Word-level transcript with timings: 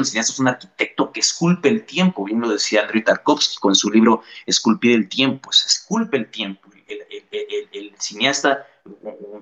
el 0.00 0.06
cineasta 0.06 0.32
es 0.32 0.38
un 0.38 0.48
arquitecto 0.48 1.12
que 1.12 1.20
esculpe 1.20 1.68
el 1.68 1.84
tiempo, 1.84 2.24
bien 2.24 2.40
lo 2.40 2.48
decía 2.48 2.82
Andrei 2.82 3.02
Tarkovsky 3.02 3.56
con 3.56 3.74
su 3.74 3.90
libro 3.90 4.22
Esculpir 4.46 4.92
el 4.92 5.08
tiempo, 5.08 5.52
se 5.52 5.66
esculpe 5.66 6.16
el 6.16 6.30
tiempo. 6.30 6.68
El, 6.86 7.94
cineasta, 7.98 8.66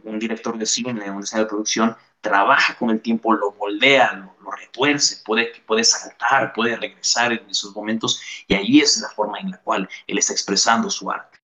un, 0.04 0.18
director 0.18 0.56
de 0.56 0.66
cine, 0.66 1.10
un 1.10 1.20
diseñador 1.20 1.46
de 1.46 1.50
producción, 1.50 1.96
trabaja 2.20 2.76
con 2.76 2.90
el 2.90 3.00
tiempo, 3.00 3.32
lo 3.32 3.52
moldea, 3.52 4.12
lo, 4.12 4.50
retuerce, 4.52 5.22
puede, 5.24 5.52
puede 5.66 5.82
saltar, 5.82 6.52
puede 6.52 6.76
regresar 6.76 7.32
en 7.32 7.48
esos 7.50 7.74
momentos, 7.74 8.20
y 8.46 8.54
ahí 8.54 8.80
es 8.80 8.98
la 9.00 9.08
forma 9.08 9.38
en 9.40 9.50
la 9.50 9.58
cual 9.58 9.88
él 10.06 10.18
está 10.18 10.32
expresando 10.32 10.90
su 10.90 11.10
arte. 11.10 11.38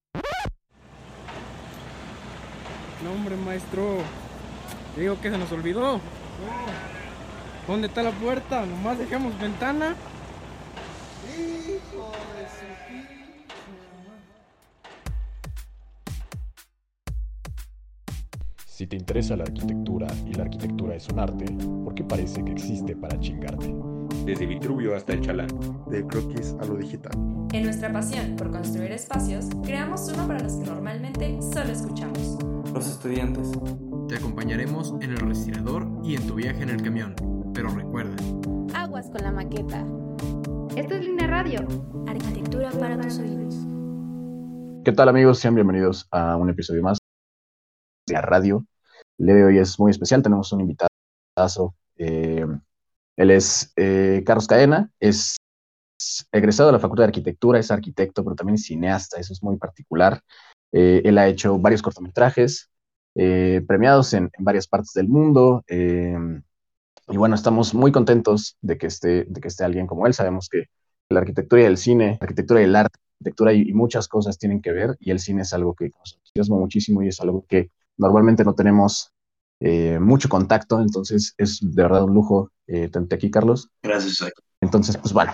No, 3.03 3.13
hombre, 3.13 3.37
maestro, 3.37 3.99
digo 4.97 5.21
que 5.21 5.31
se 5.31 5.39
nos 5.39 5.51
olvidó. 5.51 6.01
¿Dónde 7.69 7.89
está 7.89 8.03
la 8.03 8.13
puerta? 8.13 8.65
Nomás 8.65 8.99
dejamos 8.99 9.39
ventana. 9.39 9.95
Hijo 11.37 12.13
de 12.35 12.49
Si 18.65 18.87
te 18.87 18.97
interesa 18.97 19.37
la 19.37 19.45
arquitectura 19.45 20.07
y 20.25 20.33
la 20.33 20.45
arquitectura 20.45 20.95
es 20.95 21.09
un 21.11 21.19
arte, 21.19 21.45
¿por 21.85 21.95
qué 21.95 22.05
parece 22.05 22.43
que 22.43 22.53
existe 22.53 22.97
para 22.97 23.21
chingarte? 23.21 23.75
Desde 24.25 24.47
Vitruvio 24.47 24.97
hasta 24.97 25.13
el 25.13 25.21
Chalán. 25.21 25.49
Del 25.91 26.07
croquis 26.07 26.55
a 26.61 26.65
lo 26.65 26.77
digital. 26.77 27.13
En 27.53 27.65
nuestra 27.65 27.93
pasión 27.93 28.37
por 28.37 28.51
construir 28.51 28.93
espacios, 28.93 29.45
creamos 29.63 30.11
uno 30.15 30.27
para 30.27 30.41
los 30.41 30.55
que 30.55 30.65
normalmente 30.65 31.39
solo 31.43 31.71
escuchamos. 31.71 32.39
Los 32.73 32.89
estudiantes. 32.89 33.51
Te 34.09 34.17
acompañaremos 34.17 34.95
en 35.03 35.11
el 35.11 35.19
respirador 35.19 35.87
y 36.03 36.15
en 36.15 36.27
tu 36.27 36.37
viaje 36.37 36.63
en 36.63 36.71
el 36.71 36.83
camión. 36.83 37.38
Pero 37.59 37.71
recuerda. 37.71 38.15
Aguas 38.73 39.11
con 39.11 39.21
la 39.21 39.33
maqueta. 39.33 39.85
Esto 40.77 40.95
es 40.95 41.05
Línea 41.05 41.27
Radio. 41.27 41.67
Arquitectura 42.07 42.71
para 42.71 42.97
tus 43.01 43.19
oídos. 43.19 43.57
¿Qué 44.85 44.93
tal 44.93 45.09
amigos? 45.09 45.41
Sean 45.41 45.57
bienvenidos 45.57 46.07
a 46.13 46.37
un 46.37 46.51
episodio 46.51 46.85
más 46.85 46.99
de 48.07 48.15
la 48.15 48.21
radio. 48.21 48.65
El 49.19 49.27
día 49.27 49.35
de 49.35 49.45
hoy 49.45 49.59
es 49.59 49.77
muy 49.81 49.91
especial. 49.91 50.23
Tenemos 50.23 50.53
un 50.53 50.61
invitado. 50.61 50.89
Eh, 51.97 52.47
él 53.17 53.31
es 53.33 53.73
eh, 53.75 54.23
Carlos 54.25 54.47
Cadena. 54.47 54.93
Es 55.01 55.35
egresado 56.31 56.69
de 56.69 56.75
la 56.75 56.79
Facultad 56.79 57.03
de 57.03 57.09
Arquitectura. 57.09 57.59
Es 57.59 57.73
arquitecto, 57.73 58.23
pero 58.23 58.37
también 58.37 58.55
es 58.55 58.67
cineasta. 58.67 59.19
Eso 59.19 59.33
es 59.33 59.43
muy 59.43 59.57
particular. 59.57 60.23
Eh, 60.71 61.03
él 61.05 61.19
ha 61.19 61.27
hecho 61.27 61.59
varios 61.59 61.83
cortometrajes 61.83 62.71
premiados 63.15 64.13
en, 64.13 64.31
en, 64.33 64.45
varias 64.45 64.69
partes 64.69 64.93
del 64.93 65.09
mundo. 65.09 65.65
Y 67.11 67.17
bueno, 67.17 67.35
estamos 67.35 67.75
muy 67.75 67.91
contentos 67.91 68.57
de 68.61 68.77
que 68.77 68.87
esté, 68.87 69.25
de 69.25 69.41
que 69.41 69.49
esté 69.49 69.65
alguien 69.65 69.87
como 69.87 70.07
él. 70.07 70.13
Sabemos 70.13 70.49
que 70.49 70.65
la 71.09 71.21
arquitectura 71.21 71.63
y 71.63 71.65
el 71.65 71.79
cine, 71.79 72.19
la 72.21 72.25
arquitectura 72.27 72.61
y 72.61 72.65
el 72.65 72.77
arte, 72.77 72.99
arquitectura 73.15 73.53
y, 73.55 73.73
muchas 73.73 74.09
cosas 74.09 74.39
tienen 74.39 74.61
que 74.61 74.73
ver 74.73 74.97
y 75.01 75.11
el 75.11 75.19
cine 75.19 75.43
es 75.43 75.53
algo 75.55 75.75
que 75.75 75.91
nos 75.99 76.15
entusiasma 76.15 76.57
muchísimo 76.57 77.03
y 77.03 77.09
es 77.09 77.21
algo 77.21 77.47
que 77.49 77.71
normalmente 77.97 78.45
no 78.45 78.55
tenemos 78.55 79.13
eh, 79.61 79.99
mucho 79.99 80.29
contacto, 80.29 80.81
entonces 80.81 81.35
es 81.39 81.59
de 81.63 81.83
verdad 81.83 82.05
un 82.05 82.15
lujo 82.15 82.53
eh, 82.67 82.89
tenerte 82.89 83.17
aquí, 83.17 83.31
Carlos. 83.31 83.71
Gracias. 83.83 84.31
Entonces, 84.61 84.97
pues 84.99 85.13
bueno, 85.13 85.33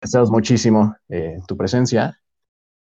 agradecemos 0.00 0.30
muchísimo 0.30 0.94
eh, 1.08 1.38
tu 1.46 1.56
presencia. 1.56 2.20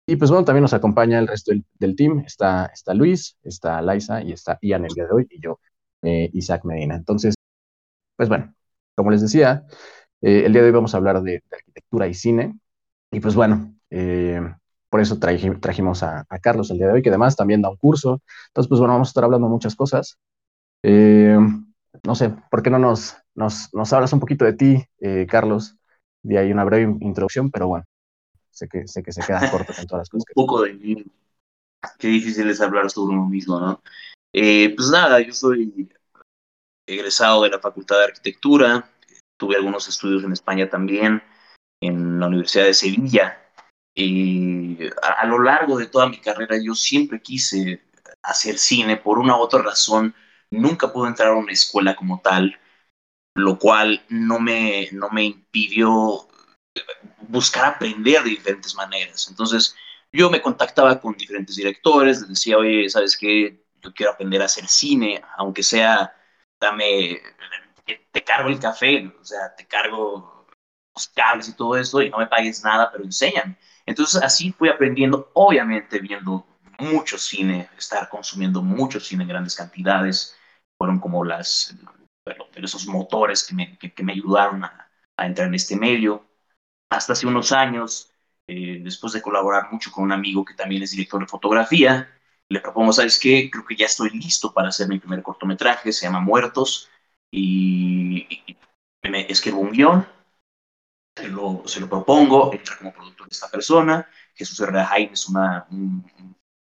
Y 0.07 0.17
pues 0.17 0.31
bueno, 0.31 0.45
también 0.45 0.63
nos 0.63 0.73
acompaña 0.73 1.19
el 1.19 1.27
resto 1.27 1.53
del, 1.79 1.97
team. 1.97 2.21
Está, 2.27 2.67
está 2.67 2.95
Luis, 2.95 3.37
está 3.43 3.83
Laisa 3.83 4.23
y 4.23 4.33
está 4.33 4.59
Ian 4.63 4.85
el 4.85 4.95
día 4.95 5.05
de 5.05 5.13
hoy 5.13 5.27
y 5.31 5.41
yo, 5.41 5.61
Isaac 6.03 6.65
Medina. 6.65 6.97
Entonces, 6.97 7.35
pues 8.19 8.29
bueno, 8.29 8.53
como 8.97 9.13
les 9.13 9.23
decía, 9.23 9.65
eh, 10.23 10.43
el 10.45 10.53
día 10.53 10.63
de 10.63 10.69
hoy 10.69 10.75
vamos 10.75 10.93
a 10.93 10.97
hablar 10.97 11.23
de, 11.23 11.41
arquitectura 11.53 12.09
y 12.09 12.15
cine. 12.15 12.59
Y 13.13 13.21
pues 13.21 13.37
bueno, 13.37 13.77
eh, 13.91 14.41
por 14.91 15.01
eso 15.01 15.21
trajimos 15.21 16.03
a, 16.03 16.27
Carlos 16.43 16.69
el 16.73 16.79
día 16.79 16.89
de 16.89 16.95
hoy, 16.95 17.03
que 17.03 17.11
además 17.11 17.37
también 17.37 17.63
da 17.63 17.71
un 17.71 17.77
curso. 17.77 18.21
Entonces, 18.49 18.69
pues 18.69 18.81
bueno, 18.81 18.95
vamos 18.95 19.09
a 19.09 19.11
estar 19.11 19.23
hablando 19.23 19.49
muchas 19.49 19.77
cosas. 19.77 20.19
Eh, 20.83 21.39
no 22.03 22.15
sé, 22.17 22.35
¿por 22.51 22.61
qué 22.61 22.71
no 22.71 22.81
nos, 22.81 23.17
nos, 23.37 23.93
hablas 23.93 24.13
un 24.13 24.19
poquito 24.19 24.45
de 24.45 24.55
ti, 24.55 24.85
Carlos? 25.29 25.77
De 26.23 26.39
ahí 26.39 26.51
una 26.51 26.65
breve 26.65 26.97
introducción, 27.01 27.53
pero 27.53 27.69
bueno, 27.69 27.85
sé 28.51 28.67
que, 28.67 28.89
sé 28.89 29.05
que 29.05 29.13
se 29.13 29.23
queda 29.23 29.39
corto 29.53 29.73
con 29.77 29.87
todas 29.87 30.01
las 30.01 30.09
cosas. 30.09 30.25
un 30.35 30.45
poco 30.45 30.63
de 30.63 30.75
mí. 30.75 31.05
Qué 32.01 32.09
difícil 32.09 32.51
es 32.51 32.61
hablar 32.61 32.91
sobre 32.91 33.15
uno 33.15 33.29
mismo, 33.29 33.61
¿no? 33.61 33.81
pues 34.33 34.91
nada, 34.91 35.21
yo 35.21 35.33
soy 35.33 35.89
egresado 36.89 37.43
de 37.43 37.51
la 37.51 37.61
Facultad 37.61 37.99
de 37.99 38.05
Arquitectura, 38.05 38.91
tuve 39.37 39.57
algunos 39.57 39.89
estudios 39.89 40.25
en 40.25 40.33
España 40.33 40.69
también, 40.69 41.23
en 41.81 42.19
la 42.19 42.27
Universidad 42.27 42.65
de 42.65 42.75
Sevilla. 42.75 43.43
Y 43.95 44.79
a, 45.03 45.27
lo 45.27 45.41
largo 45.43 45.77
de 45.77 45.87
toda 45.87 46.09
mi 46.09 46.19
carrera 46.19 46.57
yo 46.63 46.75
siempre 46.75 47.21
quise 47.21 47.83
hacer 48.23 48.59
cine 48.59 48.97
por 48.97 49.19
una 49.19 49.37
u 49.37 49.41
otra 49.41 49.63
razón. 49.63 50.15
Nunca 50.51 50.93
pude 50.93 51.09
entrar 51.09 51.29
a 51.29 51.37
una 51.37 51.53
escuela 51.53 51.95
como 51.95 52.21
tal, 52.21 52.59
lo 53.35 53.59
cual 53.59 54.05
no 54.09 54.41
me, 54.41 54.89
no 54.93 55.11
me 55.11 55.25
impidió 55.25 56.29
buscar 57.29 57.65
aprender 57.67 58.23
de 58.23 58.31
diferentes 58.31 58.75
maneras. 58.75 59.29
Entonces 59.29 59.75
yo 60.13 60.31
me 60.31 60.41
contactaba 60.41 61.01
con 61.01 61.15
diferentes 61.15 61.57
directores, 61.57 62.27
decía, 62.27 62.57
oye, 62.57 62.89
¿sabes 62.89 63.17
qué? 63.17 63.65
Yo 63.81 63.93
quiero 63.93 64.13
aprender 64.13 64.43
a 64.43 64.47
hacer 64.47 64.67
cine, 64.67 65.23
aunque 65.37 65.63
sea 65.63 66.15
dame, 66.61 67.21
te 68.11 68.25
cargo 68.25 68.49
el 68.49 68.61
café, 68.61 69.13
o 69.21 69.25
sea, 69.25 69.55
te 69.55 69.67
cargo 69.67 70.47
los 70.95 71.09
cables 71.09 71.49
y 71.49 71.57
todo 71.57 71.77
eso 71.77 72.03
y 72.03 72.11
no 72.11 72.19
me 72.19 72.27
pagues 72.27 72.63
nada, 72.65 72.91
pero 72.91 73.05
enséñame. 73.05 73.57
Entonces 73.87 74.23
así 74.23 74.53
fui 74.53 74.69
aprendiendo, 74.69 75.31
obviamente 75.35 75.99
viendo 75.99 76.47
mucho 76.79 77.19
cine, 77.19 77.69
estar 77.77 78.09
consumiendo 78.09 78.63
mucho 78.63 79.01
cine 79.01 79.25
en 79.25 79.29
grandes 79.29 79.57
cantidades, 79.57 80.37
fueron 80.79 81.01
como 81.01 81.25
las, 81.25 81.75
esos 82.55 82.87
motores 82.87 83.45
que 83.45 83.55
me, 83.55 83.79
que, 83.79 84.03
me 84.03 84.13
ayudaron 84.13 84.65
a, 84.65 84.91
a, 85.17 85.27
entrar 85.27 85.49
en 85.49 85.55
este 85.55 85.77
medio. 85.77 86.25
Hasta 86.91 87.15
hace 87.15 87.27
unos 87.27 87.53
años, 87.53 88.13
eh, 88.47 88.81
después 88.83 89.13
de 89.13 89.23
colaborar 89.23 89.73
mucho 89.73 89.91
con 89.91 90.05
un 90.05 90.13
amigo 90.13 90.45
que 90.45 90.55
también 90.55 90.83
es 90.83 90.93
director 90.93 91.21
de 91.21 91.27
fotografía, 91.27 92.09
le 92.49 92.61
propongo, 92.61 92.93
¿sabes 92.93 93.19
qué? 93.19 93.51
Creo 93.51 93.65
que 93.65 93.77
ya 93.77 93.87
estoy 93.87 94.11
listo 94.11 94.53
para 94.53 94.69
hacer 94.69 94.89
mi 94.89 94.99
primer 94.99 95.23
cortometraje, 95.23 95.93
se 95.93 96.07
llama 96.07 96.21
Muertos, 96.21 96.89
y, 97.31 98.27
me 99.03 99.31
escribo 99.31 99.61
un 99.61 99.73
guion, 99.73 100.07
se 101.17 101.29
lo, 101.29 101.63
se 101.67 101.81
lo 101.81 101.89
propongo, 101.89 102.53
entra 102.53 102.77
como 102.79 102.93
productor 102.93 103.29
de 103.29 103.35
esta 103.35 103.51
persona, 103.51 104.09
Jesús 104.35 104.61
Herrera 104.61 104.87
Jaime 104.87 105.13
es 105.13 105.29
una, 105.29 105.67
un, 105.71 106.05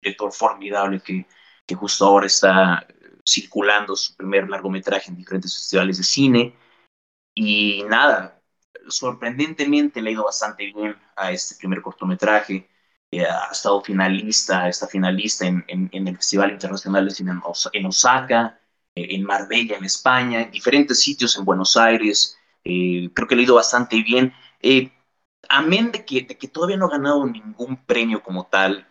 director 0.01 0.33
formidable 0.33 1.01
que, 1.01 1.27
que 1.65 1.75
justo 1.77 2.05
ahora 2.05 2.27
está 2.27 2.87
circulando 3.25 3.95
su 3.95 4.17
primer 4.17 4.49
largometraje 4.49 5.11
en 5.11 5.17
diferentes 5.17 5.55
festivales 5.55 5.99
de 5.99 6.05
cine, 6.05 6.57
y 7.35 7.85
nada, 7.85 8.41
sorprendentemente 8.89 10.01
le 10.03 10.11
ha 10.11 10.13
ido 10.13 10.25
bastante 10.25 10.67
bien 10.67 10.97
a 11.17 11.33
este 11.33 11.55
primer 11.57 11.83
cortometraje. 11.83 12.69
Eh, 13.13 13.27
ha 13.27 13.51
estado 13.53 13.83
finalista, 13.83 14.69
está 14.69 14.87
finalista 14.87 15.47
en, 15.47 15.63
en, 15.69 16.09
el 16.09 16.17
Festival 16.17 16.51
Internacional 16.51 17.05
de 17.05 17.11
Cine 17.11 17.33
en 17.75 17.87
Osaka, 17.87 18.59
eh, 18.95 19.09
en 19.11 19.23
Marbella, 19.25 19.77
en 19.77 19.85
España, 19.85 20.41
en 20.41 20.51
diferentes 20.51 21.01
sitios 21.01 21.37
en 21.37 21.45
Buenos 21.45 21.77
Aires. 21.77 22.39
Eh, 22.65 23.11
creo 23.15 23.29
que 23.29 23.37
le 23.37 23.43
ha 23.43 23.45
ido 23.45 23.57
bastante 23.57 24.03
bien. 24.03 24.33
amén 25.49 25.93
de 25.93 26.05
que, 26.05 26.23
de 26.23 26.39
que 26.39 26.49
todavía 26.49 26.79
no 26.79 26.87
ha 26.87 26.91
ganado 26.91 27.27
ningún 27.27 27.77
premio 27.85 28.23
como 28.23 28.47
tal, 28.47 28.87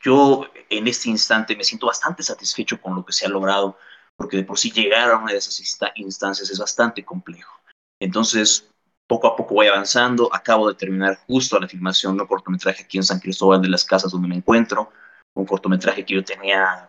yo 0.00 0.46
en 0.70 0.88
este 0.88 1.10
instante 1.10 1.54
me 1.56 1.64
siento 1.64 1.86
bastante 1.86 2.22
satisfecho 2.22 2.80
con 2.80 2.94
lo 2.94 3.04
que 3.04 3.12
se 3.12 3.26
ha 3.26 3.28
logrado, 3.28 3.76
porque 4.16 4.38
de 4.38 4.44
por 4.44 4.58
sí 4.58 4.70
llegar 4.70 5.10
a 5.10 5.18
una 5.18 5.32
de 5.32 5.38
esas 5.38 5.60
instancias 5.96 6.48
es 6.50 6.58
bastante 6.58 7.04
complejo. 7.04 7.60
Entonces, 8.00 8.70
poco 9.06 9.28
a 9.28 9.36
poco 9.36 9.54
voy 9.54 9.68
avanzando. 9.68 10.28
Acabo 10.32 10.68
de 10.68 10.74
terminar 10.74 11.18
justo 11.26 11.58
la 11.58 11.68
filmación 11.68 12.16
de 12.16 12.22
un 12.22 12.28
cortometraje 12.28 12.84
aquí 12.84 12.98
en 12.98 13.04
San 13.04 13.20
Cristóbal 13.20 13.62
de 13.62 13.68
las 13.68 13.84
Casas 13.84 14.12
donde 14.12 14.28
me 14.28 14.36
encuentro. 14.36 14.90
Un 15.34 15.46
cortometraje 15.46 16.04
que 16.04 16.14
yo 16.14 16.24
tenía 16.24 16.88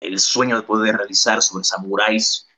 el 0.00 0.18
sueño 0.18 0.56
de 0.56 0.62
poder 0.62 0.96
realizar 0.96 1.42
sobre 1.42 1.64
samuráis. 1.64 2.48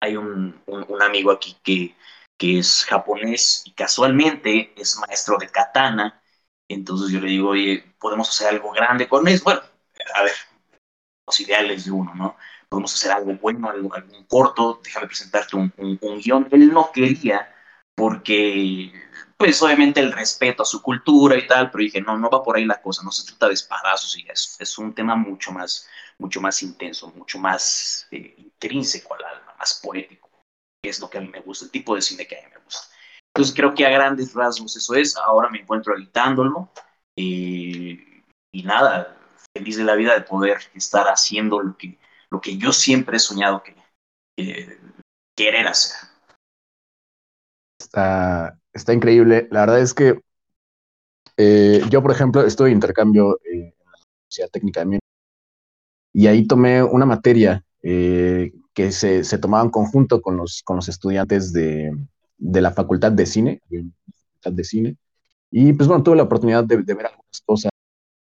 Hay 0.00 0.16
un, 0.16 0.60
un, 0.66 1.02
amigo 1.02 1.30
aquí 1.30 1.56
que, 1.62 1.96
que 2.38 2.58
es 2.58 2.84
japonés 2.84 3.62
y 3.64 3.72
casualmente 3.72 4.72
es 4.76 4.98
maestro 4.98 5.38
de 5.38 5.48
katana. 5.48 6.22
Entonces 6.68 7.10
yo 7.10 7.20
le 7.20 7.28
digo, 7.28 7.50
oye, 7.50 7.94
podemos 7.98 8.28
hacer 8.28 8.48
algo 8.48 8.72
grande 8.72 9.08
con 9.08 9.26
eso. 9.26 9.44
Bueno, 9.44 9.62
a 10.14 10.22
ver, 10.22 10.32
los 11.26 11.40
ideales 11.40 11.84
de 11.86 11.92
uno, 11.92 12.14
¿no? 12.14 12.36
Podemos 12.68 12.94
hacer 12.94 13.12
algo 13.12 13.34
bueno, 13.34 13.70
algo, 13.70 13.94
algún 13.94 14.24
corto, 14.24 14.80
déjame 14.82 15.06
presentarte 15.06 15.56
un, 15.56 15.72
un, 15.78 15.98
un 16.00 16.20
guion. 16.20 16.48
Él 16.50 16.72
no 16.72 16.90
quería 16.92 17.55
porque, 17.96 18.92
pues 19.36 19.60
obviamente 19.62 20.00
el 20.00 20.12
respeto 20.12 20.62
a 20.62 20.66
su 20.66 20.82
cultura 20.82 21.36
y 21.36 21.46
tal, 21.46 21.70
pero 21.70 21.82
dije, 21.82 22.00
no, 22.00 22.18
no 22.18 22.30
va 22.30 22.42
por 22.42 22.56
ahí 22.56 22.64
la 22.64 22.80
cosa, 22.80 23.02
no 23.02 23.10
se 23.10 23.26
trata 23.26 23.48
de 23.48 23.54
espadazos 23.54 24.16
y 24.18 24.26
es, 24.28 24.78
un 24.78 24.94
tema 24.94 25.16
mucho 25.16 25.50
más, 25.50 25.88
mucho 26.18 26.40
más 26.40 26.62
intenso, 26.62 27.10
mucho 27.16 27.38
más 27.38 28.06
eh, 28.10 28.34
intrínseco 28.38 29.14
al 29.14 29.24
alma, 29.24 29.54
más 29.58 29.80
poético, 29.82 30.30
que 30.82 30.90
es 30.90 31.00
lo 31.00 31.08
que 31.08 31.18
a 31.18 31.20
mí 31.22 31.28
me 31.28 31.40
gusta, 31.40 31.64
el 31.64 31.70
tipo 31.70 31.94
de 31.94 32.02
cine 32.02 32.26
que 32.26 32.38
a 32.38 32.42
mí 32.42 32.48
me 32.54 32.62
gusta. 32.62 32.86
Entonces 33.34 33.54
creo 33.54 33.74
que 33.74 33.86
a 33.86 33.90
grandes 33.90 34.32
rasgos 34.32 34.76
eso 34.76 34.94
es. 34.94 35.14
Ahora 35.16 35.50
me 35.50 35.60
encuentro 35.60 35.94
editándolo. 35.94 36.70
y 37.16 38.62
nada, 38.64 39.16
feliz 39.56 39.76
de 39.76 39.84
la 39.84 39.94
vida 39.94 40.14
de 40.14 40.22
poder 40.22 40.58
estar 40.74 41.06
haciendo 41.08 41.60
lo 41.60 41.76
que, 41.76 41.98
lo 42.30 42.40
que 42.40 42.56
yo 42.56 42.72
siempre 42.72 43.16
he 43.16 43.20
soñado 43.20 43.62
que, 43.62 43.76
querer 45.36 45.66
hacer. 45.66 46.15
Está, 47.86 48.58
está 48.72 48.92
increíble. 48.92 49.46
La 49.52 49.60
verdad 49.60 49.80
es 49.80 49.94
que 49.94 50.20
eh, 51.36 51.80
yo, 51.88 52.02
por 52.02 52.10
ejemplo, 52.10 52.44
estoy 52.44 52.70
en 52.72 52.78
intercambio 52.78 53.38
eh, 53.44 53.74
en 53.78 53.92
la 53.92 53.98
Universidad 54.18 54.50
Técnica 54.50 54.80
de 54.80 54.86
Múnich 54.86 55.00
y 56.12 56.26
ahí 56.26 56.46
tomé 56.46 56.82
una 56.82 57.06
materia 57.06 57.62
eh, 57.82 58.52
que 58.74 58.90
se, 58.90 59.22
se, 59.22 59.38
tomaba 59.38 59.62
en 59.62 59.70
conjunto 59.70 60.20
con 60.20 60.36
los, 60.36 60.62
con 60.64 60.76
los 60.76 60.88
estudiantes 60.88 61.52
de, 61.52 61.92
de 62.38 62.60
la 62.60 62.72
Facultad 62.72 63.12
de 63.12 63.26
Cine, 63.26 63.62
de 63.68 64.64
Cine. 64.64 64.96
Y 65.50 65.72
pues 65.74 65.88
bueno, 65.88 66.02
tuve 66.02 66.16
la 66.16 66.24
oportunidad 66.24 66.64
de, 66.64 66.82
de 66.82 66.94
ver 66.94 67.06
algunas 67.06 67.40
cosas. 67.44 67.70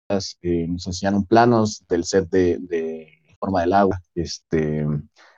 nos 0.10 0.88
enseñaron 0.88 1.26
planos 1.26 1.84
del 1.90 2.06
set 2.06 2.30
de, 2.30 2.60
de 2.60 3.36
Forma 3.40 3.62
del 3.62 3.74
Agua, 3.74 4.02
este, 4.16 4.86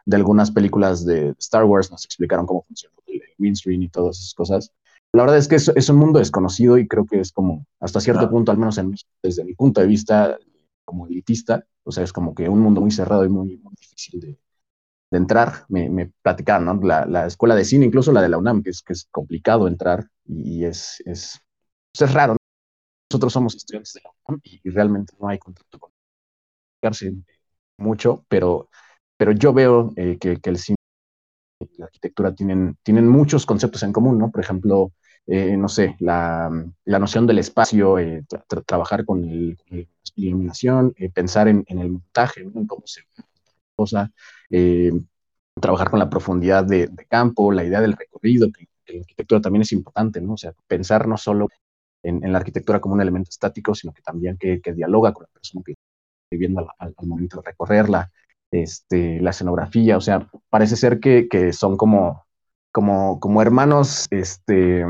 de 0.05 0.15
algunas 0.15 0.51
películas 0.51 1.05
de 1.05 1.33
Star 1.39 1.63
Wars, 1.63 1.89
nos 1.89 2.05
explicaron 2.05 2.45
cómo 2.45 2.63
funciona 2.63 2.95
el 3.41 3.41
windscreen 3.41 3.83
y 3.83 3.89
todas 3.89 4.19
esas 4.19 4.33
cosas. 4.33 4.71
La 5.13 5.23
verdad 5.23 5.37
es 5.37 5.47
que 5.47 5.55
es, 5.55 5.67
es, 5.75 5.89
un 5.89 5.97
mundo 5.97 6.19
desconocido 6.19 6.77
y 6.77 6.87
creo 6.87 7.05
que 7.05 7.19
es 7.19 7.31
como, 7.31 7.65
hasta 7.79 7.99
cierto 7.99 8.29
punto, 8.29 8.51
al 8.51 8.57
menos 8.57 8.77
en, 8.77 8.95
desde 9.21 9.43
mi 9.43 9.53
punto 9.53 9.81
de 9.81 9.87
vista 9.87 10.37
como 10.85 11.07
elitista, 11.07 11.65
o 11.83 11.91
sea, 11.91 12.03
es 12.03 12.13
como 12.13 12.33
que 12.33 12.47
un 12.47 12.59
mundo 12.59 12.81
muy 12.81 12.91
cerrado 12.91 13.25
y 13.25 13.29
muy, 13.29 13.57
muy 13.57 13.73
difícil 13.79 14.21
de, 14.21 14.39
de, 15.11 15.17
entrar. 15.17 15.65
Me, 15.69 15.89
me 15.89 16.11
platicaron, 16.21 16.65
¿no? 16.65 16.87
La, 16.87 17.05
la, 17.05 17.25
escuela 17.25 17.55
de 17.55 17.65
cine, 17.65 17.85
incluso 17.85 18.11
la 18.11 18.21
de 18.21 18.29
la 18.29 18.37
UNAM, 18.37 18.63
que 18.63 18.69
es, 18.69 18.81
que 18.81 18.93
es 18.93 19.07
complicado 19.11 19.67
entrar 19.67 20.07
y 20.25 20.63
es, 20.63 21.01
es, 21.05 21.39
pues 21.93 22.09
es 22.09 22.13
raro. 22.13 22.37
Nosotros 23.11 23.33
somos 23.33 23.55
estudiantes 23.55 23.93
de 23.93 24.01
la 24.03 24.11
UNAM 24.27 24.41
y, 24.43 24.69
realmente 24.69 25.13
no 25.19 25.27
hay 25.27 25.39
contacto 25.39 25.79
con 25.79 25.91
mucho, 27.77 28.25
pero, 28.27 28.69
pero 29.17 29.31
yo 29.31 29.53
veo 29.53 29.91
eh, 29.95 30.17
que, 30.19 30.37
que 30.37 30.49
el 30.49 30.57
cine 30.57 30.77
la 31.77 31.85
arquitectura 31.85 32.33
tienen, 32.33 32.77
tienen 32.83 33.07
muchos 33.07 33.45
conceptos 33.45 33.83
en 33.83 33.93
común, 33.93 34.17
¿no? 34.17 34.31
Por 34.31 34.41
ejemplo, 34.41 34.91
eh, 35.27 35.55
no 35.57 35.69
sé, 35.69 35.95
la, 35.99 36.49
la, 36.85 36.99
noción 36.99 37.27
del 37.27 37.39
espacio, 37.39 37.99
eh, 37.99 38.23
tra 38.27 38.43
tra 38.47 38.61
trabajar 38.61 39.05
con, 39.05 39.21
la 39.69 39.85
iluminación, 40.15 40.93
eh, 40.97 41.09
pensar 41.09 41.47
en, 41.47 41.63
el 41.67 41.91
montaje, 41.91 42.41
en 42.41 42.67
cómo 42.67 42.83
se 42.85 43.01
cosa, 43.75 44.11
eh, 44.49 44.91
trabajar 45.59 45.89
con 45.89 45.99
la 45.99 46.09
profundidad 46.09 46.63
de, 46.65 46.89
campo, 47.09 47.51
la 47.51 47.63
idea 47.63 47.81
del 47.81 47.93
recorrido, 47.93 48.51
que, 48.51 48.67
la 48.93 48.99
arquitectura 49.01 49.41
también 49.41 49.61
es 49.61 49.71
importante, 49.71 50.19
¿no? 50.21 50.33
O 50.33 50.37
sea, 50.37 50.53
pensar 50.67 51.07
no 51.07 51.17
solo 51.17 51.47
en, 52.03 52.31
la 52.31 52.39
arquitectura 52.39 52.81
como 52.81 52.95
un 52.95 53.01
elemento 53.01 53.29
estático, 53.29 53.73
sino 53.73 53.93
que 53.93 54.01
también 54.01 54.37
que, 54.37 54.59
dialoga 54.73 55.13
con 55.13 55.23
la 55.23 55.29
persona 55.29 55.63
que 55.65 55.71
está 55.73 55.83
viviendo 56.29 56.67
al, 56.77 56.93
momento 57.03 57.37
de 57.37 57.43
recorrerla, 57.51 58.11
este, 58.51 59.19
la 59.21 59.31
escenografía, 59.31 59.97
o 59.97 60.01
sea, 60.01 60.27
parece 60.49 60.75
ser 60.75 60.99
que, 60.99 61.27
que 61.29 61.53
son 61.53 61.77
como 61.77 62.25
como, 62.71 63.19
como 63.19 63.41
hermanos, 63.41 64.07
este, 64.11 64.85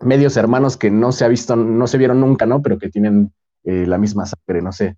medios 0.00 0.36
hermanos 0.36 0.76
que 0.76 0.90
no 0.90 1.12
se 1.12 1.24
ha 1.24 1.28
visto, 1.28 1.56
no 1.56 1.86
se 1.86 1.98
vieron 1.98 2.20
nunca, 2.20 2.46
¿no? 2.46 2.62
Pero 2.62 2.78
que 2.78 2.90
tienen 2.90 3.32
eh, 3.64 3.86
la 3.86 3.98
misma 3.98 4.26
sangre, 4.26 4.62
no 4.62 4.72
sé. 4.72 4.96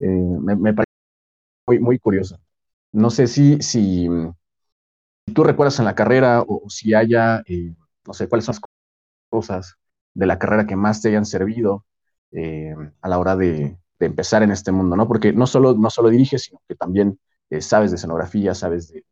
Eh, 0.00 0.06
me, 0.08 0.56
me, 0.56 0.74
parece 0.74 0.92
muy, 1.66 1.78
muy 1.80 1.98
curioso. 1.98 2.38
No 2.92 3.10
sé 3.10 3.26
si, 3.26 3.60
si, 3.62 4.08
tú 5.34 5.44
recuerdas 5.44 5.78
en 5.78 5.84
la 5.84 5.94
carrera 5.94 6.42
o, 6.46 6.68
si 6.68 6.94
haya, 6.94 7.42
eh, 7.46 7.74
no 8.06 8.14
sé, 8.14 8.28
cuáles 8.28 8.46
son 8.46 8.54
las 8.54 8.62
cosas 9.30 9.76
de 10.14 10.26
la 10.26 10.38
carrera 10.38 10.66
que 10.66 10.76
más 10.76 11.02
te 11.02 11.08
hayan 11.08 11.26
servido 11.26 11.84
a 13.02 13.08
la 13.08 13.18
hora 13.18 13.34
de, 13.36 13.76
de, 13.98 14.06
empezar 14.06 14.44
en 14.44 14.52
este 14.52 14.70
mundo, 14.70 14.94
¿no? 14.96 15.08
Porque 15.08 15.32
no 15.32 15.48
solo, 15.48 15.74
no 15.74 15.90
solo 15.90 16.10
diriges, 16.10 16.44
sino 16.44 16.60
que 16.68 16.76
también 16.76 17.18
eh, 17.50 17.60
sabes 17.60 17.90
de 17.90 17.96
escenografía, 17.96 18.54
sabes 18.54 18.92
de, 18.92 19.04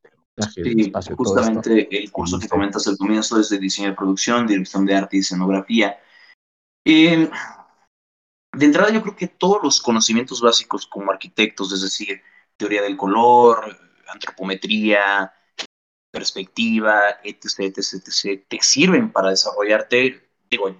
Sí, 0.54 0.62
espacio, 0.82 1.16
justamente 1.16 1.88
el 1.90 2.12
curso 2.12 2.38
que 2.38 2.48
comentas 2.48 2.86
al 2.86 2.96
comienzo 2.96 3.40
es 3.40 3.48
de 3.48 3.58
diseño 3.58 3.88
de 3.88 3.96
producción, 3.96 4.46
dirección 4.46 4.86
de 4.86 4.94
arte 4.94 5.16
y 5.16 5.20
escenografía. 5.20 5.98
Eh, 6.86 7.28
de 8.52 8.64
entrada 8.64 8.92
yo 8.92 9.02
creo 9.02 9.16
que 9.16 9.26
todos 9.26 9.62
los 9.62 9.80
conocimientos 9.80 10.40
básicos 10.40 10.86
como 10.86 11.10
arquitectos, 11.10 11.72
es 11.72 11.82
decir, 11.82 12.22
teoría 12.56 12.82
del 12.82 12.96
color, 12.96 13.76
antropometría, 14.08 15.32
perspectiva, 16.10 17.18
etc., 17.24 17.76
etc., 17.76 17.78
etc., 17.94 18.44
te 18.48 18.58
sirven 18.60 19.12
para 19.12 19.30
desarrollarte, 19.30 20.30
digo, 20.48 20.74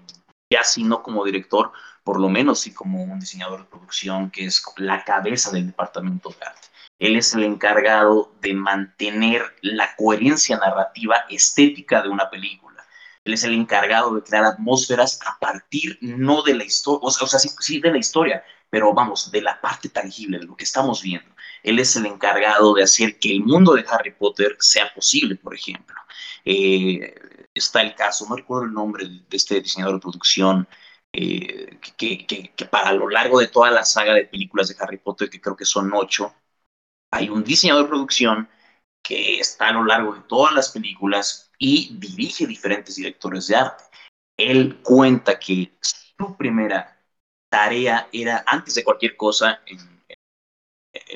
ya 0.51 0.65
si 0.65 0.85
no 0.85 1.03
como 1.03 1.25
director, 1.25 1.73
por 2.03 2.21
lo 2.21 2.29
menos 2.29 2.61
sí 2.61 2.73
como 2.73 3.03
un 3.03 3.21
diseñador 3.21 3.61
de 3.61 3.71
producción 3.71 4.31
que 4.31 4.47
es 4.47 4.63
la 4.77 5.05
cabeza 5.05 5.51
del 5.51 5.67
departamento 5.67 6.31
de 6.31 6.47
arte. 6.47 6.68
Él 6.99 7.17
es 7.17 7.35
el 7.35 7.45
encargado 7.45 8.33
de 8.41 8.55
mantener 8.55 9.43
la 9.63 9.95
coherencia 9.97 10.57
narrativa 10.59 11.25
estética 11.29 12.03
de 12.03 12.09
una 12.09 12.29
película. 12.31 12.85
Él 13.25 13.35
es 13.35 13.45
el 13.45 13.55
encargado 13.55 14.15
de 14.15 14.23
crear 14.23 14.45
atmósferas 14.45 15.21
a 15.27 15.39
partir 15.39 15.99
no 16.01 16.43
de 16.43 16.55
la 16.55 16.65
historia, 16.65 17.01
o 17.03 17.11
sea, 17.11 17.39
sí, 17.39 17.81
de 17.81 17.91
la 17.91 17.99
historia, 17.99 18.43
pero 18.71 18.95
vamos, 18.95 19.31
de 19.31 19.43
la 19.43 19.61
parte 19.61 19.89
tangible, 19.91 20.39
de 20.39 20.47
lo 20.47 20.57
que 20.57 20.65
estamos 20.65 21.03
viendo. 21.03 21.31
Él 21.63 21.79
es 21.79 21.95
el 21.97 22.07
encargado 22.07 22.75
de 22.75 22.85
hacer 22.85 23.19
que 23.19 23.31
el 23.31 23.45
mundo 23.45 23.75
de 23.75 23.85
Harry 23.89 24.13
Potter 24.13 24.57
sea 24.59 24.93
posible, 24.95 25.37
por 25.37 25.55
ejemplo. 25.55 25.97
Eh, 26.45 27.15
está 27.55 27.83
el 27.83 27.95
caso, 27.95 28.27
no 28.29 28.37
recuerdo 28.37 28.65
el 28.67 28.73
nombre 28.73 29.07
de 29.07 29.37
este 29.37 29.61
diseñador 29.61 29.97
de 29.97 30.01
producción, 30.01 30.69
eh, 31.13 31.79
que, 31.97 32.27
que, 32.27 32.53
que, 32.55 32.65
para 32.67 32.93
lo 32.93 33.09
largo 33.09 33.41
de 33.41 33.49
toda 33.49 33.71
la 33.71 33.85
saga 33.85 34.15
de 34.15 34.25
películas 34.27 34.69
de 34.69 34.77
Harry 34.81 34.99
Potter, 34.99 35.31
que 35.31 35.41
creo 35.41 35.57
que 35.57 35.65
son 35.65 35.91
ocho, 35.95 36.35
hay 37.11 37.29
un 37.29 37.45
diseñador 37.45 37.85
de 37.85 37.89
producción 37.89 38.49
que 39.03 39.41
está 39.41 39.69
a 39.69 39.73
lo 39.73 39.85
largo 39.85 40.15
de 40.15 40.21
todas 40.23 40.55
las 40.55 40.71
películas 40.71 41.51
y 41.59 41.97
dirige 41.99 42.47
diferentes 42.47 42.97
directores 42.97 43.47
de 43.47 43.57
arte. 43.57 43.85
Él 44.37 44.81
cuenta 44.83 45.39
que 45.39 45.77
su 45.81 46.37
primera 46.37 46.97
tarea 47.49 48.09
era, 48.13 48.45
antes 48.47 48.75
de 48.75 48.85
cualquier 48.85 49.17
cosa 49.17 49.61
en, 49.67 49.99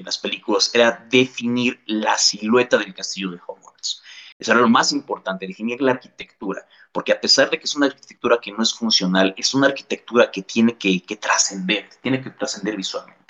las 0.04 0.16
películas, 0.18 0.70
era 0.74 1.06
definir 1.10 1.82
la 1.86 2.16
silueta 2.16 2.78
del 2.78 2.94
castillo 2.94 3.30
de 3.30 3.40
Hogwarts. 3.46 4.02
Eso 4.38 4.52
era 4.52 4.60
lo 4.60 4.68
más 4.68 4.92
importante, 4.92 5.46
definir 5.46 5.82
la 5.82 5.92
arquitectura, 5.92 6.66
porque 6.92 7.12
a 7.12 7.20
pesar 7.20 7.50
de 7.50 7.58
que 7.58 7.64
es 7.64 7.76
una 7.76 7.86
arquitectura 7.86 8.38
que 8.40 8.52
no 8.52 8.62
es 8.62 8.72
funcional, 8.74 9.34
es 9.36 9.54
una 9.54 9.68
arquitectura 9.68 10.30
que 10.30 10.42
tiene 10.42 10.76
que 10.78 11.16
trascender, 11.20 11.90
tiene 12.00 12.20
que 12.20 12.30
trascender 12.30 12.76
visualmente. 12.76 13.21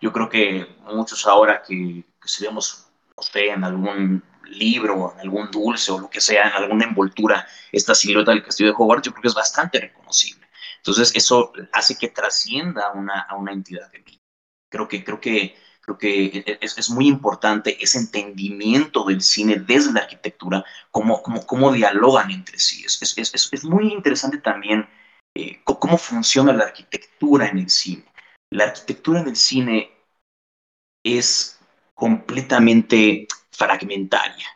Yo 0.00 0.12
creo 0.12 0.28
que 0.28 0.66
muchos 0.86 1.26
ahora 1.26 1.62
que, 1.62 2.04
que 2.20 2.28
sé, 2.28 2.48
en 3.48 3.64
algún 3.64 4.22
libro, 4.44 5.12
en 5.14 5.20
algún 5.20 5.50
dulce 5.50 5.92
o 5.92 5.98
lo 5.98 6.10
que 6.10 6.20
sea, 6.20 6.48
en 6.48 6.54
alguna 6.54 6.84
envoltura, 6.84 7.46
esta 7.72 7.94
silueta 7.94 8.30
del 8.30 8.42
castillo 8.42 8.70
de 8.70 8.76
Hogwarts, 8.76 9.06
yo 9.06 9.12
creo 9.12 9.22
que 9.22 9.28
es 9.28 9.34
bastante 9.34 9.80
reconocible. 9.80 10.46
Entonces, 10.78 11.12
eso 11.14 11.52
hace 11.72 11.98
que 11.98 12.08
trascienda 12.08 12.92
una, 12.92 13.20
a 13.22 13.36
una 13.36 13.52
entidad 13.52 13.90
de 13.90 14.00
mí. 14.00 14.20
Creo 14.70 14.86
que, 14.86 15.04
creo 15.04 15.20
que, 15.20 15.56
creo 15.80 15.98
que 15.98 16.58
es, 16.60 16.78
es, 16.78 16.90
muy 16.90 17.08
importante 17.08 17.82
ese 17.82 17.98
entendimiento 17.98 19.04
del 19.04 19.20
cine 19.20 19.56
desde 19.56 19.92
la 19.92 20.00
arquitectura, 20.00 20.64
cómo, 20.90 21.22
cómo, 21.22 21.44
cómo 21.46 21.72
dialogan 21.72 22.30
entre 22.30 22.58
sí. 22.58 22.84
Es, 22.84 23.18
es, 23.18 23.52
es 23.52 23.64
muy 23.64 23.92
interesante 23.92 24.38
también 24.38 24.88
eh, 25.34 25.60
cómo 25.64 25.98
funciona 25.98 26.52
la 26.52 26.64
arquitectura 26.64 27.48
en 27.48 27.58
el 27.58 27.70
cine. 27.70 28.04
La 28.50 28.64
arquitectura 28.64 29.20
en 29.20 29.28
el 29.28 29.36
cine 29.36 29.90
es 31.02 31.58
completamente 31.94 33.26
fragmentaria. 33.50 34.46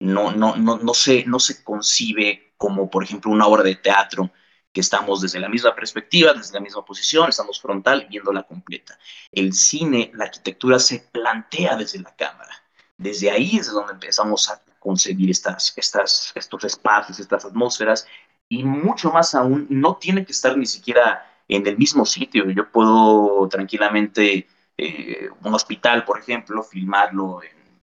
No, 0.00 0.32
no, 0.32 0.56
no, 0.56 0.78
no, 0.78 0.94
se, 0.94 1.24
no 1.24 1.38
se 1.38 1.64
concibe 1.64 2.54
como, 2.56 2.90
por 2.90 3.04
ejemplo, 3.04 3.30
una 3.30 3.46
obra 3.46 3.62
de 3.62 3.76
teatro 3.76 4.30
que 4.72 4.80
estamos 4.80 5.20
desde 5.20 5.38
la 5.38 5.48
misma 5.48 5.74
perspectiva, 5.74 6.34
desde 6.34 6.54
la 6.54 6.60
misma 6.60 6.84
posición, 6.84 7.28
estamos 7.28 7.60
frontal 7.60 8.06
viéndola 8.10 8.42
completa. 8.42 8.98
El 9.30 9.52
cine, 9.52 10.10
la 10.14 10.24
arquitectura 10.24 10.78
se 10.78 10.98
plantea 10.98 11.76
desde 11.76 12.00
la 12.00 12.14
cámara. 12.16 12.62
Desde 12.96 13.30
ahí 13.30 13.56
es 13.56 13.70
donde 13.70 13.92
empezamos 13.92 14.50
a 14.50 14.60
concebir 14.80 15.30
estas, 15.30 15.72
estas, 15.76 16.32
estos 16.34 16.64
espacios, 16.64 17.20
estas 17.20 17.44
atmósferas, 17.44 18.06
y 18.48 18.64
mucho 18.64 19.10
más 19.10 19.34
aún, 19.34 19.66
no 19.70 19.96
tiene 19.96 20.24
que 20.24 20.32
estar 20.32 20.56
ni 20.56 20.66
siquiera 20.66 21.24
en 21.48 21.66
el 21.66 21.76
mismo 21.78 22.04
sitio. 22.06 22.50
Yo 22.50 22.70
puedo 22.70 23.48
tranquilamente 23.48 24.46
eh, 24.76 25.28
un 25.42 25.54
hospital, 25.54 26.04
por 26.04 26.18
ejemplo, 26.18 26.62
filmarlo 26.62 27.42
en, 27.42 27.80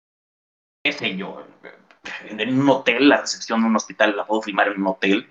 qué 0.84 0.92
sé 0.92 1.16
yo, 1.16 1.44
en, 2.28 2.40
en, 2.40 2.60
un 2.60 2.68
hotel, 2.68 3.08
la 3.08 3.20
recepción 3.20 3.60
de 3.60 3.68
un 3.68 3.76
hospital 3.76 4.16
la 4.16 4.26
puedo 4.26 4.42
filmar 4.42 4.68
en 4.68 4.80
un 4.80 4.88
hotel, 4.88 5.28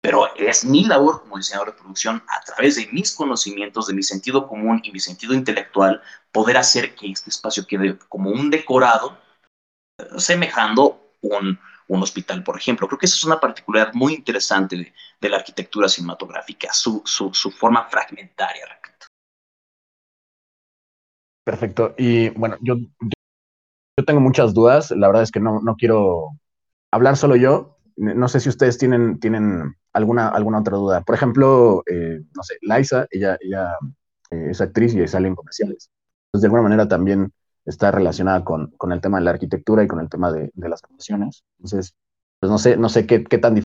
pero 0.00 0.34
es 0.36 0.64
mi 0.64 0.84
labor 0.84 1.20
como 1.22 1.36
diseñador 1.36 1.72
de 1.72 1.78
producción, 1.80 2.22
a 2.28 2.40
través 2.42 2.76
de 2.76 2.88
mis 2.92 3.14
conocimientos, 3.14 3.88
de 3.88 3.94
mi 3.94 4.02
sentido 4.02 4.46
común 4.46 4.80
y 4.84 4.92
mi 4.92 5.00
sentido 5.00 5.34
intelectual, 5.34 6.02
poder 6.32 6.56
hacer 6.56 6.94
que 6.94 7.10
este 7.10 7.30
espacio 7.30 7.66
quede 7.66 7.98
como 8.08 8.30
un 8.30 8.50
decorado, 8.50 9.18
semejando 10.16 11.10
un, 11.22 11.58
un 11.88 12.02
hospital, 12.02 12.42
por 12.42 12.56
ejemplo. 12.56 12.86
Creo 12.88 12.98
que 12.98 13.06
esa 13.06 13.16
es 13.16 13.24
una 13.24 13.40
particularidad 13.40 13.94
muy 13.94 14.14
interesante 14.14 14.76
de, 15.20 15.28
la 15.28 15.36
arquitectura 15.36 15.88
cinematográfica, 15.88 16.72
su, 16.72 17.02
su, 17.04 17.50
forma 17.50 17.88
fragmentaria. 17.88 18.64
Perfecto. 21.44 21.94
Y 21.96 22.30
bueno, 22.30 22.56
yo, 22.60 22.76
yo 22.76 24.04
tengo 24.04 24.20
muchas 24.20 24.52
dudas. 24.52 24.90
La 24.90 25.06
verdad 25.06 25.22
es 25.22 25.30
que 25.30 25.40
no, 25.40 25.60
no 25.60 25.76
quiero 25.76 26.30
hablar 26.90 27.16
solo 27.16 27.36
yo. 27.36 27.78
No 27.96 28.28
sé 28.28 28.40
si 28.40 28.48
ustedes 28.48 28.78
tienen, 28.78 29.20
tienen 29.20 29.76
alguna, 29.92 30.28
alguna 30.28 30.60
otra 30.60 30.76
duda. 30.76 31.02
Por 31.02 31.14
ejemplo, 31.14 31.82
eh, 31.86 32.20
no 32.34 32.42
sé, 32.42 32.56
Liza, 32.62 33.06
ella, 33.10 33.38
ella 33.40 33.74
eh, 34.30 34.48
es 34.50 34.60
actriz 34.60 34.94
y 34.94 35.06
sale 35.06 35.28
en 35.28 35.34
comerciales. 35.34 35.90
Entonces, 36.26 36.42
de 36.42 36.46
alguna 36.46 36.62
manera 36.62 36.88
también 36.88 37.32
está 37.66 37.90
relacionada 37.92 38.44
con, 38.44 38.72
con 38.78 38.92
el 38.92 39.00
tema 39.02 39.18
de 39.18 39.24
la 39.26 39.32
arquitectura 39.32 39.84
y 39.84 39.88
con 39.88 40.00
el 40.00 40.10
tema 40.10 40.32
de, 40.32 40.50
de 40.54 40.70
las 40.70 40.82
canciones. 40.82 41.44
Entonces, 41.58 41.94
pues 42.40 42.50
no 42.50 42.58
sé, 42.58 42.76
no 42.78 42.88
sé 42.90 43.06
qué, 43.06 43.24
qué 43.24 43.38
tan 43.38 43.56
difícil 43.56 43.66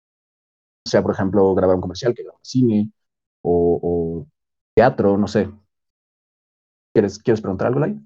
sea, 0.85 1.01
por 1.03 1.13
ejemplo, 1.13 1.53
grabar 1.55 1.75
un 1.77 1.81
comercial 1.81 2.13
que 2.15 2.23
grabar 2.23 2.39
cine 2.43 2.91
o, 3.41 3.79
o 4.23 4.27
teatro, 4.75 5.17
no 5.17 5.27
sé. 5.27 5.49
¿Quieres, 6.93 7.19
¿Quieres 7.19 7.41
preguntar 7.41 7.67
algo, 7.67 7.79
Lai? 7.81 7.99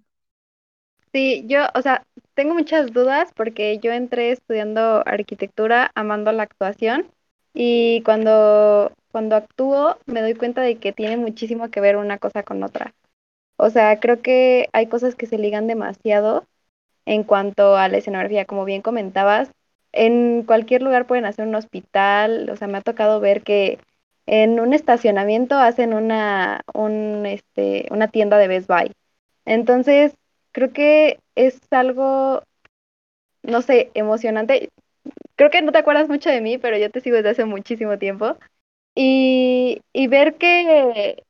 Sí, 1.12 1.44
yo, 1.48 1.62
o 1.74 1.82
sea, 1.82 2.06
tengo 2.36 2.54
muchas 2.54 2.94
dudas 2.94 3.32
porque 3.36 3.80
yo 3.80 3.92
entré 3.92 4.32
estudiando 4.32 5.04
arquitectura, 5.08 5.92
amando 5.96 6.32
la 6.32 6.44
actuación, 6.44 7.12
y 7.54 8.02
cuando, 8.04 8.92
cuando 9.12 9.36
actúo 9.36 9.98
me 10.06 10.22
doy 10.22 10.36
cuenta 10.36 10.62
de 10.62 10.78
que 10.80 10.94
tiene 10.94 11.18
muchísimo 11.18 11.70
que 11.72 11.82
ver 11.82 11.98
una 11.98 12.20
cosa 12.20 12.44
con 12.44 12.64
otra. 12.64 12.94
O 13.60 13.70
sea, 13.70 14.00
creo 14.00 14.22
que 14.22 14.70
hay 14.74 14.88
cosas 14.88 15.16
que 15.16 15.26
se 15.28 15.38
ligan 15.38 15.68
demasiado 15.68 16.46
en 17.06 17.24
cuanto 17.24 17.78
a 17.78 17.88
la 17.90 17.98
escenografía, 17.98 18.46
como 18.46 18.66
bien 18.66 18.82
comentabas, 18.82 19.52
en 19.94 20.44
cualquier 20.44 20.82
lugar 20.84 21.08
pueden 21.08 21.26
hacer 21.26 21.48
un 21.48 21.56
hospital, 21.56 22.50
o 22.52 22.56
sea, 22.58 22.68
me 22.68 22.78
ha 22.78 22.82
tocado 22.82 23.20
ver 23.20 23.44
que 23.44 23.80
en 24.28 24.60
un 24.60 24.74
estacionamiento 24.74 25.56
hacen 25.58 25.94
una, 25.94 26.62
un, 26.74 27.26
este, 27.26 27.88
una 27.92 28.10
tienda 28.10 28.38
de 28.38 28.48
Best 28.48 28.68
Buy. 28.70 28.92
Entonces, 29.46 30.16
creo 30.54 30.74
que 30.74 31.20
es 31.36 31.60
algo, 31.72 32.44
no 33.44 33.62
sé, 33.62 33.92
emocionante. 33.94 34.70
Creo 35.36 35.50
que 35.52 35.62
no 35.62 35.72
te 35.72 35.80
acuerdas 35.80 36.10
mucho 36.10 36.30
de 36.30 36.42
mí, 36.42 36.58
pero 36.58 36.78
yo 36.78 36.92
te 36.92 37.02
sigo 37.02 37.18
desde 37.18 37.32
hace 37.32 37.46
muchísimo 37.46 37.98
tiempo. 38.00 38.38
Y, 38.96 39.82
y 39.94 40.08
ver 40.08 40.38
que 40.38 41.24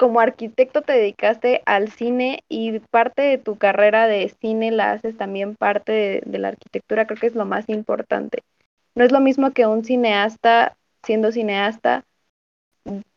como 0.00 0.20
arquitecto 0.20 0.80
te 0.80 0.94
dedicaste 0.94 1.60
al 1.66 1.90
cine 1.92 2.42
y 2.48 2.78
parte 2.78 3.20
de 3.20 3.36
tu 3.36 3.58
carrera 3.58 4.06
de 4.06 4.34
cine 4.40 4.70
la 4.70 4.92
haces 4.92 5.14
también 5.18 5.56
parte 5.56 6.22
de, 6.24 6.38
la 6.38 6.48
arquitectura, 6.48 7.06
creo 7.06 7.20
que 7.20 7.26
es 7.26 7.34
lo 7.34 7.44
más 7.44 7.68
importante. 7.68 8.42
No 8.94 9.04
es 9.04 9.12
lo 9.12 9.20
mismo 9.20 9.50
que 9.50 9.66
un 9.66 9.84
cineasta, 9.84 10.74
siendo 11.02 11.32
cineasta, 11.32 12.06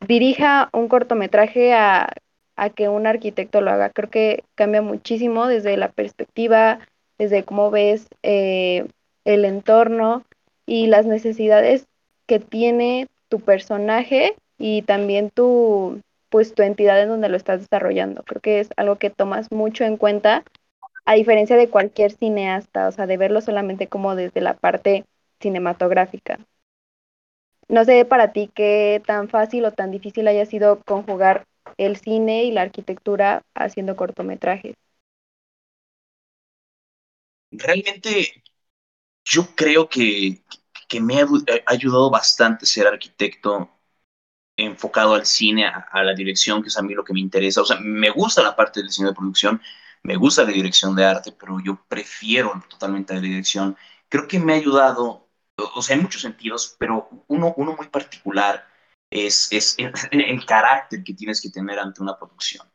dirija 0.05 0.69
un 0.73 0.89
cortometraje 0.89 1.73
a, 1.73 2.09
a 2.57 2.69
que 2.69 2.89
un 2.89 3.07
arquitecto 3.07 3.61
lo 3.61 3.71
haga. 3.71 3.89
Creo 3.89 4.09
que 4.09 4.43
cambia 4.55 4.81
muchísimo 4.81 5.47
desde 5.47 5.77
la 5.77 5.87
perspectiva, 5.87 6.79
desde 7.17 7.45
cómo 7.45 7.71
ves 7.71 8.09
eh, 8.23 8.87
el 9.23 9.45
entorno 9.45 10.25
y 10.65 10.87
las 10.87 11.05
necesidades 11.05 11.87
que 12.25 12.39
tiene 12.39 13.07
tu 13.29 13.39
personaje 13.39 14.35
y 14.57 14.81
también 14.81 15.29
tu, 15.29 16.01
pues, 16.33 16.55
tu 16.55 16.63
entidad 16.63 17.01
en 17.01 17.09
donde 17.09 17.29
lo 17.29 17.37
estás 17.37 17.61
desarrollando. 17.61 18.23
Creo 18.25 18.41
que 18.41 18.59
es 18.61 18.71
algo 18.77 18.97
que 18.97 19.11
tomas 19.11 19.53
mucho 19.53 19.85
en 19.85 19.97
cuenta, 19.97 20.43
a 21.05 21.15
diferencia 21.15 21.57
de 21.57 21.69
cualquier 21.69 22.11
cineasta, 22.11 22.87
o 22.89 22.93
sea, 22.93 23.07
de 23.07 23.17
verlo 23.17 23.41
solamente 23.41 23.87
como 23.87 24.15
desde 24.15 24.41
la 24.41 24.55
parte 24.55 25.05
cinematográfica. 25.41 26.39
No 27.67 27.83
sé 27.83 28.05
para 28.05 28.31
ti 28.31 28.49
qué 28.55 29.01
tan 29.05 29.27
fácil 29.27 29.65
o 29.65 29.73
tan 29.73 29.91
difícil 29.91 30.29
haya 30.29 30.45
sido 30.45 30.79
conjugar 30.85 31.43
el 31.77 31.97
cine 31.97 32.45
y 32.45 32.51
la 32.51 32.61
arquitectura 32.61 33.41
haciendo 33.53 33.97
cortometrajes. 33.97 34.75
Realmente 37.51 38.43
yo 39.25 39.55
creo 39.55 39.89
que, 39.89 40.43
que 40.89 41.01
me 41.01 41.21
ha 41.21 41.27
ayudado 41.67 42.11
bastante 42.11 42.65
ser 42.67 42.87
arquitecto 42.87 43.71
enfocado 44.57 45.15
al 45.15 45.25
cine, 45.25 45.65
a, 45.65 46.03
la 46.03 46.13
dirección, 46.13 46.61
que 46.61 46.69
es 46.69 46.77
a 46.77 46.81
mí 46.81 46.93
lo 46.93 47.03
que 47.03 47.13
me 47.13 47.19
interesa. 47.19 47.61
O 47.61 47.65
sea, 47.65 47.77
me 47.79 48.09
gusta 48.09 48.43
la 48.43 48.55
parte 48.55 48.81
del 48.81 48.91
cine 48.91 49.09
de 49.09 49.15
producción, 49.15 49.61
me 50.03 50.15
gusta 50.15 50.43
la 50.43 50.51
dirección 50.51 50.95
de 50.95 51.05
arte, 51.05 51.31
pero 51.31 51.59
yo 51.59 51.83
prefiero 51.87 52.63
totalmente 52.69 53.13
la 53.13 53.21
dirección. 53.21 53.75
Creo 54.09 54.27
que 54.27 54.39
me 54.39 54.53
ha 54.53 54.57
ayudado, 54.57 55.29
o 55.75 55.81
sea, 55.81 55.95
en 55.95 56.03
muchos 56.03 56.21
sentidos, 56.21 56.75
pero 56.77 57.09
uno, 57.27 57.53
uno 57.57 57.75
muy 57.75 57.87
particular 57.87 58.67
es, 59.09 59.47
es 59.51 59.75
el, 59.77 59.91
el, 60.11 60.45
carácter 60.45 61.03
que 61.03 61.13
tienes 61.13 61.41
que 61.41 61.49
tener 61.49 61.79
ante 61.79 62.01
una 62.01 62.17
producción. 62.17 62.67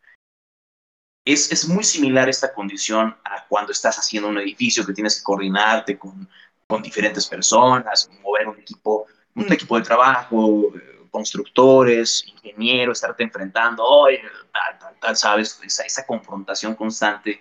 Es, 1.25 1.53
es, 1.53 1.69
muy 1.69 1.85
similar 1.85 2.29
esta 2.29 2.55
condición 2.55 3.15
a 3.23 3.47
cuando 3.49 3.73
estás 3.73 3.99
haciendo 3.99 4.31
un 4.31 4.39
edificio 4.39 4.87
que 4.87 4.95
tienes 4.95 5.19
que 5.19 5.23
coordinarte 5.23 5.99
con, 5.99 6.27
con 6.67 6.83
diferentes 6.83 7.27
personas, 7.27 8.11
mover 8.23 8.49
un 8.49 8.59
equipo, 8.59 9.07
un 9.35 9.53
equipo 9.53 9.77
de 9.79 9.85
trabajo, 9.85 10.73
constructores, 11.19 12.25
ingenieros, 12.29 12.99
estarte 12.99 13.25
enfrentando, 13.25 13.83
oye, 13.83 14.23
tal, 14.53 14.79
tal, 14.79 14.95
tal, 15.01 15.17
sabes, 15.17 15.61
esa, 15.65 15.83
esa 15.83 16.07
confrontación 16.07 16.77
constante. 16.77 17.41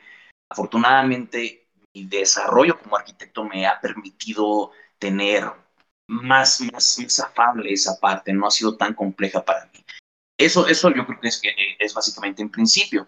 Afortunadamente, 0.50 1.68
mi 1.94 2.06
desarrollo 2.08 2.80
como 2.80 2.98
arquitecto 2.98 3.44
me 3.44 3.68
ha 3.68 3.80
permitido 3.80 4.72
tener 4.98 5.44
más, 6.08 6.60
más, 6.74 6.98
más 7.00 7.20
afable 7.20 7.72
esa 7.72 8.00
parte, 8.00 8.34
no 8.34 8.48
ha 8.48 8.52
sido 8.52 8.76
tan 8.76 8.96
compleja 8.96 9.46
para 9.46 9.68
mí. 9.68 9.86
Eso, 10.40 10.68
eso 10.68 10.90
yo 10.90 11.06
creo 11.06 11.20
que 11.20 11.28
es, 11.28 11.40
que 11.40 11.54
es 11.78 11.94
básicamente 11.94 12.42
en 12.42 12.50
principio. 12.50 13.08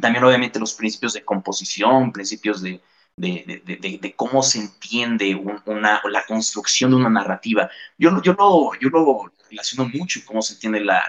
También 0.00 0.24
obviamente 0.24 0.58
los 0.58 0.74
principios 0.74 1.12
de 1.12 1.24
composición, 1.24 2.10
principios 2.10 2.60
de, 2.60 2.80
de, 3.16 3.62
de, 3.64 3.76
de, 3.76 3.98
de 3.98 4.14
cómo 4.14 4.42
se 4.42 4.58
entiende 4.58 5.34
un, 5.34 5.60
una, 5.66 6.00
la 6.10 6.24
construcción 6.24 6.90
de 6.90 6.96
una 6.96 7.10
narrativa. 7.10 7.70
Yo, 7.98 8.22
yo, 8.22 8.32
lo, 8.34 8.72
yo 8.80 8.88
lo 8.88 9.32
relaciono 9.50 9.90
mucho 9.92 10.20
cómo 10.24 10.42
se 10.42 10.54
entiende 10.54 10.80
la, 10.80 11.02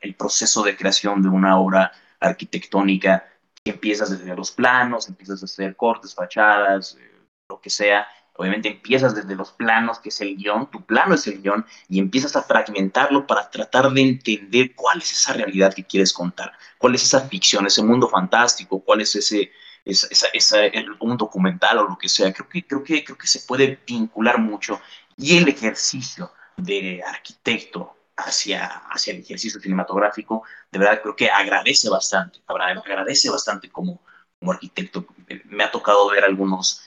el 0.00 0.14
proceso 0.14 0.62
de 0.62 0.76
creación 0.76 1.22
de 1.22 1.28
una 1.28 1.58
obra 1.58 1.92
arquitectónica, 2.20 3.24
empiezas 3.64 4.10
desde 4.10 4.36
los 4.36 4.52
planos, 4.52 5.08
empiezas 5.08 5.42
a 5.42 5.46
hacer 5.46 5.76
cortes, 5.76 6.14
fachadas, 6.14 6.96
eh, 7.00 7.12
lo 7.48 7.60
que 7.60 7.70
sea, 7.70 8.06
Obviamente 8.38 8.68
empiezas 8.68 9.14
desde 9.14 9.34
los 9.34 9.52
planos, 9.52 9.98
que 9.98 10.10
es 10.10 10.20
el 10.20 10.36
guion, 10.36 10.70
tu 10.70 10.84
plano 10.84 11.14
es 11.14 11.26
el 11.26 11.40
guion, 11.40 11.64
y 11.88 11.98
empiezas 11.98 12.36
a 12.36 12.42
fragmentarlo 12.42 13.26
para 13.26 13.50
tratar 13.50 13.90
de 13.90 14.02
entender 14.02 14.74
cuál 14.74 14.98
es 14.98 15.10
esa 15.12 15.32
realidad 15.32 15.72
que 15.72 15.84
quieres 15.84 16.12
contar, 16.12 16.52
cuál 16.78 16.94
es 16.94 17.02
esa 17.02 17.20
ficción, 17.28 17.66
ese 17.66 17.82
mundo 17.82 18.08
fantástico, 18.08 18.80
cuál 18.80 19.00
es 19.00 19.16
ese, 19.16 19.52
esa, 19.86 20.08
esa, 20.10 20.26
esa, 20.32 20.58
un 21.00 21.16
documental 21.16 21.78
o 21.78 21.88
lo 21.88 21.96
que 21.96 22.08
sea. 22.08 22.32
Creo 22.32 22.48
que, 22.48 22.66
creo, 22.66 22.82
que, 22.82 23.04
creo 23.04 23.16
que 23.16 23.26
se 23.26 23.40
puede 23.40 23.78
vincular 23.86 24.38
mucho. 24.38 24.80
Y 25.16 25.38
el 25.38 25.48
ejercicio 25.48 26.32
de 26.56 27.02
arquitecto 27.06 27.96
hacia, 28.16 28.66
hacia 28.66 29.12
el 29.14 29.20
ejercicio 29.20 29.60
cinematográfico, 29.60 30.42
de 30.72 30.78
verdad 30.78 31.00
creo 31.02 31.16
que 31.16 31.30
agradece 31.30 31.88
bastante, 31.88 32.40
agradece 32.46 33.30
bastante 33.30 33.70
como, 33.70 34.00
como 34.38 34.52
arquitecto. 34.52 35.06
Me 35.44 35.64
ha 35.64 35.70
tocado 35.70 36.10
ver 36.10 36.24
algunos 36.24 36.82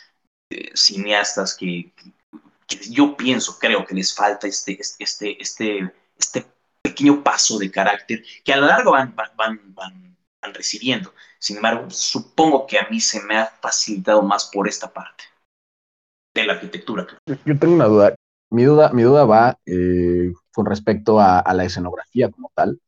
eh, 0.52 0.72
cineastas 0.76 1.56
que, 1.56 1.94
que, 2.68 2.78
yo 2.90 3.16
pienso, 3.16 3.58
creo 3.60 3.86
que 3.86 3.96
les 3.96 4.14
falta 4.14 4.48
este, 4.48 4.80
este, 5.00 5.42
este, 5.42 5.94
este 6.18 6.46
pequeño 6.82 7.24
paso 7.24 7.58
de 7.58 7.72
carácter 7.72 8.24
que 8.44 8.54
a 8.54 8.58
lo 8.58 8.68
largo 8.68 8.92
van, 8.92 9.16
van, 9.16 9.30
van, 9.36 9.74
van, 9.74 10.09
van 10.42 10.54
recibiendo. 10.54 11.14
Sin 11.40 11.58
embargo, 11.58 11.90
supongo 11.90 12.66
que 12.68 12.78
a 12.78 12.88
mí 12.90 13.00
se 13.00 13.22
me 13.24 13.38
ha 13.38 13.48
facilitado 13.48 14.22
más 14.22 14.50
por 14.54 14.68
esta 14.68 14.92
parte 14.92 15.24
de 16.34 16.46
la 16.46 16.54
arquitectura. 16.54 17.08
Yo 17.46 17.60
tengo 17.60 17.76
una 17.76 17.86
duda. 17.86 18.16
Mi 18.52 18.64
duda, 18.64 18.92
mi 18.94 19.04
duda 19.04 19.26
va 19.26 19.60
eh, 19.66 20.34
con 20.52 20.66
respecto 20.66 21.20
a, 21.20 21.40
a, 21.40 21.54
la 21.54 21.66
escenografía 21.66 22.32
como 22.32 22.52
tal. 22.56 22.80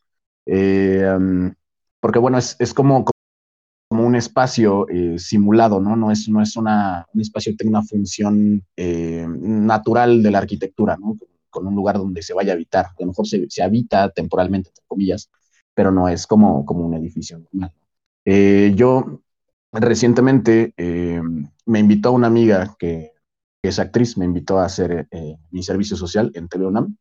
Eh, 0.45 1.51
porque 1.99 2.19
bueno, 2.19 2.37
es, 2.37 2.55
es 2.59 2.73
como, 2.73 3.05
como 3.87 4.05
un 4.05 4.15
espacio 4.15 4.87
eh, 4.89 5.19
simulado, 5.19 5.79
¿no? 5.79 5.95
No 5.95 6.11
es, 6.11 6.27
no 6.27 6.41
es 6.41 6.57
una, 6.57 7.05
un 7.13 7.21
espacio 7.21 7.53
que 7.53 7.57
tenga 7.57 7.79
una 7.79 7.87
función 7.87 8.65
eh, 8.75 9.25
natural 9.29 10.23
de 10.23 10.31
la 10.31 10.39
arquitectura, 10.39 10.97
¿no? 10.97 11.17
Con 11.49 11.67
un 11.67 11.75
lugar 11.75 11.97
donde 11.97 12.23
se 12.23 12.33
vaya 12.33 12.53
a 12.53 12.55
habitar. 12.55 12.85
A 12.85 12.95
lo 12.99 13.07
mejor 13.07 13.27
se, 13.27 13.49
se 13.49 13.61
habita 13.61 14.09
temporalmente, 14.09 14.69
entre 14.69 14.83
comillas, 14.87 15.29
pero 15.73 15.91
no 15.91 16.09
es 16.09 16.27
como, 16.27 16.65
como 16.65 16.85
un 16.85 16.93
edificio 16.93 17.39
normal. 17.39 17.73
Eh, 18.25 18.73
yo 18.75 19.21
recientemente 19.71 20.73
eh, 20.77 21.21
me 21.65 21.79
invitó 21.79 22.11
una 22.11 22.27
amiga 22.27 22.75
que, 22.77 23.11
que, 23.61 23.69
es 23.69 23.79
actriz, 23.79 24.17
me 24.17 24.25
invitó 24.25 24.59
a 24.59 24.65
hacer 24.65 25.07
eh, 25.11 25.37
mi 25.51 25.63
servicio 25.63 25.95
social 25.97 26.31
en 26.35 26.47
TVUNAM. 26.47 26.95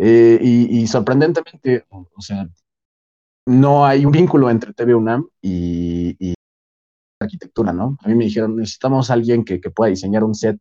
Y, 0.00 0.80
y, 0.80 0.86
sorprendentemente, 0.86 1.84
o, 1.88 2.08
o 2.14 2.20
sea, 2.20 2.48
no 3.46 3.84
hay 3.84 4.06
un 4.06 4.12
vínculo 4.12 4.48
entre 4.48 4.72
TV 4.72 4.94
UNAM 4.94 5.28
y, 5.42 6.16
y, 6.24 6.34
arquitectura, 7.20 7.72
¿no? 7.72 7.96
A 8.02 8.08
mí 8.08 8.14
me 8.14 8.26
dijeron, 8.26 8.54
necesitamos 8.54 9.10
a 9.10 9.14
alguien 9.14 9.44
que, 9.44 9.60
que, 9.60 9.70
pueda 9.70 9.90
diseñar 9.90 10.22
un 10.22 10.36
set 10.36 10.60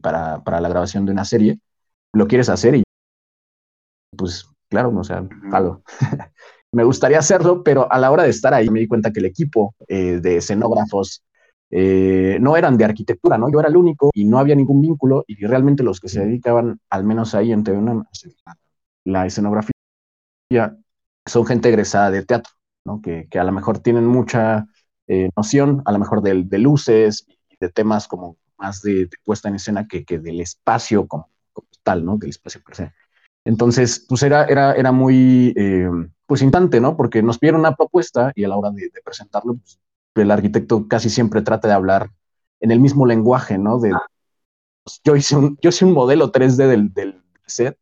para, 0.00 0.42
para, 0.42 0.60
la 0.60 0.68
grabación 0.68 1.06
de 1.06 1.12
una 1.12 1.24
serie, 1.24 1.60
lo 2.12 2.26
quieres 2.26 2.48
hacer 2.48 2.74
y 2.76 2.82
pues 4.16 4.48
claro, 4.68 4.92
o 4.96 5.04
sea, 5.04 5.26
jalo. 5.50 5.82
me 6.76 6.84
gustaría 6.84 7.18
hacerlo, 7.18 7.62
pero 7.64 7.90
a 7.90 7.98
la 7.98 8.10
hora 8.10 8.24
de 8.24 8.28
estar 8.28 8.52
ahí 8.52 8.68
me 8.68 8.80
di 8.80 8.86
cuenta 8.86 9.10
que 9.10 9.20
el 9.20 9.24
equipo 9.24 9.74
eh, 9.88 10.20
de 10.20 10.36
escenógrafos 10.36 11.22
eh, 11.70 12.36
no 12.38 12.54
eran 12.54 12.76
de 12.76 12.84
arquitectura, 12.84 13.38
¿no? 13.38 13.50
Yo 13.50 13.60
era 13.60 13.70
el 13.70 13.78
único 13.78 14.10
y 14.12 14.26
no 14.26 14.38
había 14.38 14.54
ningún 14.54 14.82
vínculo 14.82 15.24
y 15.26 15.36
realmente 15.46 15.82
los 15.82 16.00
que 16.00 16.10
se 16.10 16.20
dedicaban, 16.20 16.78
al 16.90 17.04
menos 17.04 17.34
ahí 17.34 17.50
en 17.50 17.64
la 19.04 19.24
escenografía, 19.24 19.72
son 21.24 21.46
gente 21.46 21.70
egresada 21.70 22.10
de 22.10 22.26
teatro, 22.26 22.52
¿no? 22.84 23.00
Que, 23.00 23.26
que 23.30 23.38
a 23.38 23.44
lo 23.44 23.52
mejor 23.52 23.78
tienen 23.78 24.06
mucha 24.06 24.66
eh, 25.06 25.30
noción, 25.34 25.80
a 25.86 25.92
lo 25.92 25.98
mejor 25.98 26.20
de, 26.20 26.44
de, 26.44 26.58
luces 26.58 27.24
y 27.48 27.56
de 27.58 27.70
temas 27.70 28.06
como 28.06 28.36
más 28.58 28.82
de, 28.82 29.08
puesta 29.24 29.48
en 29.48 29.54
escena 29.54 29.88
que, 29.88 30.04
que 30.04 30.18
del 30.18 30.42
espacio 30.42 31.08
como, 31.08 31.30
tal, 31.82 32.04
¿no? 32.04 32.18
Del 32.18 32.30
espacio 32.30 32.60
per 32.62 32.76
se. 32.76 32.92
Entonces, 33.46 34.04
pues 34.06 34.22
era, 34.22 34.44
era, 34.44 34.74
era 34.74 34.92
muy, 34.92 35.54
pues 36.26 36.42
instante, 36.42 36.80
¿no? 36.80 36.96
Porque 36.96 37.22
nos 37.22 37.38
pidieron 37.38 37.60
una 37.60 37.74
propuesta 37.74 38.32
y 38.34 38.44
a 38.44 38.48
la 38.48 38.56
hora 38.56 38.70
de, 38.70 38.82
de 38.82 39.02
presentarlo, 39.04 39.54
pues, 39.54 39.78
el 40.14 40.30
arquitecto 40.30 40.88
casi 40.88 41.10
siempre 41.10 41.42
trata 41.42 41.68
de 41.68 41.74
hablar 41.74 42.10
en 42.60 42.70
el 42.70 42.80
mismo 42.80 43.06
lenguaje, 43.06 43.58
¿no? 43.58 43.78
De, 43.78 43.92
pues, 44.82 45.00
yo, 45.04 45.16
hice 45.16 45.36
un, 45.36 45.58
yo 45.60 45.70
hice 45.70 45.84
un 45.84 45.92
modelo 45.92 46.32
3D 46.32 46.66
del, 46.66 46.92
del 46.92 47.22
set 47.46 47.78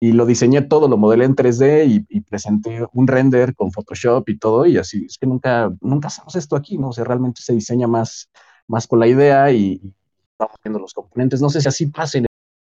y 0.00 0.12
lo 0.12 0.26
diseñé 0.26 0.62
todo, 0.62 0.88
lo 0.88 0.96
modelé 0.96 1.24
en 1.24 1.34
3D 1.34 1.86
y, 1.88 2.06
y, 2.08 2.20
presenté 2.20 2.86
un 2.92 3.08
render 3.08 3.54
con 3.54 3.72
Photoshop 3.72 4.28
y 4.28 4.38
todo, 4.38 4.64
y 4.66 4.78
así, 4.78 5.06
es 5.06 5.18
que 5.18 5.26
nunca, 5.26 5.72
nunca 5.80 6.08
hacemos 6.08 6.36
esto 6.36 6.54
aquí, 6.54 6.78
¿no? 6.78 6.90
O 6.90 6.92
sea, 6.92 7.04
realmente 7.04 7.42
se 7.42 7.52
diseña 7.52 7.88
más, 7.88 8.30
más 8.68 8.86
con 8.86 9.00
la 9.00 9.08
idea 9.08 9.50
y, 9.50 9.80
y 9.82 9.94
vamos 10.38 10.56
viendo 10.62 10.78
los 10.78 10.94
componentes. 10.94 11.40
No 11.42 11.50
sé 11.50 11.60
si 11.60 11.68
así 11.68 11.86
pasa 11.86 12.18
en 12.18 12.26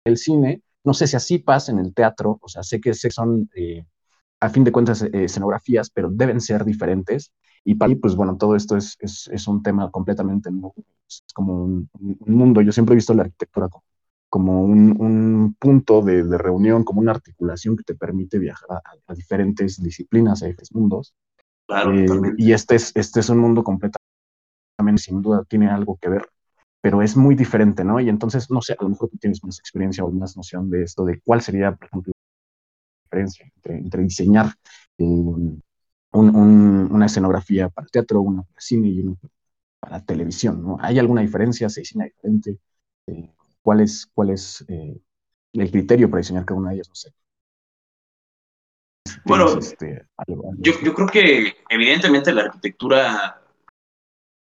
el 0.04 0.16
cine, 0.16 0.62
no 0.84 0.94
sé 0.94 1.08
si 1.08 1.16
así 1.16 1.38
pasa 1.38 1.72
en 1.72 1.80
el 1.80 1.92
teatro, 1.92 2.38
o 2.40 2.48
sea, 2.48 2.62
sé 2.62 2.80
que 2.80 2.94
son, 2.94 3.50
eh, 3.56 3.84
a 4.40 4.48
fin 4.48 4.64
de 4.64 4.72
cuentas, 4.72 5.02
eh, 5.02 5.10
escenografías, 5.12 5.90
pero 5.90 6.10
deben 6.10 6.40
ser 6.40 6.64
diferentes. 6.64 7.32
Y 7.64 7.74
para 7.74 7.88
mí, 7.88 7.96
pues 7.96 8.14
bueno, 8.14 8.36
todo 8.36 8.54
esto 8.54 8.76
es, 8.76 8.96
es, 9.00 9.28
es 9.32 9.48
un 9.48 9.62
tema 9.62 9.90
completamente 9.90 10.50
nuevo, 10.50 10.74
es 11.08 11.24
como 11.34 11.64
un, 11.64 11.90
un, 12.00 12.34
mundo. 12.34 12.60
Yo 12.60 12.72
siempre 12.72 12.92
he 12.92 12.96
visto 12.96 13.14
la 13.14 13.22
arquitectura 13.22 13.68
como, 13.68 13.84
como 14.28 14.62
un, 14.62 15.00
un 15.00 15.56
punto 15.58 16.00
de, 16.02 16.22
de, 16.22 16.38
reunión, 16.38 16.84
como 16.84 17.00
una 17.00 17.12
articulación 17.12 17.76
que 17.76 17.82
te 17.82 17.94
permite 17.94 18.38
viajar 18.38 18.68
a, 18.70 18.82
a 19.06 19.14
diferentes 19.14 19.82
disciplinas, 19.82 20.42
a 20.42 20.46
diferentes 20.46 20.72
mundos. 20.72 21.14
Claro, 21.66 21.92
eh, 21.92 22.34
y 22.36 22.52
este 22.52 22.76
es, 22.76 22.92
este 22.94 23.20
es 23.20 23.28
un 23.28 23.38
mundo 23.38 23.64
completamente, 23.64 23.98
sin 24.98 25.20
duda, 25.20 25.42
tiene 25.48 25.68
algo 25.68 25.98
que 26.00 26.08
ver 26.08 26.28
pero 26.86 27.02
es 27.02 27.16
muy 27.16 27.34
diferente, 27.34 27.82
¿no? 27.82 27.98
Y 27.98 28.08
entonces, 28.08 28.48
no 28.48 28.62
sé, 28.62 28.74
a 28.74 28.82
lo 28.84 28.90
mejor 28.90 29.08
tú 29.08 29.18
tienes 29.18 29.42
más 29.42 29.58
experiencia 29.58 30.04
o 30.04 30.10
más 30.12 30.36
noción 30.36 30.70
de 30.70 30.84
esto, 30.84 31.04
de 31.04 31.20
cuál 31.20 31.40
sería, 31.40 31.74
por 31.74 31.88
ejemplo, 31.88 32.12
diferencia 33.06 33.50
entre, 33.54 33.78
entre 33.78 34.02
diseñar 34.02 34.46
eh, 34.98 35.04
un, 35.04 35.62
un, 36.12 36.88
una 36.90 37.06
escenografía 37.06 37.68
para 37.68 37.86
teatro, 37.88 38.20
una 38.20 38.42
para 38.42 38.60
cine 38.60 38.88
y 38.88 39.00
una 39.00 39.16
para 39.80 40.04
televisión, 40.04 40.62
¿no? 40.62 40.78
¿Hay 40.80 40.98
alguna 40.98 41.22
diferencia? 41.22 41.68
¿Se 41.68 41.80
diseña 41.80 42.06
diferente? 42.06 42.58
Eh, 43.06 43.30
¿Cuál 43.62 43.80
es, 43.80 44.06
cuál 44.12 44.30
es 44.30 44.64
eh, 44.68 45.00
el 45.52 45.70
criterio 45.70 46.10
para 46.10 46.20
diseñar 46.20 46.44
cada 46.44 46.60
una 46.60 46.70
de 46.70 46.76
ellas? 46.76 46.88
No 46.88 46.94
sé. 46.94 47.12
Bueno, 49.24 49.58
este, 49.58 50.06
algo, 50.16 50.50
algo 50.50 50.56
yo, 50.58 50.72
yo 50.82 50.94
creo 50.94 51.06
que 51.08 51.56
evidentemente 51.68 52.32
la 52.32 52.42
arquitectura 52.42 53.40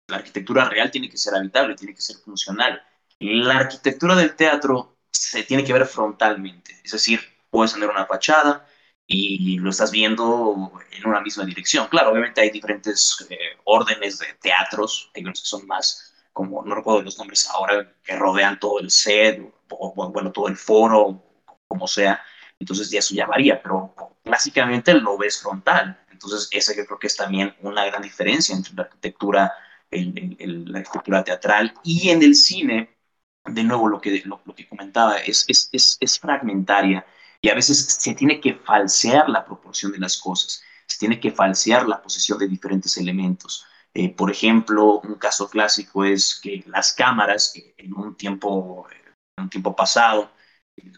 la 0.08 0.16
arquitectura 0.16 0.68
real 0.68 0.90
tiene 0.90 1.08
que 1.08 1.16
ser 1.16 1.34
habitable, 1.34 1.74
tiene 1.74 1.94
que 1.94 2.00
ser 2.00 2.16
funcional. 2.16 2.82
La 3.20 3.58
arquitectura 3.58 4.14
del 4.16 4.36
teatro 4.36 4.96
se 5.10 5.42
tiene 5.44 5.64
que 5.64 5.72
ver 5.72 5.86
frontalmente, 5.86 6.76
es 6.84 6.92
decir, 6.92 7.20
puedes 7.54 7.74
tener 7.74 7.88
una 7.88 8.06
fachada 8.06 8.66
y 9.06 9.58
lo 9.58 9.70
estás 9.70 9.90
viendo 9.90 10.72
en 10.92 11.06
una 11.06 11.20
misma 11.20 11.44
dirección. 11.44 11.88
Claro, 11.88 12.10
obviamente 12.10 12.40
hay 12.40 12.50
diferentes 12.50 13.26
eh, 13.30 13.36
órdenes 13.64 14.18
de 14.18 14.26
teatros, 14.40 15.10
hay 15.14 15.22
unos 15.24 15.40
que 15.40 15.46
son 15.46 15.66
más, 15.66 16.14
como 16.32 16.64
no 16.64 16.74
recuerdo 16.74 17.02
los 17.02 17.18
nombres 17.18 17.48
ahora, 17.50 17.94
que 18.02 18.16
rodean 18.16 18.58
todo 18.58 18.80
el 18.80 18.90
set, 18.90 19.40
o, 19.70 19.94
bueno, 20.10 20.32
todo 20.32 20.48
el 20.48 20.56
foro, 20.56 21.22
como 21.68 21.86
sea. 21.86 22.20
Entonces 22.58 22.90
ya 22.90 22.98
eso 23.00 23.14
ya 23.14 23.26
varía, 23.26 23.62
pero 23.62 23.94
básicamente 24.24 24.94
lo 24.94 25.18
ves 25.18 25.40
frontal. 25.42 26.00
Entonces 26.10 26.48
esa 26.52 26.74
yo 26.74 26.86
creo 26.86 26.98
que 26.98 27.08
es 27.08 27.16
también 27.16 27.54
una 27.60 27.84
gran 27.86 28.02
diferencia 28.02 28.54
entre 28.56 28.74
la 28.74 28.82
arquitectura 28.84 29.52
el, 29.90 30.36
el, 30.38 30.72
la 30.72 30.80
estructura 30.80 31.22
teatral 31.24 31.74
y 31.84 32.10
en 32.10 32.22
el 32.22 32.34
cine, 32.34 32.96
de 33.44 33.64
nuevo 33.64 33.88
lo 33.88 34.00
que, 34.00 34.22
lo, 34.24 34.40
lo 34.44 34.54
que 34.54 34.68
comentaba, 34.68 35.18
es, 35.18 35.44
es, 35.48 35.68
es, 35.72 35.96
es 36.00 36.18
fragmentaria 36.18 37.04
y 37.44 37.50
a 37.50 37.54
veces 37.54 37.84
se 38.00 38.14
tiene 38.14 38.40
que 38.40 38.54
falsear 38.54 39.28
la 39.28 39.44
proporción 39.44 39.92
de 39.92 39.98
las 39.98 40.16
cosas, 40.16 40.62
se 40.86 40.98
tiene 40.98 41.20
que 41.20 41.30
falsear 41.30 41.86
la 41.86 42.00
posición 42.00 42.38
de 42.38 42.48
diferentes 42.48 42.96
elementos. 42.96 43.66
Eh, 43.92 44.08
por 44.08 44.30
ejemplo, 44.30 45.00
un 45.00 45.16
caso 45.16 45.50
clásico 45.50 46.06
es 46.06 46.40
que 46.42 46.64
las 46.66 46.94
cámaras 46.94 47.52
en 47.76 47.92
un 47.92 48.16
tiempo, 48.16 48.88
un 49.36 49.50
tiempo 49.50 49.76
pasado 49.76 50.32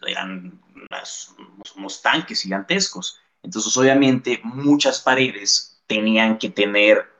eran 0.07 0.61
unas, 0.89 1.35
unos 1.75 2.01
tanques 2.01 2.43
gigantescos. 2.43 3.19
Entonces, 3.43 3.75
obviamente, 3.75 4.39
muchas 4.45 5.01
paredes 5.01 5.83
tenían 5.85 6.37
que 6.37 6.49
tener 6.49 7.11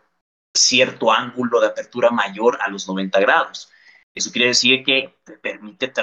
cierto 0.55 1.11
ángulo 1.11 1.59
de 1.59 1.67
apertura 1.67 2.11
mayor 2.11 2.59
a 2.61 2.69
los 2.69 2.87
90 2.87 3.19
grados. 3.19 3.69
Eso 4.17 4.31
quiere 4.31 4.47
decir 4.47 4.83
que 4.83 5.15
te 5.23 5.33
permite 5.33 5.93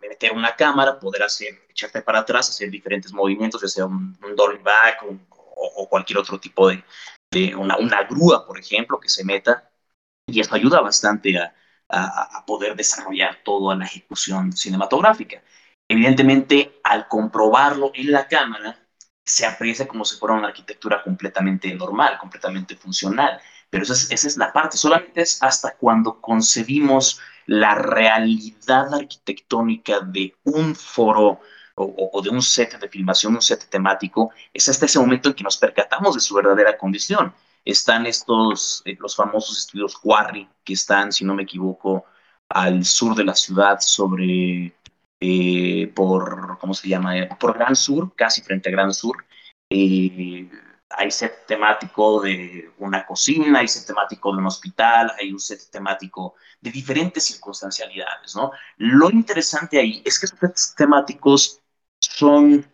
meter 0.00 0.32
una 0.32 0.54
cámara, 0.54 0.98
poder 0.98 1.22
hacer, 1.22 1.62
echarte 1.68 2.02
para 2.02 2.20
atrás, 2.20 2.50
hacer 2.50 2.70
diferentes 2.70 3.12
movimientos, 3.12 3.62
ya 3.62 3.68
sea 3.68 3.86
un, 3.86 4.16
un 4.22 4.36
dolly 4.36 4.58
back 4.58 5.02
o, 5.02 5.16
o, 5.30 5.88
cualquier 5.88 6.18
otro 6.18 6.38
tipo 6.38 6.68
de, 6.68 6.84
de 7.32 7.54
una, 7.54 7.78
una, 7.78 8.02
grúa, 8.02 8.46
por 8.46 8.58
ejemplo, 8.58 9.00
que 9.00 9.08
se 9.08 9.24
meta. 9.24 9.70
Y 10.26 10.40
esto 10.40 10.54
ayuda 10.54 10.80
bastante 10.80 11.38
a, 11.38 11.54
a, 11.88 12.38
a 12.38 12.46
poder 12.46 12.76
desarrollar 12.76 13.42
toda 13.44 13.76
la 13.76 13.86
ejecución 13.86 14.52
cinematográfica. 14.52 15.42
Evidentemente, 15.88 16.80
al 16.82 17.08
comprobarlo 17.08 17.92
en 17.94 18.12
la 18.12 18.26
cámara, 18.28 18.78
se 19.24 19.46
aprecia 19.46 19.88
como 19.88 20.04
si 20.04 20.18
fuera 20.18 20.34
una 20.34 20.48
arquitectura 20.48 21.02
completamente 21.02 21.74
normal, 21.74 22.18
completamente 22.18 22.76
funcional. 22.76 23.40
Pero 23.70 23.84
esa 23.84 23.94
es, 23.94 24.10
esa 24.10 24.28
es 24.28 24.36
la 24.36 24.52
parte, 24.52 24.76
solamente 24.76 25.22
es 25.22 25.42
hasta 25.42 25.76
cuando 25.76 26.20
concebimos 26.20 27.20
la 27.46 27.74
realidad 27.74 28.94
arquitectónica 28.94 30.00
de 30.00 30.34
un 30.44 30.74
foro 30.74 31.40
o, 31.76 32.22
de 32.22 32.30
un 32.30 32.42
set 32.42 32.78
de 32.78 32.88
filmación, 32.88 33.34
un 33.34 33.42
set 33.42 33.68
temático, 33.68 34.30
es 34.52 34.68
hasta 34.68 34.86
ese 34.86 34.98
momento 34.98 35.28
en 35.28 35.34
que 35.34 35.44
nos 35.44 35.56
percatamos 35.56 36.14
de 36.14 36.20
su 36.20 36.34
verdadera 36.34 36.78
condición. 36.78 37.34
Están 37.64 38.06
estos, 38.06 38.82
eh, 38.84 38.96
los 39.00 39.16
famosos 39.16 39.58
estudios 39.58 39.96
Quarry, 39.96 40.48
que 40.64 40.74
están, 40.74 41.12
si 41.12 41.24
no 41.24 41.34
me 41.34 41.42
equivoco, 41.44 42.04
al 42.48 42.84
sur 42.84 43.14
de 43.16 43.24
la 43.24 43.34
ciudad, 43.34 43.78
sobre, 43.80 44.74
eh, 45.20 45.92
por, 45.94 46.58
¿cómo 46.58 46.74
se 46.74 46.88
llama? 46.88 47.14
Por 47.40 47.54
Gran 47.54 47.74
Sur, 47.74 48.14
casi 48.14 48.42
frente 48.42 48.68
a 48.68 48.72
Gran 48.72 48.92
Sur. 48.94 49.24
Eh, 49.70 50.48
hay 50.96 51.10
set 51.10 51.46
temático 51.46 52.20
de 52.20 52.72
una 52.78 53.06
cocina, 53.06 53.60
hay 53.60 53.68
set 53.68 53.86
temático 53.86 54.32
de 54.32 54.38
un 54.38 54.46
hospital, 54.46 55.12
hay 55.18 55.32
un 55.32 55.40
set 55.40 55.60
temático 55.70 56.34
de 56.60 56.70
diferentes 56.70 57.24
circunstancialidades, 57.24 58.34
¿no? 58.36 58.52
Lo 58.78 59.10
interesante 59.10 59.78
ahí 59.78 60.02
es 60.04 60.18
que 60.18 60.26
esos 60.26 60.38
sets 60.38 60.74
temáticos 60.76 61.60
son 62.00 62.66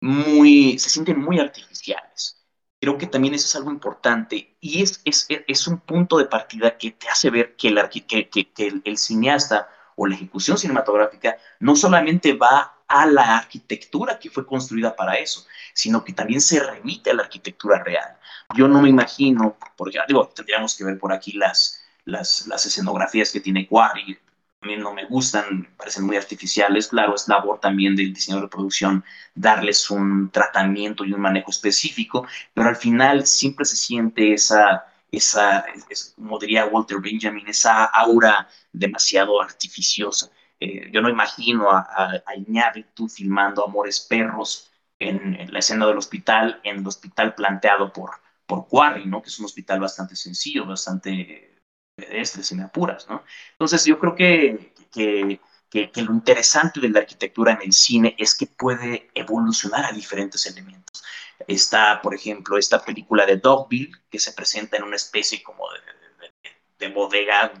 muy, 0.00 0.78
se 0.78 0.90
sienten 0.90 1.20
muy 1.20 1.38
artificiales. 1.40 2.36
Creo 2.80 2.96
que 2.96 3.06
también 3.08 3.34
eso 3.34 3.46
es 3.46 3.56
algo 3.56 3.72
importante 3.72 4.56
y 4.60 4.82
es, 4.82 5.00
es, 5.04 5.26
es 5.28 5.66
un 5.66 5.80
punto 5.80 6.18
de 6.18 6.26
partida 6.26 6.78
que 6.78 6.92
te 6.92 7.08
hace 7.08 7.30
ver 7.30 7.56
que 7.56 7.68
el, 7.68 7.88
que, 7.88 8.28
que, 8.28 8.52
que 8.52 8.66
el, 8.68 8.82
el 8.84 8.98
cineasta 8.98 9.68
o 9.96 10.06
la 10.06 10.14
ejecución 10.14 10.56
cinematográfica 10.58 11.36
no 11.58 11.74
solamente 11.74 12.34
va 12.34 12.77
a 12.88 13.06
la 13.06 13.36
arquitectura 13.36 14.18
que 14.18 14.30
fue 14.30 14.46
construida 14.46 14.96
para 14.96 15.14
eso, 15.14 15.46
sino 15.74 16.02
que 16.02 16.14
también 16.14 16.40
se 16.40 16.60
remite 16.60 17.10
a 17.10 17.14
la 17.14 17.22
arquitectura 17.22 17.82
real. 17.84 18.16
Yo 18.56 18.66
no 18.66 18.80
me 18.80 18.88
imagino, 18.88 19.56
porque 19.76 19.98
digo, 20.08 20.28
tendríamos 20.28 20.74
que 20.74 20.84
ver 20.84 20.98
por 20.98 21.12
aquí 21.12 21.32
las, 21.32 21.84
las, 22.06 22.66
escenografías 22.66 23.30
que 23.30 23.40
tiene 23.40 23.66
Quarry, 23.66 24.18
a 24.60 24.66
mí 24.66 24.76
no 24.76 24.92
me 24.92 25.04
gustan, 25.04 25.68
parecen 25.76 26.04
muy 26.04 26.16
artificiales, 26.16 26.88
claro, 26.88 27.14
es 27.14 27.28
labor 27.28 27.60
también 27.60 27.94
del 27.94 28.12
diseñador 28.12 28.46
de 28.46 28.50
producción 28.50 29.04
darles 29.34 29.88
un 29.90 30.30
tratamiento 30.30 31.04
y 31.04 31.12
un 31.12 31.20
manejo 31.20 31.50
específico, 31.50 32.26
pero 32.54 32.68
al 32.68 32.76
final 32.76 33.24
siempre 33.26 33.64
se 33.64 33.76
siente 33.76 34.32
esa, 34.32 34.86
esa, 35.12 35.64
es, 35.88 36.14
como 36.16 36.38
diría 36.38 36.66
Walter 36.66 36.98
Benjamin, 37.00 37.46
esa 37.46 37.84
aura 37.84 38.48
demasiado 38.72 39.40
artificiosa. 39.40 40.30
Eh, 40.60 40.90
yo 40.92 41.00
no 41.00 41.08
imagino 41.08 41.70
a, 41.70 41.80
a, 41.80 42.22
a 42.26 42.34
Iñárritu 42.36 43.08
filmando 43.08 43.64
Amores 43.64 44.00
Perros 44.00 44.70
en, 44.98 45.34
en, 45.34 45.52
la 45.52 45.60
escena 45.60 45.86
del 45.86 45.98
hospital, 45.98 46.60
en 46.64 46.78
el 46.78 46.86
hospital 46.86 47.34
planteado 47.34 47.92
por, 47.92 48.10
por 48.46 48.66
Quarry, 48.66 49.06
¿no? 49.06 49.22
que 49.22 49.28
es 49.28 49.38
un 49.38 49.44
hospital 49.44 49.80
bastante 49.80 50.16
sencillo, 50.16 50.66
bastante 50.66 51.56
pedestre, 51.94 52.42
si 52.42 52.54
me 52.54 52.64
apuras. 52.64 53.08
¿no? 53.08 53.22
Entonces 53.52 53.84
yo 53.84 53.98
creo 53.98 54.16
que, 54.16 54.74
que, 54.92 55.40
que, 55.70 55.90
que, 55.90 56.02
lo 56.02 56.12
interesante 56.12 56.80
de 56.80 56.88
la 56.88 57.00
arquitectura 57.00 57.52
en 57.52 57.62
el 57.62 57.72
cine 57.72 58.16
es 58.18 58.34
que 58.34 58.46
puede 58.46 59.10
evolucionar 59.14 59.84
a 59.84 59.92
diferentes 59.92 60.44
elementos. 60.46 61.04
Está, 61.46 62.02
por 62.02 62.14
ejemplo, 62.14 62.58
esta 62.58 62.84
película 62.84 63.24
de 63.24 63.36
Dogville, 63.36 63.92
que 64.10 64.18
se 64.18 64.32
presenta 64.32 64.76
en 64.76 64.82
una 64.82 64.96
especie 64.96 65.40
como 65.42 65.64
de, 65.70 65.78
de, 66.26 66.86
de 66.86 66.92
bodega, 66.92 67.52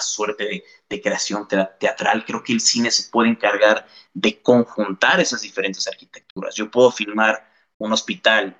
suerte 0.00 0.62
de, 0.88 1.02
creación 1.02 1.46
teatral. 1.48 2.24
Creo 2.24 2.42
que 2.42 2.52
el 2.52 2.60
cine 2.60 2.90
se 2.90 3.10
puede 3.10 3.30
encargar 3.30 3.86
de 4.14 4.40
conjuntar 4.40 5.20
esas 5.20 5.42
diferentes 5.42 5.86
arquitecturas. 5.86 6.54
Yo 6.54 6.70
puedo 6.70 6.90
filmar 6.90 7.48
un 7.78 7.92
hospital, 7.92 8.56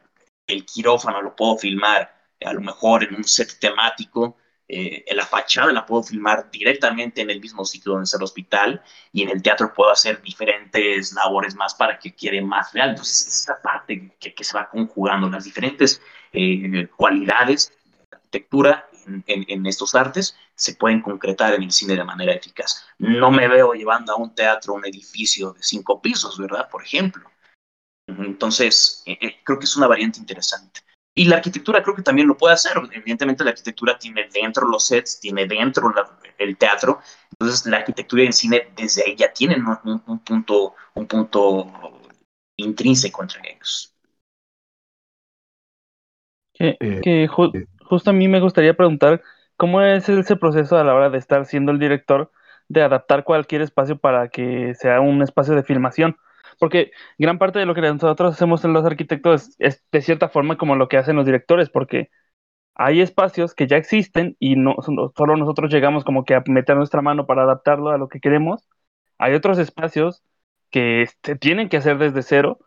el 0.46 0.64
quirófano 0.64 1.22
lo 1.22 1.35
puedo 1.35 1.57
filmar 1.57 2.14
a 2.44 2.53
lo 2.53 2.61
mejor 2.61 3.05
en 3.05 3.14
un 3.14 3.25
set 3.25 3.59
temático, 3.59 4.37
eh, 4.68 5.05
en 5.07 5.16
la 5.16 5.25
fachada 5.25 5.72
la 5.72 5.87
puedo 5.87 6.03
filmar 6.03 6.51
directamente 6.51 7.20
en 7.20 7.31
el 7.31 7.40
mismo 7.40 7.64
sitio 7.64 7.92
donde 7.92 8.05
está 8.05 8.16
el 8.16 8.25
hospital 8.25 8.83
y 9.12 9.22
en 9.22 9.31
el 9.31 9.40
teatro 9.40 9.72
puedo 9.72 9.92
hacer 9.92 10.20
diferentes 10.22 11.12
labores 11.12 11.55
más 11.55 11.75
para 11.75 11.99
que 11.99 12.14
quede 12.14 12.42
más 12.42 12.72
real. 12.72 12.90
Entonces, 12.90 13.29
es 13.29 13.42
esa 13.42 13.62
parte 13.62 14.12
que, 14.18 14.35
que, 14.35 14.44
se 14.44 14.57
va 14.57 14.68
conjugando, 14.68 15.31
las 15.31 15.44
diferentes 15.44 16.03
eh, 16.33 16.88
cualidades 16.96 17.72
de 17.85 18.09
la 18.11 18.16
arquitectura 18.16 18.88
en, 19.07 19.25
en, 19.27 19.66
estos 19.66 19.95
artes 19.95 20.37
se 20.55 20.75
pueden 20.75 21.01
concretar 21.01 21.55
en 21.55 21.62
el 21.62 21.71
cine 21.71 21.95
de 21.95 22.05
manera 22.05 22.33
eficaz. 22.33 22.85
No 22.99 23.31
me 23.31 23.49
veo 23.49 23.73
llevando 23.73 24.12
a 24.12 24.16
un 24.16 24.35
teatro 24.35 24.75
un 24.75 24.85
edificio 24.85 25.53
de 25.53 25.62
cinco 25.62 26.01
pisos, 26.01 26.38
¿verdad? 26.38 26.69
Por 26.71 26.83
ejemplo. 26.83 27.31
Entonces, 28.07 29.03
eh, 29.07 29.19
eh, 29.21 29.37
creo 29.45 29.59
que 29.59 29.64
es 29.64 29.77
una 29.77 29.87
variante 29.87 30.21
interesante. 30.21 30.81
Y 31.14 31.25
la 31.25 31.37
arquitectura 31.37 31.83
creo 31.83 31.97
que 31.97 32.03
también 32.03 32.29
lo 32.29 32.37
puede 32.37 32.55
hacer. 32.55 32.73
Evidentemente 32.92 33.42
la 33.42 33.51
arquitectura 33.51 33.99
tiene 33.99 34.29
dentro 34.33 34.69
los 34.69 34.87
sets, 34.87 35.19
tiene 35.19 35.47
dentro 35.47 35.90
la, 35.90 36.19
el 36.37 36.57
teatro. 36.57 37.01
Entonces 37.31 37.66
la 37.66 37.79
arquitectura 37.79 38.23
y 38.23 38.27
el 38.27 38.33
cine 38.33 38.69
desde 38.77 39.05
ahí 39.05 39.16
ya 39.16 39.33
tienen 39.33 39.64
un, 39.66 39.79
un, 39.85 40.03
un 40.07 40.19
punto, 40.21 40.75
un 40.95 41.07
punto 41.07 41.73
intrínseco 42.59 43.23
entre 43.23 43.53
ellos. 43.53 43.92
Que, 46.53 46.77
que 47.03 47.29
ju 47.29 47.53
justo 47.88 48.11
a 48.11 48.12
mí 48.12 48.29
me 48.29 48.40
gustaría 48.40 48.75
preguntar 48.75 49.22
cómo 49.57 49.83
es 49.83 50.09
ese 50.09 50.37
proceso 50.37 50.77
a 50.79 50.85
la 50.85 50.94
hora 50.94 51.11
de 51.11 51.18
estar 51.18 51.46
siendo 51.46 51.72
el 51.72 51.79
director 51.79 52.31
de 52.68 52.83
adaptar 52.83 53.25
cualquier 53.25 53.62
espacio 53.62 53.99
para 53.99 54.29
que 54.29 54.75
sea 54.75 55.01
un 55.01 55.22
espacio 55.22 55.55
de 55.55 55.62
filmación 55.62 56.16
porque 56.59 56.92
gran 57.18 57.38
parte 57.38 57.59
de 57.59 57.66
lo 57.66 57.75
que 57.75 57.81
nosotros 57.83 58.35
hacemos 58.35 58.64
en 58.64 58.72
los 58.72 58.85
arquitectos 58.85 59.55
es, 59.59 59.85
de 59.92 60.03
cierta 60.03 60.29
forma 60.29 60.57
como 60.57 60.77
lo 60.77 60.88
que 60.88 60.96
hacen 60.96 61.16
los 61.16 61.27
directores, 61.27 61.70
porque 61.70 62.11
hay 62.75 63.01
espacios 63.01 63.55
que 63.55 63.66
ya 63.66 63.77
existen 63.77 64.37
y 64.40 64.57
no 64.57 64.77
solo 65.16 65.37
nosotros 65.37 65.72
llegamos 65.72 66.05
como 66.05 66.25
que 66.25 66.35
a 66.35 66.44
meter 66.46 66.77
nuestra 66.77 67.03
mano 67.03 67.27
para 67.27 67.42
adaptarlo 67.44 67.90
a 67.90 67.99
lo 67.99 68.09
que 68.09 68.20
queremos. 68.20 68.68
Hay 69.18 69.35
otros 69.35 69.59
espacios 69.59 70.22
que 70.70 71.09
tienen 71.40 71.68
que 71.68 71.79
hacer 71.79 71.99
desde 71.99 72.22
cero, 72.22 72.59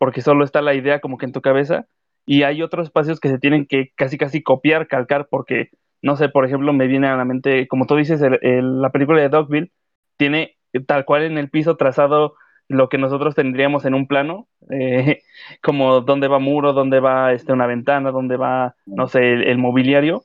porque 0.00 0.22
solo 0.22 0.44
está 0.44 0.62
la 0.62 0.74
idea 0.74 1.00
como 1.00 1.18
que 1.18 1.26
en 1.26 1.32
tu 1.32 1.42
cabeza, 1.42 1.86
y 2.26 2.42
hay 2.42 2.62
otros 2.62 2.88
espacios 2.88 3.20
que 3.20 3.28
se 3.28 3.38
tienen 3.38 3.66
que 3.66 3.92
casi 3.94 4.18
casi 4.18 4.42
copiar, 4.42 4.88
calcar, 4.88 5.28
porque, 5.30 5.70
no 6.02 6.16
sé, 6.16 6.28
por 6.28 6.44
ejemplo, 6.44 6.72
me 6.72 6.88
viene 6.88 7.06
a 7.08 7.16
la 7.16 7.24
mente, 7.24 7.68
como 7.68 7.86
tú 7.86 7.96
dices, 7.96 8.20
el, 8.22 8.38
el, 8.42 8.82
la 8.82 8.90
película 8.90 9.22
de 9.22 9.28
Dogville 9.28 9.72
tiene 10.16 10.56
tal 10.86 11.04
cual 11.04 11.22
en 11.24 11.38
el 11.38 11.50
piso 11.50 11.76
trazado 11.76 12.34
lo 12.68 12.88
que 12.88 12.98
nosotros 12.98 13.34
tendríamos 13.34 13.84
en 13.84 13.94
un 13.94 14.06
plano, 14.06 14.48
eh, 14.70 15.22
como 15.62 16.00
dónde 16.00 16.28
va 16.28 16.38
muro, 16.38 16.72
dónde 16.72 17.00
va 17.00 17.32
este, 17.32 17.52
una 17.52 17.66
ventana, 17.66 18.10
dónde 18.10 18.36
va, 18.36 18.74
no 18.86 19.06
sé, 19.08 19.32
el, 19.32 19.58
mobiliario. 19.58 20.24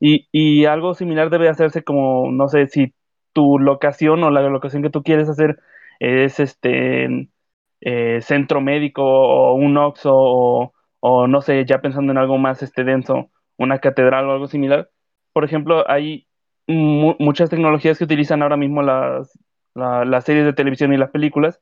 Y, 0.00 0.28
y, 0.32 0.64
algo 0.66 0.94
similar 0.94 1.30
debe 1.30 1.48
hacerse 1.48 1.82
como, 1.82 2.30
no 2.30 2.48
sé, 2.48 2.68
si 2.68 2.94
tu 3.32 3.58
locación 3.58 4.22
o 4.24 4.30
la 4.30 4.42
locación 4.42 4.82
que 4.82 4.90
tú 4.90 5.02
quieres 5.02 5.28
hacer 5.28 5.58
es 6.00 6.40
este 6.40 7.28
eh, 7.80 8.20
centro 8.22 8.60
médico 8.60 9.02
o 9.04 9.54
un 9.54 9.76
OXO 9.76 10.10
o, 10.14 10.72
o, 11.02 11.26
no 11.26 11.42
sé, 11.42 11.64
ya 11.66 11.80
pensando 11.82 12.12
en 12.12 12.18
algo 12.18 12.38
más 12.38 12.62
este 12.62 12.84
denso, 12.84 13.30
una 13.58 13.80
catedral 13.80 14.28
o 14.28 14.32
algo 14.32 14.48
similar. 14.48 14.90
Por 15.32 15.44
ejemplo, 15.44 15.84
hay 15.90 16.28
mu 16.68 17.16
muchas 17.18 17.50
tecnologías 17.50 17.98
que 17.98 18.04
utilizan 18.04 18.42
ahora 18.42 18.56
mismo 18.56 18.82
las, 18.82 19.38
la, 19.74 20.04
las 20.04 20.24
series 20.24 20.44
de 20.46 20.52
televisión 20.52 20.92
y 20.92 20.98
las 20.98 21.10
películas 21.10 21.60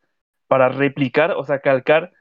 para 0.48 0.68
replicar, 0.68 1.33
o 1.33 1.44
sea, 1.44 1.61
calcar 1.61 2.12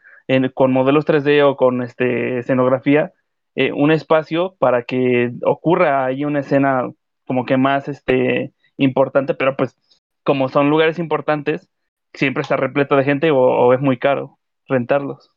con 0.54 0.72
modelos 0.72 1.06
3D 1.06 1.44
o 1.44 1.58
con 1.58 1.82
este, 1.82 2.40
escenografía 2.40 3.14
eh, 3.56 3.72
un 3.74 3.92
espacio 3.92 4.56
para 4.60 4.84
que 4.84 5.32
ocurra 5.44 6.06
ahí 6.06 6.24
una 6.26 6.40
escena 6.42 6.90
como 7.26 7.46
que 7.46 7.58
más 7.58 7.88
este, 7.90 8.54
importante, 8.78 9.34
pero 9.34 9.58
pues 9.58 9.78
como 10.24 10.50
son 10.50 10.70
lugares 10.70 11.00
importantes, 11.00 11.70
siempre 12.14 12.42
está 12.44 12.56
repleto 12.58 12.96
de 12.96 13.04
gente 13.04 13.32
o 13.32 13.74
es 13.74 13.82
muy 13.82 13.98
caro 14.00 14.40
rentarlos. 14.68 15.32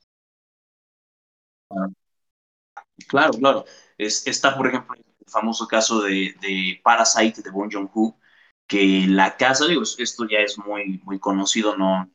Claro, 3.09 3.33
claro. 3.35 3.65
Es, 3.99 4.27
está, 4.27 4.57
por 4.57 4.67
ejemplo, 4.69 4.95
el 4.97 5.31
famoso 5.31 5.67
caso 5.67 6.03
de, 6.03 6.81
Parasite 6.83 7.43
de 7.43 7.51
Bong 7.51 7.71
Joon-ho, 7.73 8.17
que 8.67 9.07
la 9.09 9.37
casa, 9.37 9.67
digo, 9.67 9.83
esto 9.83 10.27
ya 10.29 10.39
es 10.39 10.59
muy, 10.59 11.01
muy 11.05 11.19
conocido, 11.19 11.77
no, 11.77 12.11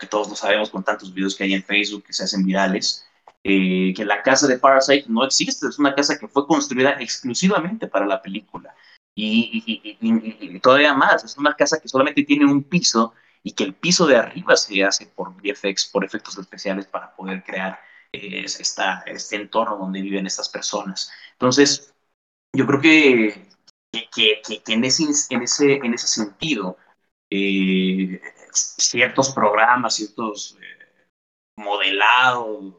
que 0.00 0.06
todos 0.06 0.28
lo 0.28 0.34
sabemos 0.36 0.70
con 0.70 0.84
tantos 0.84 1.12
videos 1.12 1.34
que 1.36 1.44
hay 1.44 1.54
en 1.54 1.62
Facebook 1.62 2.04
que 2.04 2.12
se 2.12 2.24
hacen 2.24 2.44
virales, 2.44 3.06
eh, 3.44 3.92
que 3.94 4.04
la 4.04 4.22
casa 4.22 4.46
de 4.46 4.58
Parasite 4.58 5.06
no 5.08 5.24
existe, 5.24 5.66
es 5.68 5.78
una 5.78 5.94
casa 5.94 6.18
que 6.18 6.28
fue 6.28 6.46
construida 6.46 6.96
exclusivamente 7.00 7.86
para 7.86 8.06
la 8.06 8.20
película. 8.22 8.74
Y, 9.14 9.62
y, 9.66 9.98
y, 10.00 10.56
y, 10.56 10.60
todavía 10.60 10.94
más, 10.94 11.22
es 11.24 11.36
una 11.36 11.54
casa 11.54 11.78
que 11.80 11.88
solamente 11.88 12.22
tiene 12.24 12.46
un 12.46 12.62
piso 12.64 13.12
y 13.42 13.52
que 13.52 13.64
el 13.64 13.74
piso 13.74 14.06
de 14.06 14.16
arriba 14.16 14.56
se 14.56 14.82
hace 14.84 15.06
por 15.06 15.34
VFX, 15.34 15.86
por 15.92 16.04
efectos 16.04 16.38
especiales 16.38 16.86
para 16.86 17.14
poder 17.14 17.42
crear 17.44 17.78
eh, 18.12 18.44
esta, 18.44 19.02
este 19.06 19.36
entorno 19.36 19.78
donde 19.78 20.02
viven 20.02 20.26
estas 20.26 20.48
personas. 20.48 21.10
Entonces, 21.32 21.94
yo 22.54 22.66
creo 22.66 22.80
que, 22.80 23.48
que, 24.14 24.42
en, 24.66 24.84
ese, 24.84 25.04
en, 25.30 25.42
ese, 25.42 25.74
en 25.74 25.94
ese 25.94 26.06
sentido, 26.06 26.76
eh, 27.30 28.20
ciertos 28.52 29.30
programas, 29.30 29.96
ciertos 29.96 30.58
eh, 30.60 31.06
modelados, 31.56 32.74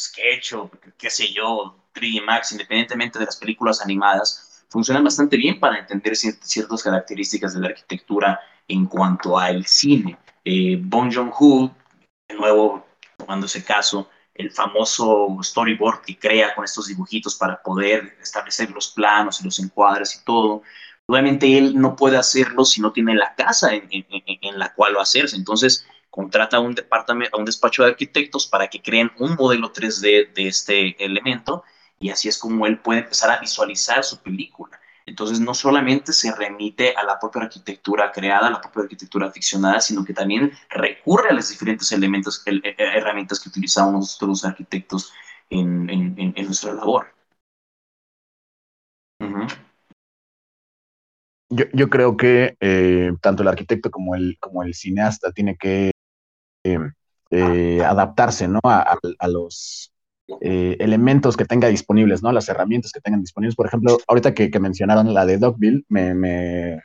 SketchUp, 0.00 0.74
qué 0.98 1.10
sé 1.10 1.32
yo, 1.32 1.76
3D 1.94 2.24
Max, 2.24 2.52
independientemente 2.52 3.18
de 3.18 3.26
las 3.26 3.36
películas 3.36 3.80
animadas, 3.80 4.64
funcionan 4.68 5.04
bastante 5.04 5.36
bien 5.36 5.60
para 5.60 5.78
entender 5.78 6.16
ciertas 6.16 6.82
características 6.82 7.54
de 7.54 7.60
la 7.60 7.68
arquitectura 7.68 8.40
en 8.68 8.86
cuanto 8.86 9.38
al 9.38 9.64
cine. 9.66 10.18
Eh, 10.44 10.76
Bong 10.80 11.12
Joon-ho, 11.12 11.74
de 12.28 12.34
nuevo, 12.34 12.86
tomando 13.16 13.46
ese 13.46 13.64
caso, 13.64 14.10
el 14.38 14.50
famoso 14.50 15.38
storyboard 15.42 16.02
que 16.02 16.18
crea 16.18 16.54
con 16.54 16.64
estos 16.64 16.86
dibujitos 16.86 17.34
para 17.36 17.60
poder 17.62 18.16
establecer 18.20 18.70
los 18.70 18.88
planos 18.88 19.40
y 19.40 19.44
los 19.44 19.58
encuadres 19.58 20.16
y 20.20 20.24
todo, 20.24 20.62
Obviamente 21.06 21.56
él 21.56 21.80
no 21.80 21.94
puede 21.94 22.16
hacerlo 22.16 22.64
si 22.64 22.80
no 22.80 22.92
tiene 22.92 23.14
la 23.14 23.34
casa 23.36 23.70
en, 23.72 24.58
la 24.58 24.74
cual 24.74 24.94
lo 24.94 25.00
hacerse. 25.00 25.36
Entonces 25.36 25.86
contrata 26.10 26.56
a 26.56 26.60
un, 26.60 26.74
departamento, 26.74 27.36
a 27.36 27.38
un 27.38 27.44
despacho 27.44 27.84
de 27.84 27.90
arquitectos 27.90 28.46
para 28.46 28.68
que 28.68 28.82
creen 28.82 29.12
un 29.18 29.34
modelo 29.36 29.72
3D 29.72 30.32
de 30.32 30.48
este 30.48 31.04
elemento 31.04 31.62
y 31.98 32.10
así 32.10 32.28
es 32.28 32.38
como 32.38 32.66
él 32.66 32.78
puede 32.78 33.00
empezar 33.00 33.30
a 33.30 33.38
visualizar 33.38 34.02
su 34.02 34.20
película. 34.20 34.80
Entonces 35.06 35.38
no 35.38 35.54
solamente 35.54 36.12
se 36.12 36.34
remite 36.34 36.94
a 36.96 37.04
la 37.04 37.18
propia 37.18 37.42
arquitectura 37.42 38.10
creada, 38.10 38.48
a 38.48 38.50
la 38.50 38.60
propia 38.60 38.82
arquitectura 38.82 39.30
ficcionada, 39.30 39.80
sino 39.80 40.04
que 40.04 40.12
también 40.12 40.52
recurre 40.68 41.30
a 41.30 41.32
los 41.32 41.48
diferentes 41.48 41.92
elementos, 41.92 42.42
herramientas 42.44 43.38
que 43.38 43.48
utilizamos 43.48 43.94
nosotros 43.94 44.28
los 44.28 44.44
arquitectos 44.44 45.12
en, 45.48 45.88
en, 45.88 46.34
en 46.36 46.44
nuestra 46.44 46.74
labor. 46.74 47.06
Yo, 51.48 51.64
yo, 51.72 51.88
creo 51.88 52.16
que 52.16 52.56
eh, 52.58 53.12
tanto 53.20 53.42
el 53.42 53.48
arquitecto 53.48 53.90
como 53.92 54.16
el, 54.16 54.36
como 54.40 54.64
el 54.64 54.74
cineasta 54.74 55.30
tiene 55.30 55.56
que 55.56 55.92
eh, 56.64 56.78
eh, 57.30 57.84
adaptarse 57.84 58.48
¿no? 58.48 58.58
a, 58.64 58.98
a 59.18 59.28
los 59.28 59.92
eh, 60.40 60.76
elementos 60.80 61.36
que 61.36 61.44
tenga 61.44 61.68
disponibles, 61.68 62.22
¿no? 62.22 62.32
las 62.32 62.48
herramientas 62.48 62.92
que 62.92 63.00
tengan 63.00 63.20
disponibles. 63.20 63.56
Por 63.56 63.66
ejemplo, 63.66 63.98
ahorita 64.06 64.34
que, 64.34 64.50
mencionaron 64.60 65.12
la 65.14 65.26
de 65.26 65.38
Dogville, 65.38 65.84
me, 65.88 66.14
me, 66.14 66.80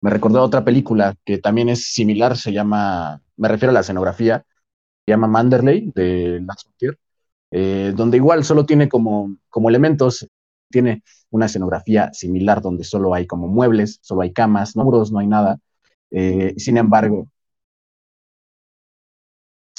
me, 0.00 0.10
recordó 0.10 0.42
otra 0.42 0.64
película 0.64 1.14
que 1.24 1.38
también 1.38 1.68
es 1.68 1.92
similar, 1.92 2.36
se 2.36 2.52
llama, 2.52 3.20
me 3.36 3.48
refiero 3.48 3.70
a 3.70 3.74
la 3.74 3.80
escenografía, 3.80 4.44
se 5.06 5.12
llama 5.12 5.28
Manderley 5.28 5.92
de 5.94 6.40
Last 6.40 6.62
Frontier, 6.62 6.98
donde 7.96 8.16
igual 8.16 8.44
solo 8.44 8.64
tiene 8.66 8.88
como, 8.88 9.36
como 9.48 9.68
elementos 9.68 10.28
tiene 10.70 11.02
una 11.30 11.46
escenografía 11.46 12.12
similar 12.12 12.62
donde 12.62 12.84
solo 12.84 13.14
hay 13.14 13.26
como 13.26 13.48
muebles, 13.48 13.98
solo 14.02 14.22
hay 14.22 14.32
camas, 14.32 14.76
no 14.76 14.84
muros, 14.84 15.12
no 15.12 15.18
hay 15.18 15.26
nada. 15.26 15.58
Eh, 16.10 16.54
sin 16.56 16.76
embargo, 16.76 17.28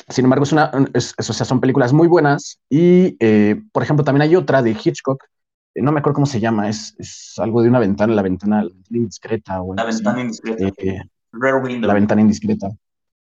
sin 0.10 0.26
embargo, 0.26 0.44
es 0.44 0.52
una, 0.52 0.72
es, 0.94 1.14
es, 1.18 1.30
o 1.30 1.34
sea, 1.34 1.46
son 1.46 1.60
películas 1.60 1.94
muy 1.94 2.08
buenas 2.08 2.60
y, 2.70 3.18
eh, 3.20 3.62
por 3.72 3.84
ejemplo, 3.84 4.04
también 4.04 4.24
hay 4.24 4.36
otra 4.36 4.62
de 4.62 4.72
Hitchcock, 4.72 5.24
eh, 5.74 5.82
no 5.82 5.92
me 5.92 6.00
acuerdo 6.00 6.16
cómo 6.16 6.26
se 6.26 6.40
llama, 6.40 6.70
es, 6.70 6.96
es, 6.98 7.34
algo 7.38 7.62
de 7.62 7.70
una 7.70 7.80
ventana, 7.80 8.14
la 8.14 8.22
ventana, 8.22 8.68
indiscreta. 8.90 9.62
O 9.62 9.74
la 9.74 9.86
ventana 9.86 10.22
indiscreta. 10.22 10.66
Eh, 10.78 11.02
La 11.32 11.94
ventana 11.94 12.22
indiscreta. 12.22 12.70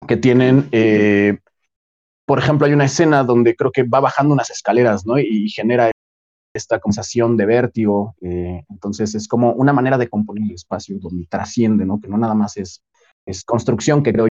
Que 0.08 0.18
tienen, 0.18 0.68
eh, 0.72 1.38
por 2.26 2.40
ejemplo, 2.40 2.66
hay 2.66 2.74
una 2.74 2.86
escena 2.86 3.24
donde 3.24 3.56
creo 3.56 3.72
que 3.72 3.84
va 3.84 4.00
bajando 4.00 4.34
unas 4.34 4.50
escaleras, 4.50 5.06
¿no? 5.06 5.20
Y 5.20 5.50
genera 5.50 5.92
esta 6.54 6.80
sensación 6.84 7.38
de 7.38 7.46
vértigo. 7.46 8.16
Entonces 8.20 9.14
es 9.14 9.28
como 9.28 9.54
una 9.54 9.74
manera 9.74 9.98
de 9.98 10.10
componer 10.10 10.44
el 10.44 10.56
espacio 10.56 10.98
donde 11.00 11.28
trasciende, 11.28 11.86
¿no? 11.86 12.00
Que 12.02 12.08
no 12.08 12.18
nada 12.18 12.34
más 12.34 12.58
es, 12.58 12.82
es 13.26 13.44
construcción, 13.44 14.02
que 14.02 14.12
creo 14.12 14.28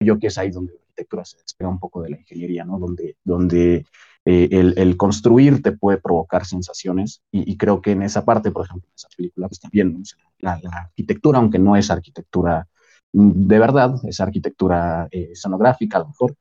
yo 0.00 0.18
que 0.18 0.26
es 0.26 0.36
ahí 0.36 0.50
donde 0.50 0.74
arquitectura 0.94 1.24
se 1.24 1.38
despega 1.38 1.68
un 1.68 1.78
poco 1.78 2.02
de 2.02 2.10
la 2.10 2.18
ingeniería, 2.18 2.64
¿no? 2.64 2.78
Donde, 2.78 3.16
donde 3.24 3.84
eh, 4.24 4.48
el, 4.50 4.96
construir 4.96 5.62
te 5.62 5.72
puede 5.72 5.98
provocar 5.98 6.46
sensaciones 6.46 7.22
y, 7.30 7.56
creo 7.56 7.82
que 7.82 7.92
en 7.92 8.02
esa 8.02 8.24
parte, 8.24 8.50
por 8.50 8.64
ejemplo, 8.64 8.88
en 8.88 8.94
esa 8.94 9.08
película, 9.16 9.48
pues 9.48 9.60
también 9.60 10.02
la, 10.38 10.60
arquitectura, 10.72 11.38
aunque 11.38 11.58
no 11.58 11.76
es 11.76 11.90
arquitectura 11.90 12.66
de 13.12 13.58
verdad, 13.58 13.94
es 14.08 14.20
arquitectura 14.20 15.06
eh, 15.10 15.30
sonográfica 15.34 15.98
a 15.98 16.00
lo 16.00 16.08
mejor, 16.08 16.34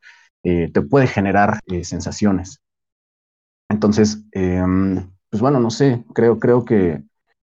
eh, 0.44 0.72
te 0.74 0.82
puede 0.82 1.08
generar 1.08 1.60
sensaciones. 1.84 2.60
Entonces, 3.70 4.24
em, 4.32 5.12
pues 5.30 5.42
bueno, 5.42 5.60
no 5.60 5.70
sé, 5.70 6.04
creo, 6.14 6.40
creo 6.40 6.66
que, 6.66 7.04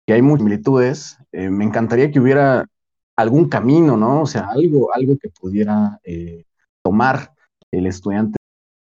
que 0.06 0.12
hay 0.12 0.22
muchas 0.22 0.40
similitudes. 0.40 1.18
me 1.32 1.64
encantaría 1.64 2.10
que 2.10 2.20
hubiera 2.20 2.66
algún 3.16 3.48
camino, 3.48 3.96
¿no? 3.96 4.22
O 4.22 4.26
sea, 4.26 4.48
algo, 4.48 4.92
algo 4.94 5.16
que 5.18 5.30
pudiera 5.30 6.00
tomar 6.84 7.34
el 7.72 7.86
estudiante 7.86 8.36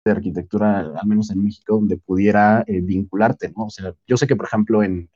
de 0.05 0.11
arquitectura, 0.11 0.81
al 0.81 1.07
menos 1.07 1.31
en 1.31 1.45
México, 1.45 1.77
donde 1.77 1.97
pudiera 1.97 2.65
eh, 2.67 2.81
vincularte, 2.81 3.53
¿no? 3.57 3.67
O 3.67 3.71
sea, 3.71 3.95
yo 4.07 4.17
sé 4.17 4.27
que, 4.27 4.37
por 4.37 4.47
ejemplo, 4.47 4.83
en, 4.83 5.09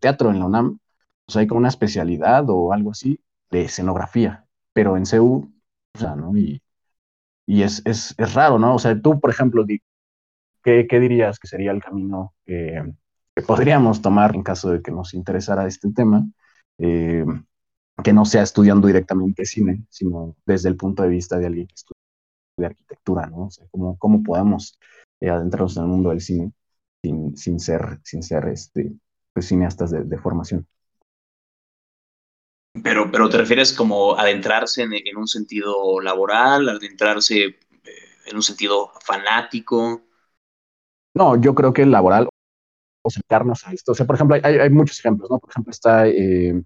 teatro, 0.00 0.30
en 0.30 0.38
la 0.40 0.46
UNAM, 0.46 0.78
pues 1.26 1.36
hay 1.36 1.46
como 1.46 1.58
una 1.58 1.68
especialidad 1.68 2.44
o 2.48 2.72
algo 2.72 2.90
así 2.90 3.20
de 3.50 3.62
escenografía, 3.62 4.46
pero 4.72 4.96
en 4.96 5.06
CEU, 5.06 5.52
o 5.94 5.98
sea, 5.98 6.16
¿no? 6.16 6.36
Y, 6.36 6.62
y 7.46 7.62
es, 7.62 7.82
es, 7.84 8.14
es, 8.18 8.34
raro, 8.34 8.58
¿no? 8.58 8.74
O 8.74 8.78
sea, 8.78 8.98
tú, 9.00 9.20
por 9.20 9.30
ejemplo, 9.30 9.64
¿qué, 9.66 10.86
qué 10.88 11.00
dirías 11.00 11.38
que 11.38 11.46
sería 11.46 11.70
el 11.72 11.82
camino 11.82 12.34
que 12.46 12.82
podríamos 13.46 14.00
tomar 14.02 14.34
en 14.34 14.42
caso 14.42 14.70
de 14.70 14.82
que 14.82 14.90
nos 14.90 15.14
interesara 15.14 15.66
este 15.66 15.92
tema? 15.92 16.26
Eh, 16.78 17.24
que 18.02 18.12
no 18.12 18.24
sea 18.24 18.42
estudiando 18.42 18.86
directamente 18.86 19.44
cine, 19.44 19.84
sino 19.88 20.36
desde 20.46 20.68
el 20.68 20.76
punto 20.76 21.02
de 21.02 21.10
vista 21.10 21.38
de 21.38 21.46
alguien 21.46 21.66
que 21.66 21.74
estudia 21.74 21.93
de 22.56 22.66
arquitectura, 22.66 23.26
¿no? 23.26 23.46
O 23.46 23.50
sea, 23.50 23.66
cómo, 23.70 23.98
cómo 23.98 24.22
podemos 24.22 24.78
eh, 25.20 25.28
adentrarnos 25.28 25.76
en 25.76 25.82
el 25.84 25.88
mundo 25.88 26.10
del 26.10 26.20
cine 26.20 26.52
sin, 27.02 27.36
sin 27.36 27.60
ser, 27.60 28.00
sin 28.02 28.22
ser 28.22 28.48
este, 28.48 28.92
pues, 29.32 29.46
cineastas 29.46 29.90
de, 29.90 30.18
formación. 30.18 30.66
Pero, 32.82 33.10
pero 33.10 33.28
te 33.28 33.38
refieres 33.38 33.72
como 33.72 34.18
adentrarse 34.18 34.82
en, 34.82 35.16
un 35.16 35.28
sentido 35.28 36.00
laboral, 36.00 36.68
adentrarse 36.68 37.44
eh, 37.44 37.56
en 38.26 38.36
un 38.36 38.42
sentido 38.42 38.90
fanático. 39.04 40.02
No, 41.14 41.40
yo 41.40 41.54
creo 41.54 41.72
que 41.72 41.86
laboral 41.86 42.26
o 42.26 43.08
acercarnos 43.08 43.66
a 43.66 43.72
esto. 43.72 43.92
O 43.92 43.94
sea, 43.94 44.06
por 44.06 44.16
ejemplo, 44.16 44.36
hay, 44.42 44.58
hay 44.58 44.70
muchos 44.70 44.98
ejemplos, 44.98 45.30
¿no? 45.30 45.38
Por 45.38 45.50
ejemplo, 45.50 45.70
está 45.70 46.08
eh, 46.08 46.60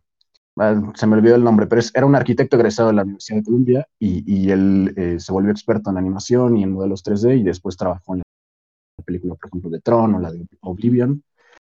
se 0.94 1.06
me 1.06 1.16
olvidó 1.16 1.36
el 1.36 1.44
nombre, 1.44 1.66
pero 1.66 1.82
era 1.94 2.06
un 2.06 2.14
arquitecto 2.14 2.56
egresado 2.56 2.88
de 2.88 2.94
la 2.94 3.02
Universidad 3.02 3.38
de 3.38 3.44
Columbia 3.44 3.88
y, 3.98 4.50
él 4.50 4.92
eh, 4.96 5.20
se 5.20 5.32
volvió 5.32 5.50
experto 5.50 5.90
en 5.90 5.98
animación 5.98 6.56
y 6.56 6.64
en 6.64 6.72
modelos 6.72 7.04
3D 7.04 7.38
y 7.38 7.42
después 7.42 7.76
trabajó 7.76 8.14
en 8.14 8.18
la 8.18 9.04
película, 9.04 9.34
por 9.34 9.48
ejemplo, 9.48 9.70
de 9.70 9.80
Tron 9.80 10.14
o 10.14 10.18
la 10.18 10.32
de 10.32 10.46
Oblivion. 10.60 11.22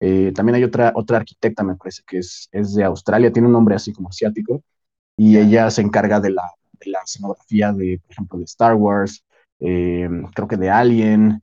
Eh, 0.01 0.33
también 0.35 0.57
hay 0.57 0.64
otra, 0.64 0.92
otra 0.97 1.18
arquitecta, 1.18 1.62
me 1.62 1.77
parece 1.77 2.03
que 2.07 2.18
es, 2.18 2.49
es 2.51 2.75
de 2.75 2.85
Australia, 2.85 3.33
tiene 3.33 3.47
un 3.47 3.53
nombre 3.53 3.77
así 3.77 3.92
como 3.92 4.09
asiático 4.09 4.62
y 5.16 5.37
ella 5.37 5.71
se 5.71 5.83
encarga 5.83 6.18
de 6.18 6.31
la, 6.31 6.51
de 6.73 6.90
la 6.90 7.01
escenografía 7.05 7.73
de, 7.73 8.01
por 8.05 8.12
ejemplo, 8.12 8.38
de 8.38 8.45
Star 8.45 8.75
Wars, 8.75 9.25
eh, 9.61 10.09
creo 10.35 10.49
que 10.49 10.57
de 10.57 10.71
Alien, 10.71 11.40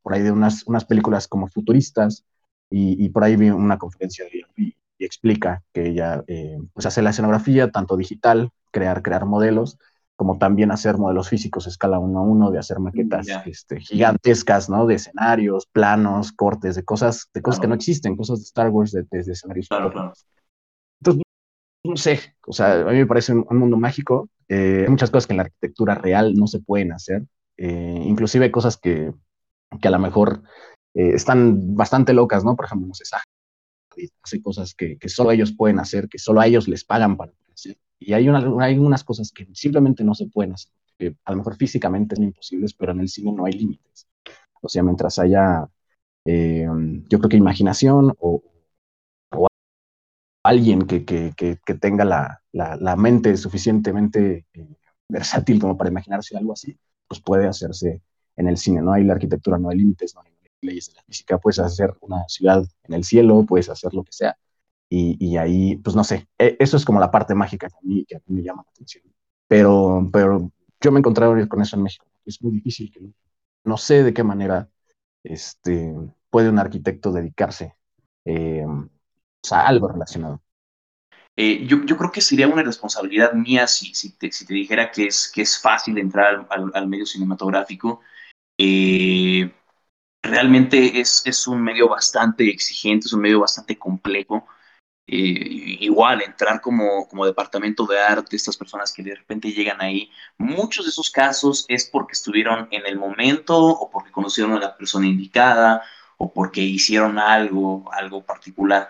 por 0.00 0.14
ahí 0.14 0.22
de 0.22 0.30
unas, 0.30 0.66
unas 0.66 0.86
películas 0.86 1.28
como 1.28 1.48
futuristas 1.48 2.24
y, 2.70 3.04
y 3.04 3.10
por 3.10 3.24
ahí 3.24 3.36
vi 3.36 3.50
una 3.50 3.76
conferencia 3.76 4.24
de 4.24 4.30
ella 4.38 4.75
y 4.98 5.04
explica 5.04 5.62
que 5.72 5.88
ella 5.88 6.24
eh, 6.26 6.58
pues 6.72 6.86
hace 6.86 7.02
la 7.02 7.10
escenografía, 7.10 7.70
tanto 7.70 7.96
digital, 7.96 8.50
crear, 8.70 9.02
crear 9.02 9.26
modelos, 9.26 9.78
como 10.16 10.38
también 10.38 10.70
hacer 10.70 10.96
modelos 10.96 11.28
físicos 11.28 11.66
escala 11.66 11.98
uno 11.98 12.20
a 12.20 12.22
uno, 12.22 12.50
de 12.50 12.58
hacer 12.58 12.80
maquetas 12.80 13.26
este, 13.44 13.80
gigantescas, 13.80 14.70
¿no? 14.70 14.86
De 14.86 14.94
escenarios, 14.94 15.66
planos, 15.66 16.32
cortes, 16.32 16.74
de 16.74 16.84
cosas, 16.84 17.28
de 17.34 17.42
cosas 17.42 17.60
que 17.60 17.66
no 17.66 17.74
existen, 17.74 18.16
cosas 18.16 18.38
de 18.38 18.44
Star 18.44 18.70
Wars, 18.70 18.92
de, 18.92 19.04
de, 19.10 19.20
escenarios. 19.20 19.68
Entonces, 21.00 21.22
no 21.84 21.96
sé, 21.96 22.20
o 22.46 22.52
sea, 22.52 22.80
a 22.80 22.92
mí 22.92 22.98
me 22.98 23.06
parece 23.06 23.34
un, 23.34 23.58
mundo 23.58 23.76
mágico. 23.76 24.30
Eh, 24.48 24.84
hay 24.84 24.90
muchas 24.90 25.10
cosas 25.10 25.26
que 25.26 25.34
en 25.34 25.38
la 25.38 25.42
arquitectura 25.42 25.94
real 25.94 26.34
no 26.34 26.46
se 26.46 26.60
pueden 26.60 26.92
hacer, 26.92 27.24
eh, 27.58 28.02
inclusive 28.04 28.50
cosas 28.50 28.78
que, 28.78 29.12
que 29.82 29.88
a 29.88 29.90
lo 29.90 29.98
mejor 29.98 30.42
están 30.94 31.76
bastante 31.76 32.14
locas, 32.14 32.42
¿no? 32.42 32.56
Por 32.56 32.64
ejemplo, 32.64 32.88
no 32.88 32.94
sé, 32.94 33.04
hace 34.22 34.42
cosas 34.42 34.74
que, 34.74 34.98
que, 34.98 35.08
solo 35.08 35.30
ellos 35.32 35.52
pueden 35.52 35.78
hacer, 35.78 36.08
que 36.08 36.18
solo 36.18 36.40
a 36.40 36.46
ellos 36.46 36.68
les 36.68 36.84
pagan 36.84 37.16
para 37.16 37.32
hacer. 37.52 37.78
Y 37.98 38.12
hay, 38.12 38.28
una, 38.28 38.64
hay 38.64 38.78
unas 38.78 39.04
cosas 39.04 39.32
que 39.32 39.48
simplemente 39.54 40.04
no 40.04 40.14
se 40.14 40.26
pueden 40.26 40.52
hacer, 40.52 40.72
que 40.98 41.16
a 41.24 41.30
lo 41.32 41.38
mejor 41.38 41.56
físicamente 41.56 42.16
son 42.16 42.24
imposibles, 42.24 42.74
pero 42.74 42.92
en 42.92 43.00
el 43.00 43.08
cine 43.08 43.32
no 43.32 43.44
hay 43.44 43.52
límites. 43.52 44.06
O 44.60 44.68
sea, 44.68 44.82
mientras 44.82 45.18
haya, 45.18 45.66
eh, 46.24 46.66
yo 47.08 47.18
creo 47.18 47.28
que 47.28 47.36
imaginación 47.36 48.14
o, 48.18 48.42
o 49.32 49.46
alguien 50.42 50.82
que, 50.86 51.04
que, 51.04 51.32
que, 51.36 51.74
tenga 51.74 52.04
la, 52.04 52.42
la, 52.52 52.76
la, 52.76 52.96
mente 52.96 53.36
suficientemente 53.36 54.46
eh, 54.52 54.76
versátil 55.08 55.60
como 55.60 55.76
para 55.76 55.90
imaginarse 55.90 56.36
algo 56.36 56.52
así, 56.52 56.76
pues 57.08 57.20
puede 57.20 57.46
hacerse 57.46 58.02
en 58.36 58.48
el 58.48 58.56
cine. 58.56 58.82
No 58.82 58.92
hay 58.92 59.04
la 59.04 59.14
arquitectura, 59.14 59.58
no 59.58 59.70
hay 59.70 59.78
límites, 59.78 60.14
no 60.14 60.22
hay 60.22 60.35
leyes 60.60 60.88
de 60.88 60.94
la 60.94 61.02
física, 61.02 61.38
puedes 61.38 61.58
hacer 61.58 61.94
una 62.00 62.26
ciudad 62.28 62.64
en 62.84 62.94
el 62.94 63.04
cielo, 63.04 63.44
puedes 63.46 63.68
hacer 63.68 63.94
lo 63.94 64.04
que 64.04 64.12
sea. 64.12 64.36
Y, 64.88 65.16
y 65.24 65.36
ahí, 65.36 65.76
pues 65.76 65.96
no 65.96 66.04
sé, 66.04 66.28
e, 66.38 66.56
eso 66.60 66.76
es 66.76 66.84
como 66.84 67.00
la 67.00 67.10
parte 67.10 67.34
mágica 67.34 67.68
que 67.68 67.74
a 67.76 67.80
mí, 67.82 68.04
que 68.04 68.16
a 68.16 68.18
mí 68.26 68.36
me 68.36 68.42
llama 68.42 68.62
la 68.64 68.70
atención. 68.70 69.04
Pero, 69.48 70.08
pero 70.12 70.50
yo 70.80 70.92
me 70.92 70.98
encontré 70.98 71.48
con 71.48 71.62
eso 71.62 71.76
en 71.76 71.82
México. 71.82 72.06
Es 72.24 72.42
muy 72.42 72.52
difícil 72.52 72.90
que 72.90 73.00
no 73.64 73.76
sé 73.76 74.02
de 74.02 74.14
qué 74.14 74.22
manera 74.22 74.68
este, 75.22 75.94
puede 76.30 76.48
un 76.48 76.58
arquitecto 76.58 77.12
dedicarse 77.12 77.74
eh, 78.24 78.64
a 79.50 79.66
algo 79.66 79.88
relacionado. 79.88 80.40
Eh, 81.38 81.66
yo, 81.66 81.84
yo, 81.84 81.98
creo 81.98 82.10
que 82.10 82.22
sería 82.22 82.48
una 82.48 82.62
responsabilidad 82.62 83.34
mía 83.34 83.66
si, 83.66 83.94
si, 83.94 84.16
te, 84.16 84.32
si 84.32 84.46
te 84.46 84.54
dijera 84.54 84.90
que 84.90 85.06
es, 85.08 85.30
que 85.32 85.42
es 85.42 85.60
fácil 85.60 85.98
entrar 85.98 86.46
al, 86.48 86.70
al 86.72 86.88
medio 86.88 87.04
cinematográfico. 87.04 88.00
Eh, 88.56 89.52
realmente 90.26 91.00
es, 91.00 91.22
es 91.26 91.46
un 91.46 91.62
medio 91.62 91.88
bastante 91.88 92.48
exigente, 92.50 93.06
es 93.06 93.12
un 93.12 93.20
medio 93.22 93.40
bastante 93.40 93.78
complejo. 93.78 94.46
Eh, 95.08 95.78
igual, 95.80 96.22
entrar 96.22 96.60
como, 96.60 97.08
como 97.08 97.26
departamento 97.26 97.86
de 97.86 98.00
arte, 98.00 98.36
estas 98.36 98.56
personas 98.56 98.92
que 98.92 99.02
de 99.04 99.14
repente 99.16 99.52
llegan 99.52 99.80
ahí, 99.82 100.10
muchos 100.38 100.84
de 100.86 100.90
esos 100.90 101.10
casos 101.10 101.64
es 101.68 101.86
porque 101.86 102.12
estuvieron 102.14 102.68
en 102.72 102.86
el 102.86 102.98
momento 102.98 103.56
o 103.58 103.90
porque 103.90 104.12
conocieron 104.12 104.54
a 104.54 104.60
la 104.60 104.76
persona 104.76 105.06
indicada 105.06 105.82
o 106.18 106.32
porque 106.32 106.62
hicieron 106.62 107.18
algo, 107.18 107.90
algo 107.92 108.24
particular. 108.24 108.88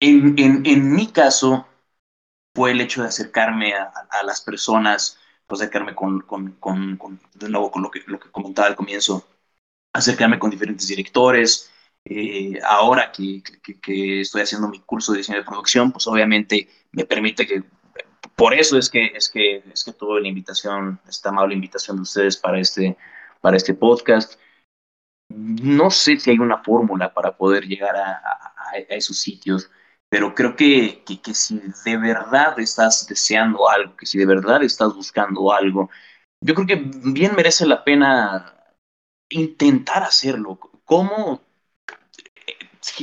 En, 0.00 0.38
en, 0.38 0.64
en 0.66 0.92
mi 0.94 1.08
caso, 1.08 1.66
fue 2.54 2.72
el 2.72 2.80
hecho 2.80 3.02
de 3.02 3.08
acercarme 3.08 3.74
a, 3.74 3.92
a 4.10 4.24
las 4.24 4.40
personas, 4.42 5.18
acercarme 5.48 5.94
con, 5.94 6.20
con, 6.22 6.52
con, 6.54 6.96
con, 6.96 7.20
de 7.34 7.48
nuevo 7.48 7.70
con 7.70 7.82
lo 7.82 7.90
que, 7.90 8.02
lo 8.06 8.18
que 8.20 8.30
comentaba 8.30 8.68
al 8.68 8.76
comienzo, 8.76 9.26
acercarme 9.92 10.38
con 10.38 10.50
diferentes 10.50 10.88
directores. 10.88 11.70
Eh, 12.04 12.58
ahora 12.64 13.12
que, 13.12 13.42
que, 13.82 14.20
estoy 14.20 14.42
haciendo 14.42 14.68
mi 14.68 14.80
curso 14.80 15.12
de 15.12 15.18
diseño 15.18 15.38
de 15.38 15.44
producción, 15.44 15.92
pues 15.92 16.06
obviamente 16.06 16.68
me 16.92 17.04
permite 17.04 17.46
que, 17.46 17.62
por 18.36 18.54
eso 18.54 18.78
es 18.78 18.88
que, 18.88 19.06
es 19.14 19.28
que, 19.28 19.62
es 19.72 19.84
que 19.84 19.92
tuve 19.92 20.20
la 20.20 20.28
invitación, 20.28 21.00
esta 21.08 21.30
amable 21.30 21.54
invitación 21.54 21.96
de 21.96 22.02
ustedes 22.02 22.36
para 22.36 22.60
este, 22.60 22.96
para 23.40 23.56
este 23.56 23.74
podcast. 23.74 24.38
No 25.28 25.90
sé 25.90 26.18
si 26.18 26.30
hay 26.30 26.38
una 26.38 26.62
fórmula 26.62 27.12
para 27.12 27.36
poder 27.36 27.66
llegar 27.66 27.96
a, 27.96 28.12
a, 28.12 28.70
a 28.72 28.94
esos 28.94 29.18
sitios, 29.18 29.70
pero 30.08 30.34
creo 30.34 30.56
que, 30.56 31.02
que, 31.04 31.20
que, 31.20 31.34
si 31.34 31.60
de 31.84 31.96
verdad 31.98 32.58
estás 32.58 33.06
deseando 33.06 33.68
algo, 33.68 33.96
que 33.96 34.06
si 34.06 34.18
de 34.18 34.26
verdad 34.26 34.62
estás 34.62 34.94
buscando 34.94 35.52
algo, 35.52 35.90
yo 36.40 36.54
creo 36.54 36.66
que 36.66 36.76
bien 37.04 37.34
merece 37.36 37.66
la 37.66 37.84
pena 37.84 38.57
intentar 39.30 40.02
hacerlo. 40.02 40.58
¿Cómo? 40.84 41.42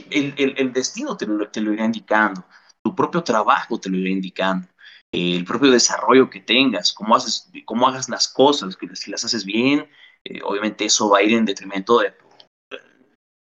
El, 0.09 0.33
el, 0.38 0.53
el 0.57 0.73
destino 0.73 1.15
te 1.15 1.25
lo, 1.25 1.49
te 1.49 1.61
lo, 1.61 1.73
irá 1.73 1.85
indicando, 1.85 2.45
tu 2.81 2.95
propio 2.95 3.23
trabajo 3.23 3.79
te 3.79 3.89
lo 3.89 3.97
irá 3.97 4.09
indicando, 4.09 4.67
el 5.11 5.45
propio 5.45 5.69
desarrollo 5.69 6.29
que 6.29 6.39
tengas, 6.39 6.91
cómo, 6.93 7.15
haces, 7.15 7.49
cómo 7.65 7.88
hagas 7.88 8.09
las 8.09 8.27
cosas, 8.27 8.75
que 8.75 8.93
si 8.95 9.11
las 9.11 9.23
haces 9.23 9.45
bien, 9.45 9.88
eh, 10.23 10.39
obviamente 10.43 10.85
eso 10.85 11.09
va 11.09 11.19
a 11.19 11.23
ir 11.23 11.33
en 11.33 11.45
detrimento 11.45 11.99
de 11.99 12.11
tu, 12.11 12.25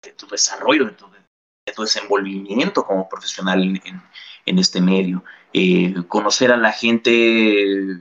de 0.04 0.12
tu 0.14 0.28
desarrollo, 0.28 0.86
de 0.86 0.92
tu, 0.92 1.10
de 1.10 1.74
tu, 1.74 1.82
desenvolvimiento 1.84 2.84
como 2.84 3.08
profesional 3.08 3.64
en, 3.64 3.82
en, 3.86 4.04
en 4.46 4.60
este 4.60 4.82
medio. 4.82 5.24
eh, 5.54 5.94
conocer 6.08 6.52
a 6.52 6.58
la 6.58 6.72
gente 6.72 8.00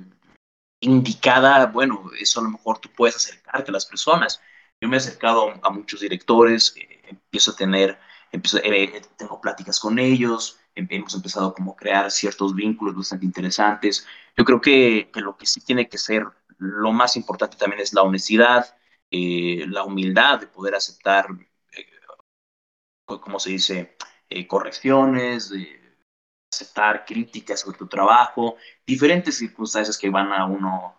indicada, 0.80 1.66
bueno, 1.66 2.10
eso 2.18 2.40
a 2.40 2.44
lo 2.44 2.50
mejor 2.50 2.78
tú 2.78 2.90
puedes 2.94 3.16
acercarte 3.16 3.70
a 3.70 3.74
las 3.74 3.86
personas. 3.86 4.40
Yo 4.80 4.88
me 4.88 4.96
he 4.96 4.98
acercado 4.98 5.54
a, 5.62 5.70
muchos 5.70 6.00
directores, 6.00 6.74
eh, 6.76 7.00
empiezo 7.08 7.52
a 7.52 7.56
tener, 7.56 7.98
empiezo, 8.30 8.58
eh, 8.62 9.02
tengo 9.16 9.40
pláticas 9.40 9.80
con 9.80 9.98
ellos, 9.98 10.58
em, 10.74 10.86
hemos 10.90 11.14
empezado 11.14 11.54
como 11.54 11.72
a 11.72 11.76
crear 11.76 12.10
ciertos 12.10 12.54
vínculos 12.54 12.94
bastante 12.94 13.24
interesantes. 13.24 14.06
Yo 14.36 14.44
creo 14.44 14.60
que, 14.60 15.10
lo 15.14 15.36
que 15.36 15.46
sí 15.46 15.60
tiene 15.60 15.88
que 15.88 15.98
ser 15.98 16.24
lo 16.58 16.92
más 16.92 17.16
importante 17.16 17.56
también 17.56 17.82
es 17.82 17.92
la 17.94 18.02
honestidad, 18.02 18.76
la 19.10 19.84
humildad 19.84 20.40
de 20.40 20.46
poder 20.46 20.74
aceptar, 20.74 21.26
como 23.06 23.38
se 23.40 23.50
dice, 23.50 23.96
correcciones, 24.48 25.52
aceptar 26.52 27.04
críticas 27.04 27.60
sobre 27.60 27.78
tu 27.78 27.86
trabajo, 27.86 28.56
diferentes 28.86 29.36
circunstancias 29.38 29.98
que 29.98 30.10
van 30.10 30.32
a 30.32 30.44
uno 30.46 30.98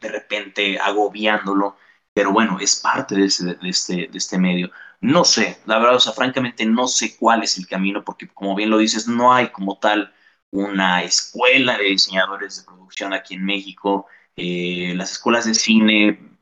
de 0.00 0.08
repente 0.08 0.78
agobiándolo, 0.78 1.76
pero 2.20 2.32
bueno, 2.32 2.58
es 2.60 2.76
parte 2.76 3.14
de, 3.14 3.24
este, 3.24 3.46
de, 3.54 4.10
este, 4.12 4.36
medio. 4.36 4.70
No 5.00 5.24
sé, 5.24 5.56
la 5.64 5.78
verdad, 5.78 5.96
o 5.96 6.00
sea, 6.00 6.12
francamente 6.12 6.66
no 6.66 6.86
sé 6.86 7.16
cuál 7.16 7.42
es 7.42 7.56
el 7.56 7.66
camino, 7.66 8.04
porque 8.04 8.28
como 8.28 8.54
bien 8.54 8.68
lo 8.68 8.76
dices, 8.76 9.08
no 9.08 9.32
hay 9.32 9.48
como 9.48 9.78
tal 9.78 10.12
una 10.50 11.02
escuela 11.02 11.78
de 11.78 11.84
diseñadores 11.84 12.58
de 12.58 12.64
producción 12.66 13.14
aquí 13.14 13.36
en 13.36 13.46
México. 13.46 14.06
Eh, 14.36 14.92
las 14.96 15.12
escuelas 15.12 15.46
de 15.46 15.54
cine 15.54 16.36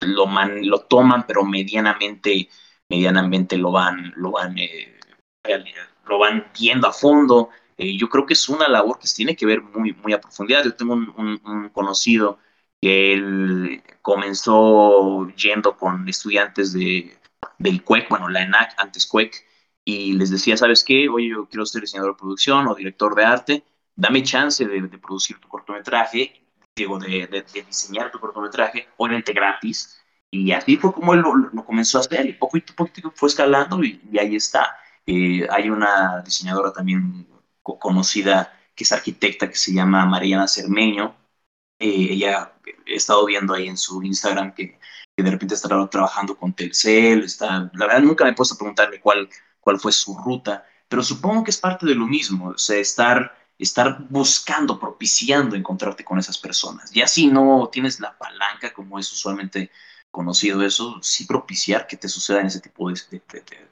lo, 0.00 0.26
lo 0.62 0.80
toman, 0.86 1.26
pero 1.26 1.44
medianamente, 1.44 2.48
medianamente 2.88 3.58
lo 3.58 3.72
van, 3.72 4.10
lo 4.16 4.30
van, 4.30 4.56
eh, 4.56 4.98
lo 6.06 6.18
van 6.18 6.46
viendo 6.58 6.88
a 6.88 6.94
fondo. 6.94 7.50
Eh, 7.76 7.98
yo 7.98 8.08
creo 8.08 8.24
que 8.24 8.32
es 8.32 8.48
una 8.48 8.68
labor 8.68 8.98
que 8.98 9.08
tiene 9.14 9.36
que 9.36 9.44
ver 9.44 9.60
muy, 9.60 9.92
muy 9.92 10.14
a 10.14 10.20
profundidad. 10.22 10.64
Yo 10.64 10.74
tengo 10.74 10.94
un, 10.94 11.70
conocido 11.74 12.38
él 12.84 13.82
comenzó 14.02 15.28
yendo 15.36 15.76
con 15.76 16.08
estudiantes 16.08 16.72
de, 16.72 17.16
del 17.58 17.82
CUEC, 17.82 18.08
bueno, 18.08 18.28
la 18.28 18.42
ENAC, 18.42 18.74
antes 18.78 19.06
CUEC, 19.06 19.34
y 19.84 20.14
les 20.14 20.30
decía, 20.30 20.56
¿sabes 20.56 20.82
qué? 20.84 21.08
Oye, 21.08 21.28
yo 21.28 21.48
quiero 21.48 21.66
ser 21.66 21.82
diseñador 21.82 22.14
de 22.14 22.18
producción 22.18 22.66
o 22.68 22.74
director 22.74 23.14
de 23.14 23.24
arte, 23.24 23.64
dame 23.96 24.22
chance 24.22 24.64
de, 24.64 24.80
producir 24.98 25.38
tu 25.38 25.48
cortometraje, 25.48 26.46
digo, 26.74 26.98
de, 26.98 27.44
diseñar 27.66 28.10
tu 28.10 28.18
cortometraje, 28.18 28.88
obviamente 28.96 29.32
gratis, 29.32 30.00
y 30.30 30.50
así 30.52 30.76
fue 30.76 30.92
como 30.92 31.14
él 31.14 31.20
lo, 31.20 31.64
comenzó 31.64 31.98
a 31.98 32.00
hacer, 32.00 32.26
y 32.26 32.32
poco 32.32 32.56
a 32.56 32.60
poco 32.74 33.12
fue 33.14 33.28
escalando, 33.28 33.82
y, 33.84 34.00
ahí 34.18 34.36
está. 34.36 34.76
Eh, 35.06 35.46
hay 35.50 35.68
una 35.70 36.22
diseñadora 36.22 36.72
también 36.72 37.26
conocida 37.62 38.52
que 38.74 38.84
es 38.84 38.92
arquitecta 38.92 39.48
que 39.48 39.56
se 39.56 39.72
llama 39.72 40.04
Mariana 40.06 40.48
Cermeño. 40.48 41.14
Eh, 41.84 42.14
ella 42.14 42.50
he 42.86 42.94
estado 42.94 43.26
viendo 43.26 43.52
ahí 43.52 43.68
en 43.68 43.76
su 43.76 44.02
Instagram 44.02 44.54
que, 44.54 44.78
de 45.16 45.30
repente 45.30 45.54
está 45.54 45.68
trabajando 45.90 46.34
con 46.34 46.54
Telcel. 46.54 47.24
Está, 47.24 47.70
la 47.74 47.86
verdad 47.86 48.00
nunca 48.00 48.24
me 48.24 48.30
he 48.30 48.34
puesto 48.34 48.54
a 48.54 48.58
preguntarle 48.58 49.00
cuál, 49.00 49.28
cuál 49.60 49.78
fue 49.78 49.92
su 49.92 50.16
ruta, 50.16 50.64
pero 50.88 51.02
supongo 51.02 51.44
que 51.44 51.50
es 51.50 51.58
parte 51.58 51.84
de 51.84 51.94
lo 51.94 52.06
mismo, 52.06 52.48
o 52.48 52.58
sea, 52.58 52.78
estar, 52.78 53.36
estar 53.58 53.98
buscando, 54.08 54.80
propiciando 54.80 55.56
encontrarte 55.56 56.04
con 56.04 56.18
esas 56.18 56.38
personas. 56.38 56.94
Y 56.96 57.02
así 57.02 57.26
no 57.26 57.68
tienes 57.70 58.00
la 58.00 58.16
palanca 58.16 58.72
como 58.72 58.98
es 58.98 59.12
usualmente 59.12 59.70
conocido 60.10 60.62
eso, 60.62 60.98
sí 61.02 61.26
propiciar 61.26 61.86
que 61.86 61.98
te 61.98 62.08
sucedan 62.08 62.46
ese 62.46 62.60
tipo 62.60 62.88
de, 62.88 62.96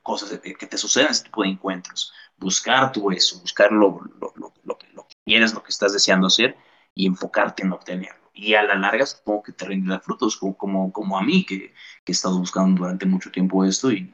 cosas, 0.02 0.38
que 0.40 0.66
te 0.66 0.76
sucedan 0.76 1.12
ese 1.12 1.24
tipo 1.24 1.42
de 1.42 1.48
encuentros 1.48 2.12
buscar 2.36 2.92
tu 2.92 3.10
eso, 3.10 3.40
buscar 3.40 3.70
lo, 3.72 4.00
lo, 4.20 4.32
lo, 4.36 4.52
lo, 4.64 4.76
que, 4.76 4.88
lo 4.92 5.06
que 5.06 5.14
quieres, 5.24 5.54
lo 5.54 5.62
que 5.62 5.70
estás 5.70 5.92
deseando 5.92 6.26
hacer 6.26 6.56
y 6.94 7.06
enfocarte 7.06 7.62
en 7.62 7.72
obtenerlo. 7.72 8.30
Y 8.34 8.54
a 8.54 8.62
la 8.62 8.74
larga 8.74 9.04
supongo 9.06 9.42
que 9.42 9.52
te 9.52 9.66
rendirá 9.66 10.00
frutos, 10.00 10.36
como, 10.36 10.56
como, 10.56 10.92
como 10.92 11.18
a 11.18 11.22
mí, 11.22 11.44
que, 11.44 11.72
que, 12.04 12.12
he 12.12 12.12
estado 12.12 12.38
buscando 12.38 12.82
durante 12.82 13.06
mucho 13.06 13.30
tiempo 13.30 13.64
esto 13.64 13.92
y 13.92 14.12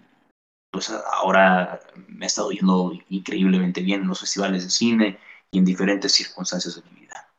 pues 0.70 0.90
ahora 0.90 1.80
me 2.08 2.26
ha 2.26 2.26
estado 2.26 2.50
yendo 2.50 2.92
increíblemente 3.08 3.80
bien 3.80 4.02
en 4.02 4.08
los 4.08 4.20
festivales 4.20 4.64
de 4.64 4.70
cine 4.70 5.18
y 5.50 5.58
en 5.58 5.64
diferentes 5.64 6.12
circunstancias 6.12 6.74
de 6.74 6.90
mi 6.90 7.00
vida. 7.00 7.32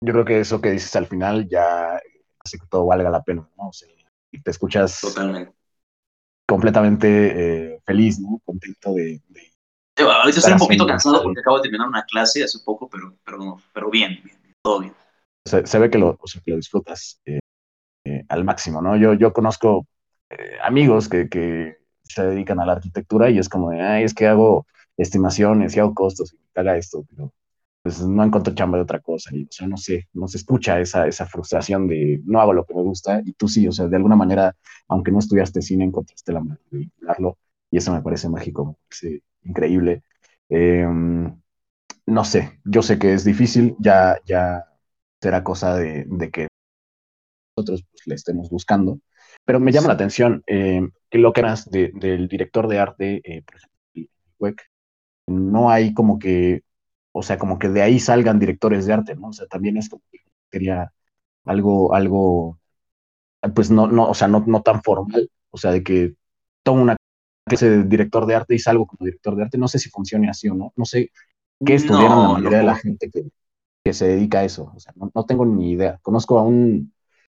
Yo 0.00 0.12
creo 0.12 0.24
que 0.24 0.40
eso 0.40 0.60
que 0.60 0.70
dices 0.70 0.94
al 0.96 1.06
final 1.06 1.48
ya 1.48 2.00
hace 2.38 2.58
que 2.58 2.66
todo 2.66 2.86
valga 2.86 3.10
la 3.10 3.24
pena, 3.24 3.48
¿no? 3.56 3.68
O 3.68 3.72
sea, 3.72 3.88
te 4.42 4.50
escuchas 4.50 5.00
Totalmente 5.00 5.54
completamente 6.46 7.74
eh, 7.74 7.80
feliz, 7.84 8.20
¿no? 8.20 8.40
Contento 8.44 8.94
de... 8.94 9.22
Ahorita 9.96 10.38
estoy 10.38 10.52
un 10.52 10.58
poquito 10.58 10.86
cansado 10.86 11.22
porque 11.22 11.40
acabo 11.40 11.58
de 11.58 11.62
terminar 11.62 11.88
una 11.88 12.04
clase 12.04 12.42
hace 12.42 12.58
poco, 12.64 12.88
pero, 12.88 13.14
pero, 13.24 13.58
pero 13.72 13.90
bien, 13.90 14.18
bien, 14.24 14.36
todo 14.62 14.80
bien. 14.80 14.94
Se, 15.46 15.78
ve 15.78 15.90
que 15.90 15.98
lo, 15.98 16.18
o 16.20 16.26
sea, 16.26 16.40
que 16.44 16.50
lo 16.50 16.56
disfrutas 16.56 17.20
eh, 17.26 17.38
eh, 18.04 18.24
al 18.28 18.44
máximo, 18.44 18.80
¿no? 18.80 18.96
Yo, 18.96 19.14
yo 19.14 19.32
conozco 19.32 19.86
amigos 20.62 21.08
que, 21.08 21.28
que, 21.28 21.76
se 22.04 22.22
dedican 22.22 22.60
a 22.60 22.66
la 22.66 22.74
arquitectura 22.74 23.30
y 23.30 23.38
es 23.38 23.48
como 23.48 23.70
de, 23.70 23.80
ay, 23.80 24.04
es 24.04 24.14
que 24.14 24.26
hago 24.26 24.66
estimaciones 24.96 25.74
y 25.76 25.80
hago 25.80 25.94
costos 25.94 26.34
y 26.34 26.38
haga 26.58 26.76
esto, 26.76 27.04
pero 27.08 27.32
pues 27.82 28.00
no 28.00 28.24
encuentro 28.24 28.54
chamba 28.54 28.78
de 28.78 28.84
otra 28.84 29.00
cosa. 29.00 29.30
Y, 29.32 29.44
o 29.44 29.48
sea, 29.50 29.66
no 29.66 29.76
sé, 29.76 30.08
no 30.14 30.26
se 30.28 30.38
escucha 30.38 30.80
esa, 30.80 31.06
esa 31.06 31.26
frustración 31.26 31.86
de 31.86 32.22
no 32.24 32.40
hago 32.40 32.52
lo 32.52 32.64
que 32.64 32.74
me 32.74 32.82
gusta 32.82 33.20
y 33.24 33.32
tú 33.34 33.48
sí, 33.48 33.66
o 33.68 33.72
sea, 33.72 33.88
de 33.88 33.96
alguna 33.96 34.16
manera, 34.16 34.56
aunque 34.88 35.12
no 35.12 35.18
estudiaste 35.18 35.60
cine, 35.62 35.84
encontraste 35.84 36.32
la 36.32 36.40
manera 36.40 36.62
de 36.70 36.78
vincularlo 36.78 37.38
y 37.70 37.78
eso 37.78 37.92
me 37.92 38.00
parece 38.02 38.28
mágico, 38.28 38.78
parece 38.88 39.22
increíble. 39.44 40.02
Em, 40.48 41.40
no 42.06 42.24
sé, 42.24 42.60
yo 42.64 42.82
sé 42.82 42.98
que 42.98 43.14
es 43.14 43.24
difícil, 43.24 43.76
ya, 43.78 44.18
ya 44.26 44.64
será 45.20 45.44
cosa 45.44 45.76
de, 45.76 46.04
de 46.08 46.30
que 46.30 46.48
nosotros 47.56 47.84
pues, 47.90 48.02
le 48.06 48.14
estemos 48.14 48.50
buscando, 48.50 48.98
pero 49.44 49.60
me 49.60 49.72
llama 49.72 49.88
la 49.88 49.94
atención 49.94 50.42
eh, 50.46 50.82
que 51.10 51.18
lo 51.18 51.32
que 51.32 51.42
más 51.42 51.70
del 51.70 52.28
director 52.28 52.68
de 52.68 52.78
arte, 52.78 53.20
eh, 53.24 53.42
por 53.42 53.56
ejemplo, 53.56 54.64
no 55.26 55.70
hay 55.70 55.94
como 55.94 56.18
que 56.18 56.62
o 57.16 57.22
sea, 57.22 57.38
como 57.38 57.58
que 57.58 57.68
de 57.68 57.82
ahí 57.82 58.00
salgan 58.00 58.40
directores 58.40 58.86
de 58.86 58.92
arte, 58.94 59.14
¿no? 59.16 59.28
O 59.28 59.32
sea, 59.32 59.46
también 59.46 59.76
es 59.76 59.88
como 59.88 60.02
que 60.10 60.18
sería 60.50 60.92
algo, 61.44 61.94
algo, 61.94 62.58
pues 63.54 63.70
no, 63.70 63.86
no, 63.88 64.08
o 64.10 64.14
sea, 64.14 64.28
no, 64.28 64.44
no 64.46 64.62
tan 64.62 64.82
formal, 64.82 65.30
o 65.50 65.58
sea, 65.58 65.72
de 65.72 65.82
que 65.84 66.14
tomo 66.64 66.82
una 66.82 66.96
clase 67.44 67.70
de 67.70 67.84
director 67.84 68.26
de 68.26 68.34
arte 68.34 68.54
y 68.54 68.58
salgo 68.58 68.86
como 68.86 69.04
director 69.04 69.36
de 69.36 69.42
arte, 69.42 69.58
no 69.58 69.68
sé 69.68 69.78
si 69.78 69.90
funcione 69.90 70.28
así 70.28 70.48
o 70.48 70.54
no, 70.54 70.72
no 70.76 70.84
sé 70.84 71.10
qué 71.64 71.74
estudiaron 71.74 72.22
la 72.22 72.28
mayoría 72.28 72.58
de 72.58 72.64
la 72.64 72.76
gente 72.76 73.10
que, 73.10 73.24
que, 73.84 73.92
se 73.92 74.08
dedica 74.08 74.40
a 74.40 74.44
eso, 74.44 74.72
o 74.74 74.80
sea, 74.80 74.92
no, 74.96 75.10
no 75.14 75.24
tengo 75.24 75.46
ni 75.46 75.72
idea. 75.72 75.98
Conozco 76.02 76.38
a 76.38 76.42
un 76.42 76.92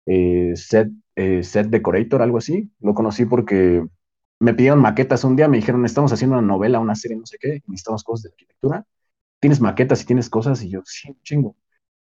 eh, 0.06 0.54
set, 0.56 0.90
eh, 1.16 1.44
set 1.44 1.68
decorator, 1.68 2.22
algo 2.22 2.38
así, 2.38 2.72
lo 2.80 2.94
conocí 2.94 3.26
porque 3.26 3.86
me 4.40 4.54
pidieron 4.54 4.80
maquetas 4.80 5.24
un 5.24 5.36
día, 5.36 5.48
me 5.48 5.58
dijeron, 5.58 5.86
estamos 5.86 6.12
haciendo 6.14 6.38
una 6.38 6.48
novela, 6.48 6.80
una 6.80 6.96
serie, 6.96 7.18
no 7.18 7.26
sé 7.26 7.38
qué, 7.40 7.62
necesitamos 7.68 8.04
cosas 8.04 8.24
de 8.24 8.30
arquitectura 8.30 8.86
tienes 9.46 9.62
maquetas 9.62 10.02
y 10.02 10.06
tienes 10.06 10.28
cosas, 10.30 10.64
y 10.64 10.70
yo, 10.70 10.82
sí, 10.86 11.16
chingo, 11.22 11.56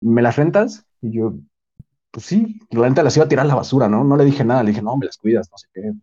¿me 0.01 0.21
las 0.21 0.35
rentas? 0.35 0.85
Y 1.01 1.11
yo, 1.13 1.35
pues 2.11 2.25
sí, 2.25 2.59
la 2.71 2.81
renta 2.81 3.01
las 3.01 3.15
iba 3.15 3.25
a 3.25 3.29
tirar 3.29 3.45
a 3.45 3.47
la 3.47 3.55
basura, 3.55 3.87
¿no? 3.87 4.03
No 4.03 4.17
le 4.17 4.25
dije 4.25 4.43
nada, 4.43 4.61
le 4.61 4.71
dije, 4.71 4.81
no, 4.81 4.97
me 4.97 5.05
las 5.05 5.17
cuidas, 5.17 5.49
no 5.49 5.57
sé 5.57 5.67
qué. 5.73 5.93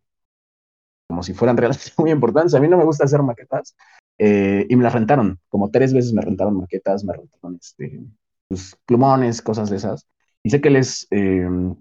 Como 1.16 1.22
si 1.22 1.33
fueran 1.33 1.57
realmente 1.57 1.92
muy 1.96 2.11
importantes. 2.11 2.52
A 2.52 2.61
mí 2.61 2.68
no 2.68 2.76
me 2.76 2.85
gusta 2.85 3.05
hacer 3.05 3.22
maquetas. 3.22 3.74
Eh, 4.18 4.66
y 4.68 4.76
me 4.76 4.83
las 4.85 4.92
rentaron, 4.92 5.40
como 5.48 5.70
tres 5.70 5.94
veces 5.94 6.12
me 6.12 6.20
rentaron 6.20 6.59
maquetas, 6.59 7.05
me 7.05 7.14
rentaron 7.14 7.59
este, 7.59 8.05
pues, 8.48 8.76
plumones, 8.85 9.40
cosas 9.40 9.70
de 9.70 9.76
esas. 9.76 10.07
Y 10.42 10.50
sé 10.50 10.61
que 10.61 10.68
él 10.68 10.76
es 10.76 11.07
em, 11.11 11.74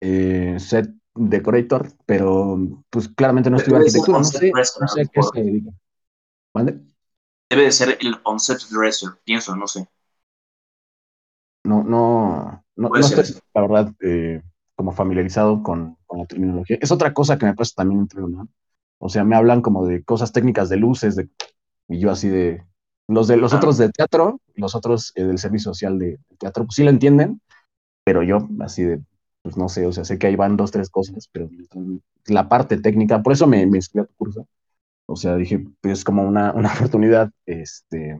eh, 0.00 0.54
set 0.60 0.88
decorator, 1.16 1.88
pero 2.06 2.84
pues 2.90 3.08
claramente 3.08 3.50
no 3.50 3.56
estudió 3.56 3.78
arquitectura, 3.78 4.18
no 4.18 4.24
sé, 4.24 4.52
no 4.52 4.88
sé 4.88 5.08
qué 5.12 5.22
se 5.22 5.42
dedica. 5.42 5.70
¿Mande? 6.54 6.80
debe 7.50 7.64
de 7.64 7.72
ser 7.72 7.98
el 8.00 8.22
concept 8.22 8.62
dresser, 8.70 9.10
pienso, 9.24 9.56
no 9.56 9.66
sé. 9.66 9.88
No, 11.64 11.82
no, 11.82 12.64
no, 12.76 12.88
no 12.88 12.96
estoy, 12.98 13.24
la 13.52 13.60
verdad, 13.62 13.92
eh, 14.00 14.42
como 14.76 14.92
familiarizado 14.92 15.62
con, 15.62 15.96
con, 16.06 16.20
la 16.20 16.26
terminología. 16.26 16.78
Es 16.80 16.92
otra 16.92 17.12
cosa 17.12 17.38
que 17.38 17.46
me 17.46 17.54
pasa 17.54 17.72
también 17.76 18.02
entre 18.02 18.20
¿no? 18.20 18.48
O 18.98 19.08
sea, 19.08 19.24
me 19.24 19.36
hablan 19.36 19.62
como 19.62 19.86
de 19.86 20.02
cosas 20.02 20.32
técnicas 20.32 20.68
de 20.68 20.76
luces, 20.76 21.16
de, 21.16 21.28
y 21.88 21.98
yo 21.98 22.10
así 22.10 22.28
de, 22.28 22.64
los 23.08 23.28
de 23.28 23.36
los 23.36 23.52
ah. 23.52 23.56
otros 23.56 23.78
de 23.78 23.90
teatro, 23.90 24.40
los 24.54 24.74
otros 24.74 25.12
eh, 25.14 25.24
del 25.24 25.38
servicio 25.38 25.72
social 25.72 25.98
de, 25.98 26.18
teatro, 26.38 26.64
pues 26.64 26.76
sí 26.76 26.84
lo 26.84 26.90
entienden, 26.90 27.40
pero 28.04 28.22
yo 28.22 28.38
así 28.60 28.82
de, 28.84 29.00
pues 29.42 29.56
no 29.56 29.68
sé, 29.68 29.86
o 29.86 29.92
sea, 29.92 30.04
sé 30.04 30.18
que 30.18 30.26
ahí 30.26 30.36
van 30.36 30.56
dos, 30.56 30.70
tres 30.70 30.90
cosas, 30.90 31.28
pero 31.32 31.48
la 32.26 32.48
parte 32.48 32.78
técnica, 32.78 33.22
por 33.22 33.32
eso 33.32 33.46
me, 33.46 33.66
me 33.66 33.78
inscribí 33.78 34.04
a 34.04 34.06
tu 34.06 34.14
curso, 34.14 34.48
o 35.06 35.16
sea, 35.16 35.36
dije, 35.36 35.64
pues 35.80 36.04
como 36.04 36.22
una, 36.22 36.52
una 36.52 36.72
oportunidad 36.74 37.30
este, 37.46 38.18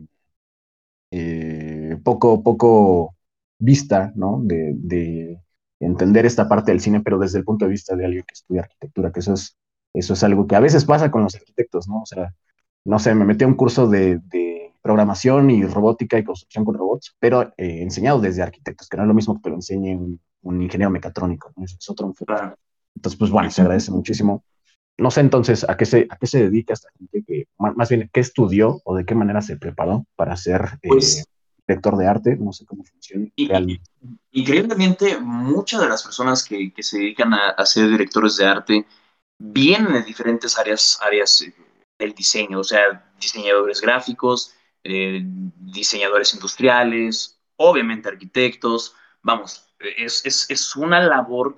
eh, 1.11 1.97
poco, 2.03 2.43
poco 2.43 3.15
vista, 3.59 4.11
¿no? 4.15 4.39
De, 4.43 4.73
de, 4.75 5.41
entender 5.79 6.25
esta 6.25 6.49
parte 6.49 6.71
del 6.71 6.81
cine, 6.81 7.01
pero 7.01 7.19
desde 7.19 7.37
el 7.37 7.45
punto 7.45 7.65
de 7.65 7.71
vista 7.71 7.95
de 7.95 8.03
alguien 8.05 8.23
que 8.23 8.33
estudia 8.33 8.61
arquitectura, 8.61 9.11
que 9.11 9.19
eso 9.19 9.33
es, 9.33 9.55
eso 9.97 10.13
es 10.13 10.23
algo 10.23 10.47
que 10.47 10.55
a 10.55 10.59
veces 10.59 10.85
pasa 10.85 11.11
con 11.11 11.23
los 11.23 11.35
arquitectos, 11.35 11.87
¿no? 11.87 12.01
O 12.01 12.05
sea, 12.05 12.33
no 12.85 12.99
sé, 12.99 13.13
me 13.15 13.25
metí 13.25 13.43
a 13.43 13.47
un 13.47 13.55
curso 13.55 13.87
de, 13.87 14.19
de 14.19 14.57
programación 14.87 15.51
y 15.51 15.65
robótica 15.65 16.17
y 16.17 16.23
construcción 16.23 16.63
con 16.63 16.75
robots, 16.75 17.13
pero 17.19 17.53
eh, 17.57 17.81
enseñado 17.81 18.21
desde 18.21 18.41
arquitectos, 18.41 18.87
que 18.87 18.95
no 18.95 19.03
es 19.03 19.07
lo 19.07 19.13
mismo 19.13 19.35
que 19.35 19.41
te 19.41 19.49
lo 19.49 19.55
enseñe 19.55 19.95
un, 19.95 20.61
ingeniero 20.61 20.89
mecatrónico, 20.89 21.51
es, 21.61 21.77
otro 21.89 22.07
enfoque. 22.07 22.33
Entonces, 22.95 23.19
pues 23.19 23.29
bueno, 23.29 23.51
se 23.51 23.61
agradece 23.61 23.91
muchísimo. 23.91 24.45
No 24.97 25.11
sé 25.11 25.19
entonces 25.19 25.65
a 25.67 25.75
qué 25.75 25.85
se, 25.85 26.07
a 26.09 26.15
qué 26.15 26.25
se 26.25 26.41
dedica 26.43 26.73
esta 26.73 26.89
gente, 26.97 27.21
que, 27.27 27.47
más 27.57 27.89
bien 27.89 28.09
qué 28.13 28.21
estudió 28.21 28.79
o 28.85 28.95
de 28.95 29.05
qué 29.05 29.13
manera 29.13 29.41
se 29.41 29.57
preparó 29.57 30.05
para 30.15 30.37
ser 30.37 30.79
eh, 30.81 30.87
pues, 30.87 31.27
director 31.67 31.97
de 31.97 32.07
arte, 32.07 32.37
no 32.37 32.53
sé 32.53 32.65
cómo 32.65 32.85
funciona. 32.85 33.27
increíblemente, 34.31 35.19
muchas 35.19 35.81
de 35.81 35.89
las 35.89 36.01
personas 36.01 36.45
que, 36.45 36.71
que 36.71 36.81
se 36.81 36.97
dedican 36.99 37.33
a, 37.33 37.49
a, 37.49 37.65
ser 37.65 37.89
directores 37.89 38.37
de 38.37 38.45
arte 38.45 38.85
vienen 39.39 39.93
de 39.93 40.03
diferentes 40.03 40.57
áreas, 40.57 40.99
áreas 41.01 41.41
eh, 41.41 41.53
del 41.99 42.13
diseño, 42.13 42.59
o 42.59 42.63
sea, 42.63 43.11
diseñadores 43.19 43.81
gráficos, 43.81 44.53
eh, 44.83 45.21
diseñadores 45.23 46.33
industriales, 46.33 47.39
obviamente 47.57 48.09
arquitectos, 48.09 48.95
vamos, 49.21 49.67
es, 49.79 50.25
es, 50.25 50.49
es 50.49 50.75
una 50.75 51.01
labor 51.01 51.57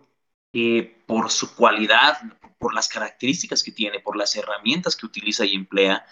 que 0.52 1.04
por 1.06 1.30
su 1.30 1.56
cualidad, 1.56 2.18
por 2.58 2.74
las 2.74 2.88
características 2.88 3.64
que 3.64 3.72
tiene, 3.72 4.00
por 4.00 4.18
las 4.18 4.36
herramientas 4.36 4.96
que 4.96 5.06
utiliza 5.06 5.46
y 5.46 5.56
emplea, 5.56 6.06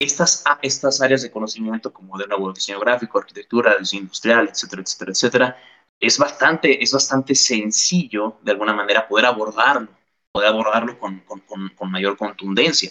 estas, 0.00 0.44
estas 0.62 1.00
áreas 1.00 1.22
de 1.22 1.30
conocimiento 1.30 1.92
como 1.92 2.18
de 2.18 2.26
nuevo 2.26 2.52
diseño 2.52 2.80
gráfico, 2.80 3.18
arquitectura, 3.18 3.76
diseño 3.78 4.02
industrial, 4.02 4.48
etcétera, 4.48 4.82
etcétera, 4.82 5.12
etcétera, 5.12 5.56
es 6.00 6.18
bastante, 6.18 6.82
es 6.82 6.92
bastante 6.92 7.34
sencillo 7.34 8.38
de 8.42 8.50
alguna 8.50 8.72
manera 8.72 9.06
poder 9.06 9.26
abordarlo, 9.26 9.88
poder 10.32 10.48
abordarlo 10.48 10.98
con, 10.98 11.20
con, 11.20 11.40
con, 11.40 11.90
mayor 11.90 12.16
contundencia. 12.16 12.90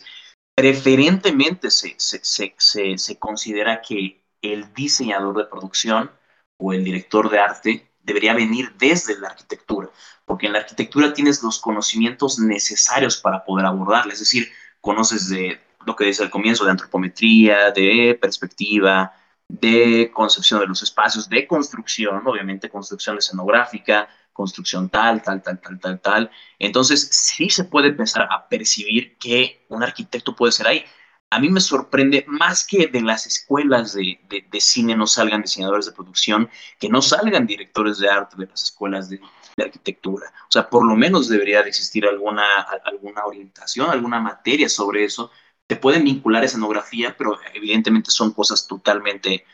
Preferentemente 0.56 1.72
se, 1.72 1.96
se, 1.98 2.22
se, 2.24 2.98
se 2.98 3.20
considera 3.20 3.82
que 3.82 4.24
el 4.42 4.74
diseñador 4.74 5.38
de 5.38 5.46
producción 5.46 6.12
o 6.58 6.74
el 6.74 6.84
director 6.84 7.30
de 7.30 7.40
arte 7.40 7.92
debería 8.04 8.34
venir 8.34 8.74
desde 8.78 9.20
la 9.20 9.30
arquitectura, 9.30 9.90
porque 10.26 10.48
en 10.48 10.54
la 10.54 10.60
arquitectura 10.60 11.14
tienes 11.14 11.44
los 11.44 11.60
conocimientos 11.60 12.40
necesarios 12.40 13.18
para 13.18 13.44
poder 13.44 13.66
abordarla, 13.66 14.14
es 14.14 14.20
decir, 14.20 14.52
conoces 14.80 15.30
de 15.30 15.60
lo 15.86 15.96
que 15.96 16.06
dice 16.06 16.24
al 16.24 16.30
comienzo 16.30 16.66
de 16.66 16.72
antropometría, 16.72 17.72
de 17.72 18.18
perspectiva, 18.20 19.14
de 19.48 20.12
concepción 20.14 20.60
de 20.60 20.68
los 20.68 20.82
espacios, 20.82 21.28
de 21.28 21.48
construcción, 21.48 22.26
obviamente 22.26 22.70
construcción 22.70 23.18
escenográfica, 23.18 24.08
construcción 24.42 24.90
tal, 24.90 25.22
tal, 25.24 25.42
tal, 25.42 25.60
tal, 25.62 25.80
tal, 25.80 26.00
tal. 26.02 26.32
Entonces, 26.60 27.10
sí 27.12 27.50
se 27.50 27.64
puede 27.66 27.90
empezar 27.90 28.28
a 28.30 28.48
percibir 28.50 29.18
que 29.18 29.66
un 29.70 29.84
arquitecto 29.84 30.36
puede 30.36 30.52
ser 30.52 30.68
ahí 30.68 30.86
a 31.32 31.40
mí 31.40 31.50
me 31.50 31.62
sorprende 31.62 32.26
más 32.28 32.66
que 32.68 32.88
de 32.88 33.02
las 33.02 33.26
escuelas 33.26 33.94
de, 33.94 34.20
cine 34.60 34.98
no 34.98 35.08
salgan 35.08 35.42
diseñadores 35.42 35.86
de 35.86 35.94
producción, 35.94 36.50
que 36.78 36.90
no 36.90 37.02
salgan 37.02 37.48
directores 37.48 38.00
de 38.00 38.10
arte 38.10 38.36
de 38.38 38.48
las 38.48 38.64
escuelas 38.64 39.10
de, 39.10 39.20
arquitectura. 39.58 40.26
O 40.50 40.52
sea, 40.52 40.70
por 40.70 40.86
lo 40.86 40.96
menos 40.96 41.30
debería 41.30 41.64
de 41.64 41.70
existir 41.70 42.06
alguna, 42.06 42.62
alguna 42.84 43.26
orientación, 43.26 43.90
alguna 43.90 44.20
materia 44.20 44.68
sobre 44.68 45.06
eso. 45.06 45.32
Te 45.68 45.78
pueden 45.78 46.04
vincular 46.04 46.44
escenografía, 46.44 47.16
pero 47.18 47.40
evidentemente 47.54 48.12
son 48.12 48.34
cosas 48.34 48.68
totalmente, 48.68 49.46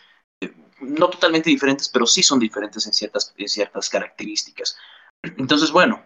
no 0.82 1.10
totalmente 1.10 1.50
diferentes, 1.50 1.90
pero 1.90 2.06
sí 2.06 2.24
son 2.24 2.40
diferentes 2.40 2.86
en 2.86 2.94
ciertas, 2.94 3.34
en 3.38 3.48
ciertas 3.48 3.90
características. 3.90 4.78
Entonces, 5.22 5.72
bueno, 5.72 6.04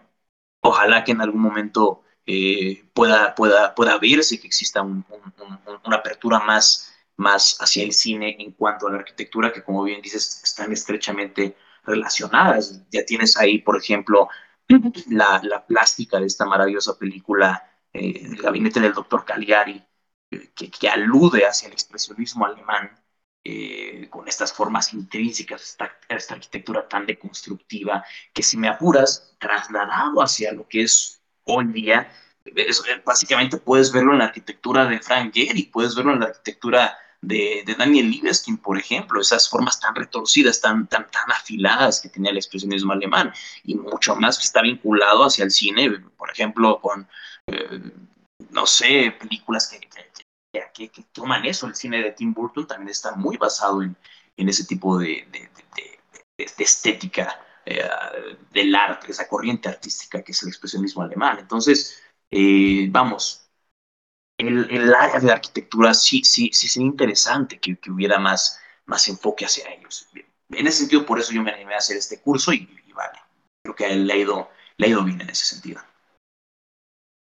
ojalá 0.60 1.04
que 1.04 1.12
en 1.12 1.20
algún 1.20 1.42
momento 1.42 2.02
eh, 2.26 2.84
pueda, 2.94 3.34
pueda, 3.34 3.74
pueda 3.74 3.98
verse 3.98 4.40
que 4.40 4.46
exista 4.46 4.82
una 4.82 5.96
apertura 5.96 6.40
más, 6.40 6.94
más 7.16 7.56
hacia 7.60 7.82
el 7.82 7.92
cine 7.92 8.36
en 8.38 8.52
cuanto 8.52 8.86
a 8.86 8.90
la 8.90 8.98
arquitectura, 8.98 9.52
que 9.52 9.62
como 9.62 9.82
bien 9.84 10.00
dices, 10.02 10.42
están 10.42 10.72
estrechamente 10.72 11.56
relacionadas. 11.84 12.82
Ya 12.90 13.04
tienes 13.04 13.36
ahí, 13.36 13.58
por 13.58 13.76
ejemplo, 13.76 14.28
la, 15.08 15.40
la 15.44 15.66
plástica 15.66 16.18
de 16.20 16.26
esta 16.26 16.46
maravillosa 16.46 16.98
película, 16.98 17.68
eh, 17.92 18.20
El 18.24 18.36
gabinete 18.36 18.80
del 18.80 18.94
doctor 18.94 19.24
Caligari, 19.24 19.82
que, 20.54 20.70
que, 20.70 20.88
alude 20.88 21.46
hacia 21.46 21.66
el 21.66 21.74
expresionismo 21.74 22.46
alemán, 22.46 22.90
eh, 23.44 24.06
con 24.10 24.28
estas 24.28 24.52
formas 24.52 24.92
intrínsecas, 24.94 25.62
esta, 25.62 25.96
esta 26.08 26.34
arquitectura 26.34 26.88
tan 26.88 27.06
deconstructiva, 27.06 28.04
que 28.32 28.42
si 28.42 28.56
me 28.56 28.68
apuras, 28.68 29.34
trasladado 29.38 30.22
hacia 30.22 30.52
lo 30.52 30.68
que 30.68 30.82
es 30.82 31.20
hoy 31.44 31.66
día, 31.66 32.12
eh, 32.44 32.70
básicamente 33.04 33.56
puedes 33.56 33.92
verlo 33.92 34.12
en 34.12 34.18
la 34.18 34.26
arquitectura 34.26 34.86
de 34.86 35.00
Frank 35.00 35.34
Gehry, 35.34 35.64
puedes 35.64 35.94
verlo 35.94 36.12
en 36.12 36.20
la 36.20 36.26
arquitectura 36.26 36.96
de, 37.22 37.64
Daniel 37.78 38.10
Libeskind, 38.10 38.60
por 38.60 38.78
ejemplo, 38.78 39.20
esas 39.20 39.48
formas 39.48 39.78
tan 39.80 39.94
retorcidas, 39.94 40.60
tan, 40.60 40.88
tan, 40.88 41.08
tan 41.10 41.30
afiladas 41.30 42.00
que 42.00 42.08
tenía 42.08 42.32
el 42.32 42.36
expresionismo 42.36 42.92
alemán, 42.92 43.32
y 43.64 43.76
mucho 43.76 44.16
más 44.16 44.38
que 44.38 44.44
está 44.44 44.60
vinculado 44.60 45.24
hacia 45.24 45.44
el 45.44 45.50
cine, 45.50 45.90
por 46.16 46.30
ejemplo, 46.30 46.80
con, 46.80 47.08
eh, 47.46 47.80
no 48.50 48.66
sé, 48.66 49.16
películas 49.18 49.68
que, 49.68 49.80
que, 50.52 50.90
toman 51.12 51.44
eso, 51.46 51.66
el 51.66 51.74
cine 51.74 52.02
de 52.02 52.12
Tim 52.12 52.34
Burton 52.34 52.66
también 52.66 52.90
está 52.90 53.14
muy 53.14 53.36
basado 53.36 53.82
en, 53.82 53.96
en 54.36 54.48
ese 54.48 54.64
tipo 54.64 54.98
de, 54.98 55.26
estética 56.36 57.40
eh, 57.64 57.88
del 58.52 58.74
arte, 58.74 59.10
esa 59.10 59.28
corriente 59.28 59.68
artística 59.68 60.22
que 60.22 60.32
es 60.32 60.42
el 60.42 60.48
expresionismo 60.48 61.02
alemán. 61.02 61.38
Entonces, 61.38 62.02
eh, 62.30 62.88
vamos, 62.90 63.48
el, 64.38 64.68
el, 64.70 64.94
área 64.94 65.20
de 65.20 65.32
arquitectura 65.32 65.94
sí, 65.94 66.22
sí, 66.24 66.50
sí 66.52 66.68
sería 66.68 66.88
interesante 66.88 67.58
que, 67.58 67.78
hubiera 67.90 68.18
más, 68.18 68.60
más 68.86 69.08
enfoque 69.08 69.46
hacia 69.46 69.70
ellos. 69.72 70.08
En 70.50 70.66
ese 70.66 70.80
sentido, 70.80 71.06
por 71.06 71.18
eso 71.18 71.32
yo 71.32 71.42
me 71.42 71.52
animé 71.52 71.74
a 71.74 71.78
hacer 71.78 71.96
este 71.96 72.20
curso 72.20 72.52
y, 72.52 72.68
vale, 72.94 73.18
creo 73.62 73.74
que 73.74 73.86
ha, 73.86 73.92
ido, 74.16 74.50
le 74.76 74.86
ha 74.86 74.90
ido 74.90 75.04
bien 75.04 75.20
en 75.20 75.30
ese 75.30 75.46
sentido. 75.46 75.80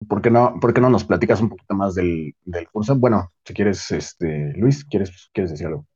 ¿Por 0.08 0.22
qué, 0.22 0.30
no, 0.30 0.58
¿Por 0.60 0.72
qué 0.72 0.80
no 0.80 0.90
nos 0.90 1.04
platicas 1.04 1.40
un 1.40 1.50
poquito 1.50 1.74
más 1.74 1.94
del, 1.94 2.34
del 2.44 2.68
curso? 2.68 2.96
Bueno, 2.96 3.32
si 3.44 3.52
quieres, 3.54 3.90
este, 3.90 4.52
Luis, 4.56 4.84
¿quieres, 4.84 5.30
¿quieres 5.32 5.50
decir 5.50 5.66
algo? 5.66 5.86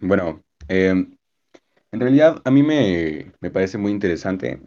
Bueno, 0.00 0.44
eh, 0.68 0.90
en 1.92 2.00
realidad, 2.00 2.42
a 2.44 2.50
mí 2.50 2.62
me, 2.62 3.32
parece 3.52 3.78
muy 3.78 3.92
interesante 3.92 4.60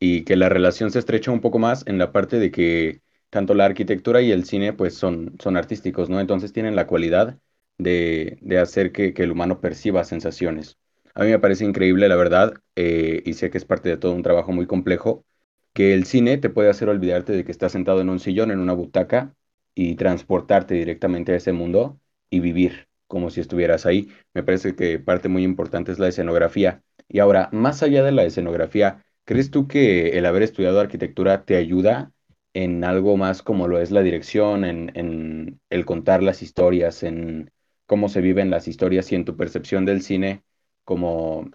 y 0.00 0.24
que 0.24 0.36
la 0.36 0.48
relación 0.48 0.90
se 0.90 0.98
estrecha 0.98 1.30
un 1.30 1.40
poco 1.40 1.58
más 1.58 1.86
en 1.86 1.98
la 1.98 2.12
parte 2.12 2.38
de 2.38 2.50
que 2.50 3.02
tanto 3.30 3.54
la 3.54 3.64
arquitectura 3.66 4.20
y 4.22 4.32
el 4.32 4.44
cine 4.44 4.72
pues 4.72 4.94
son, 4.94 5.36
son 5.40 5.56
artísticos, 5.56 6.10
¿no? 6.10 6.20
Entonces 6.20 6.52
tienen 6.52 6.76
la 6.76 6.86
cualidad 6.86 7.38
de, 7.78 8.38
hacer 8.60 8.92
que, 8.92 9.14
el 9.16 9.32
humano 9.32 9.60
perciba 9.60 10.04
sensaciones. 10.04 10.78
A 11.14 11.24
mí 11.24 11.30
me 11.30 11.38
parece 11.38 11.64
increíble, 11.64 12.08
la 12.08 12.16
verdad, 12.16 12.54
eh, 12.76 13.22
y 13.24 13.34
sé 13.34 13.50
que 13.50 13.58
es 13.58 13.64
parte 13.64 13.88
de 13.88 13.96
todo 13.96 14.12
un 14.12 14.22
trabajo 14.22 14.52
muy 14.52 14.66
complejo, 14.66 15.24
que 15.72 15.94
el 15.94 16.04
cine 16.04 16.38
te 16.38 16.50
puede 16.50 16.70
hacer 16.70 16.88
olvidarte 16.88 17.32
de 17.32 17.44
que 17.44 17.52
estás 17.52 17.72
sentado 17.72 18.00
en 18.00 18.08
un 18.10 18.20
sillón, 18.20 18.50
en 18.50 18.60
una 18.60 18.74
butaca, 18.74 19.34
y 19.74 19.94
transportarte 19.96 20.74
directamente 20.74 21.32
a 21.32 21.36
ese 21.36 21.52
mundo 21.52 22.00
y 22.30 22.40
vivir 22.40 22.88
como 23.06 23.30
si 23.30 23.40
estuvieras 23.40 23.86
ahí. 23.86 24.08
Me 24.34 24.42
parece 24.42 24.74
que 24.74 24.98
parte 24.98 25.28
muy 25.28 25.44
importante 25.44 25.92
es 25.92 25.98
la 25.98 26.08
escenografía. 26.08 26.82
Y 27.08 27.18
ahora, 27.20 27.48
más 27.52 27.82
allá 27.82 28.02
de 28.02 28.12
la 28.12 28.24
escenografía, 28.24 29.04
¿crees 29.24 29.50
tú 29.50 29.68
que 29.68 30.18
el 30.18 30.26
haber 30.26 30.42
estudiado 30.42 30.80
arquitectura 30.80 31.44
te 31.44 31.56
ayuda 31.56 32.12
en 32.54 32.84
algo 32.84 33.16
más 33.16 33.42
como 33.42 33.68
lo 33.68 33.78
es 33.80 33.90
la 33.90 34.02
dirección, 34.02 34.64
en, 34.64 35.60
el 35.70 35.84
contar 35.86 36.22
las 36.22 36.42
historias, 36.42 37.02
en 37.02 37.50
cómo 37.86 38.08
se 38.08 38.20
viven 38.20 38.50
las 38.50 38.68
historias 38.68 39.10
y 39.12 39.16
en 39.16 39.24
tu 39.24 39.36
percepción 39.36 39.84
del 39.84 40.02
cine 40.02 40.42
como, 40.84 41.50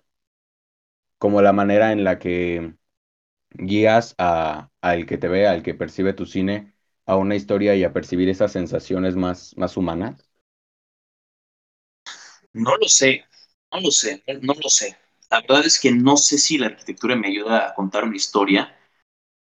como 1.18 1.41
la 1.41 1.53
manera 1.53 1.91
en 1.91 2.03
la 2.03 2.20
que 2.20 2.74
guías 3.51 4.15
a, 4.17 4.69
al 4.81 5.05
que 5.05 5.17
te 5.17 5.27
ve, 5.27 5.47
al 5.47 5.63
que 5.63 5.73
percibe 5.73 6.13
tu 6.13 6.25
cine, 6.25 6.73
a 7.05 7.15
una 7.17 7.35
historia 7.35 7.75
y 7.75 7.83
a 7.83 7.93
percibir 7.93 8.29
esas 8.29 8.51
sensaciones 8.51 9.15
más, 9.15 9.55
más 9.57 9.77
humanas? 9.77 10.29
No 12.53 12.75
lo 12.77 12.87
sé, 12.87 13.25
no 13.71 13.79
lo 13.79 13.91
sé, 13.91 14.23
no 14.41 14.53
lo 14.53 14.69
sé. 14.69 14.97
La 15.29 15.41
verdad 15.41 15.65
es 15.65 15.79
que 15.79 15.91
no 15.91 16.17
sé 16.17 16.37
si 16.37 16.57
la 16.57 16.67
arquitectura 16.67 17.15
me 17.15 17.27
ayuda 17.27 17.67
a 17.67 17.73
contar 17.73 18.03
una 18.03 18.15
historia 18.15 18.75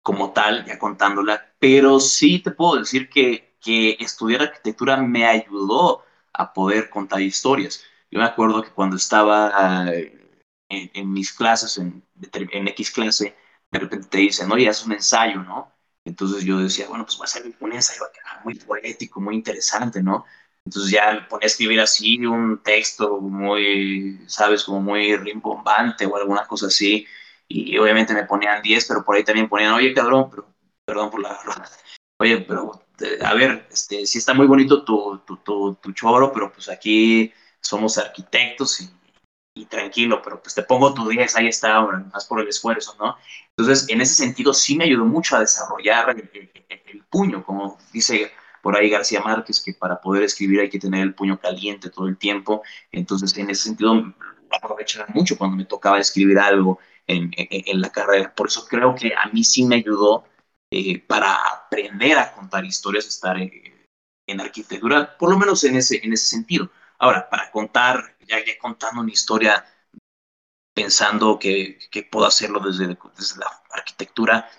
como 0.01 0.33
tal, 0.33 0.65
ya 0.65 0.79
contándola, 0.79 1.53
pero 1.59 1.99
sí 1.99 2.39
te 2.39 2.51
puedo 2.51 2.77
decir 2.77 3.09
que, 3.09 3.55
que 3.61 3.97
estudiar 3.99 4.41
arquitectura 4.43 4.97
me 4.97 5.25
ayudó 5.25 6.03
a 6.33 6.53
poder 6.53 6.89
contar 6.89 7.21
historias. 7.21 7.83
Yo 8.11 8.19
me 8.19 8.25
acuerdo 8.25 8.63
que 8.63 8.71
cuando 8.71 8.95
estaba 8.95 9.85
eh, 9.93 10.19
en, 10.69 11.13
mis 11.13 11.33
clases, 11.33 11.77
en, 11.77 12.03
en, 12.33 12.67
X 12.69 12.91
clase, 12.91 13.35
de 13.71 13.79
repente 13.79 14.07
te 14.07 14.17
dicen, 14.19 14.51
oye, 14.51 14.67
es 14.67 14.85
un 14.85 14.93
ensayo, 14.93 15.43
¿no? 15.43 15.71
Entonces 16.05 16.43
yo 16.43 16.59
decía, 16.59 16.87
bueno, 16.87 17.05
pues 17.05 17.19
va 17.19 17.25
a 17.25 17.27
ser 17.27 17.43
un 17.59 17.73
ensayo 17.73 18.01
muy 18.43 18.55
poético, 18.55 19.21
muy 19.21 19.35
interesante, 19.35 20.01
¿no? 20.01 20.25
Entonces 20.65 20.91
ya 20.91 21.27
ponía 21.29 21.45
a 21.45 21.47
escribir 21.47 21.79
así 21.79 22.25
un 22.25 22.61
texto 22.63 23.19
muy, 23.21 24.19
sabes, 24.27 24.63
como 24.63 24.81
muy 24.81 25.15
rimbombante 25.15 26.05
o 26.05 26.15
alguna 26.15 26.45
cosa 26.47 26.67
así. 26.67 27.05
Y 27.47 27.77
obviamente 27.77 28.13
me 28.13 28.25
ponían 28.25 28.61
10, 28.61 28.85
pero 28.87 29.03
por 29.03 29.15
ahí 29.15 29.23
también 29.23 29.49
ponían, 29.49 29.73
oye, 29.73 29.93
cabrón, 29.93 30.29
pero, 30.29 30.53
perdón 30.85 31.09
por 31.11 31.21
la... 31.21 31.39
Oye, 32.21 32.39
pero 32.41 32.83
a 33.23 33.33
ver, 33.33 33.65
este, 33.71 34.05
sí 34.05 34.17
está 34.17 34.33
muy 34.33 34.45
bonito 34.45 34.83
tu, 34.83 35.19
tu, 35.25 35.37
tu, 35.37 35.75
tu 35.75 35.93
choro, 35.93 36.33
pero 36.33 36.51
pues 36.51 36.67
aquí 36.67 37.31
somos 37.61 37.97
arquitectos 37.97 38.81
y, 38.81 38.89
y, 39.59 39.65
tranquilo, 39.65 40.21
pero 40.21 40.41
pues 40.41 40.55
te 40.55 40.63
pongo 40.63 40.93
tu 40.93 41.07
10, 41.07 41.35
ahí 41.35 41.47
está, 41.47 41.81
más 41.81 42.25
por 42.25 42.41
el 42.41 42.47
esfuerzo, 42.47 42.95
¿no? 42.99 43.15
Entonces, 43.57 43.89
en 43.89 44.01
ese 44.01 44.15
sentido 44.15 44.53
sí 44.53 44.75
me 44.77 44.85
ayudó 44.85 45.05
mucho 45.05 45.35
a 45.35 45.41
desarrollar 45.41 46.15
el, 46.17 47.03
puño, 47.09 47.43
como 47.43 47.77
dice 47.91 48.31
por 48.61 48.75
ahí 48.75 48.89
García 48.89 49.21
Márquez, 49.21 49.61
que 49.61 49.73
para 49.73 49.99
poder 49.99 50.23
escribir 50.23 50.59
hay 50.59 50.69
que 50.69 50.79
tener 50.79 51.01
el 51.01 51.15
puño 51.15 51.39
caliente 51.39 51.89
todo 51.89 52.07
el 52.07 52.17
tiempo. 52.17 52.61
Entonces, 52.91 53.35
en 53.37 53.49
ese 53.49 53.63
sentido, 53.63 54.13
aprovechaba 54.51 55.07
mucho 55.13 55.37
cuando 55.37 55.57
me 55.57 55.65
tocaba 55.65 55.99
escribir 55.99 56.37
algo 56.39 56.79
en, 57.07 57.31
en, 57.35 57.81
la 57.81 57.89
carrera. 57.89 58.33
Por 58.35 58.47
eso 58.47 58.65
creo 58.67 58.95
que 58.95 59.13
a 59.15 59.27
mí 59.29 59.43
sí 59.43 59.65
me 59.65 59.77
ayudó 59.77 60.25
eh, 60.71 60.99
para 60.99 61.33
aprender 61.33 62.17
a 62.17 62.31
contar 62.31 62.63
historias, 62.65 63.07
estar 63.07 63.37
en, 63.37 63.51
en, 64.27 64.41
arquitectura, 64.41 65.17
por 65.17 65.31
lo 65.31 65.37
menos 65.37 65.63
en 65.63 65.75
ese, 65.75 65.99
en 66.03 66.13
ese 66.13 66.27
sentido. 66.27 66.69
Ahora, 66.99 67.27
para 67.29 67.49
contar, 67.51 68.15
ya, 68.29 68.37
ya 68.45 68.57
contando 68.59 69.01
una 69.01 69.11
historia, 69.11 69.65
pensando 70.73 71.39
que, 71.39 71.79
que 71.91 72.03
puedo 72.03 72.25
hacerlo 72.25 72.59
desde, 72.59 72.97
desde 73.17 73.39
la 73.39 73.51
arquitectura, 73.71 74.49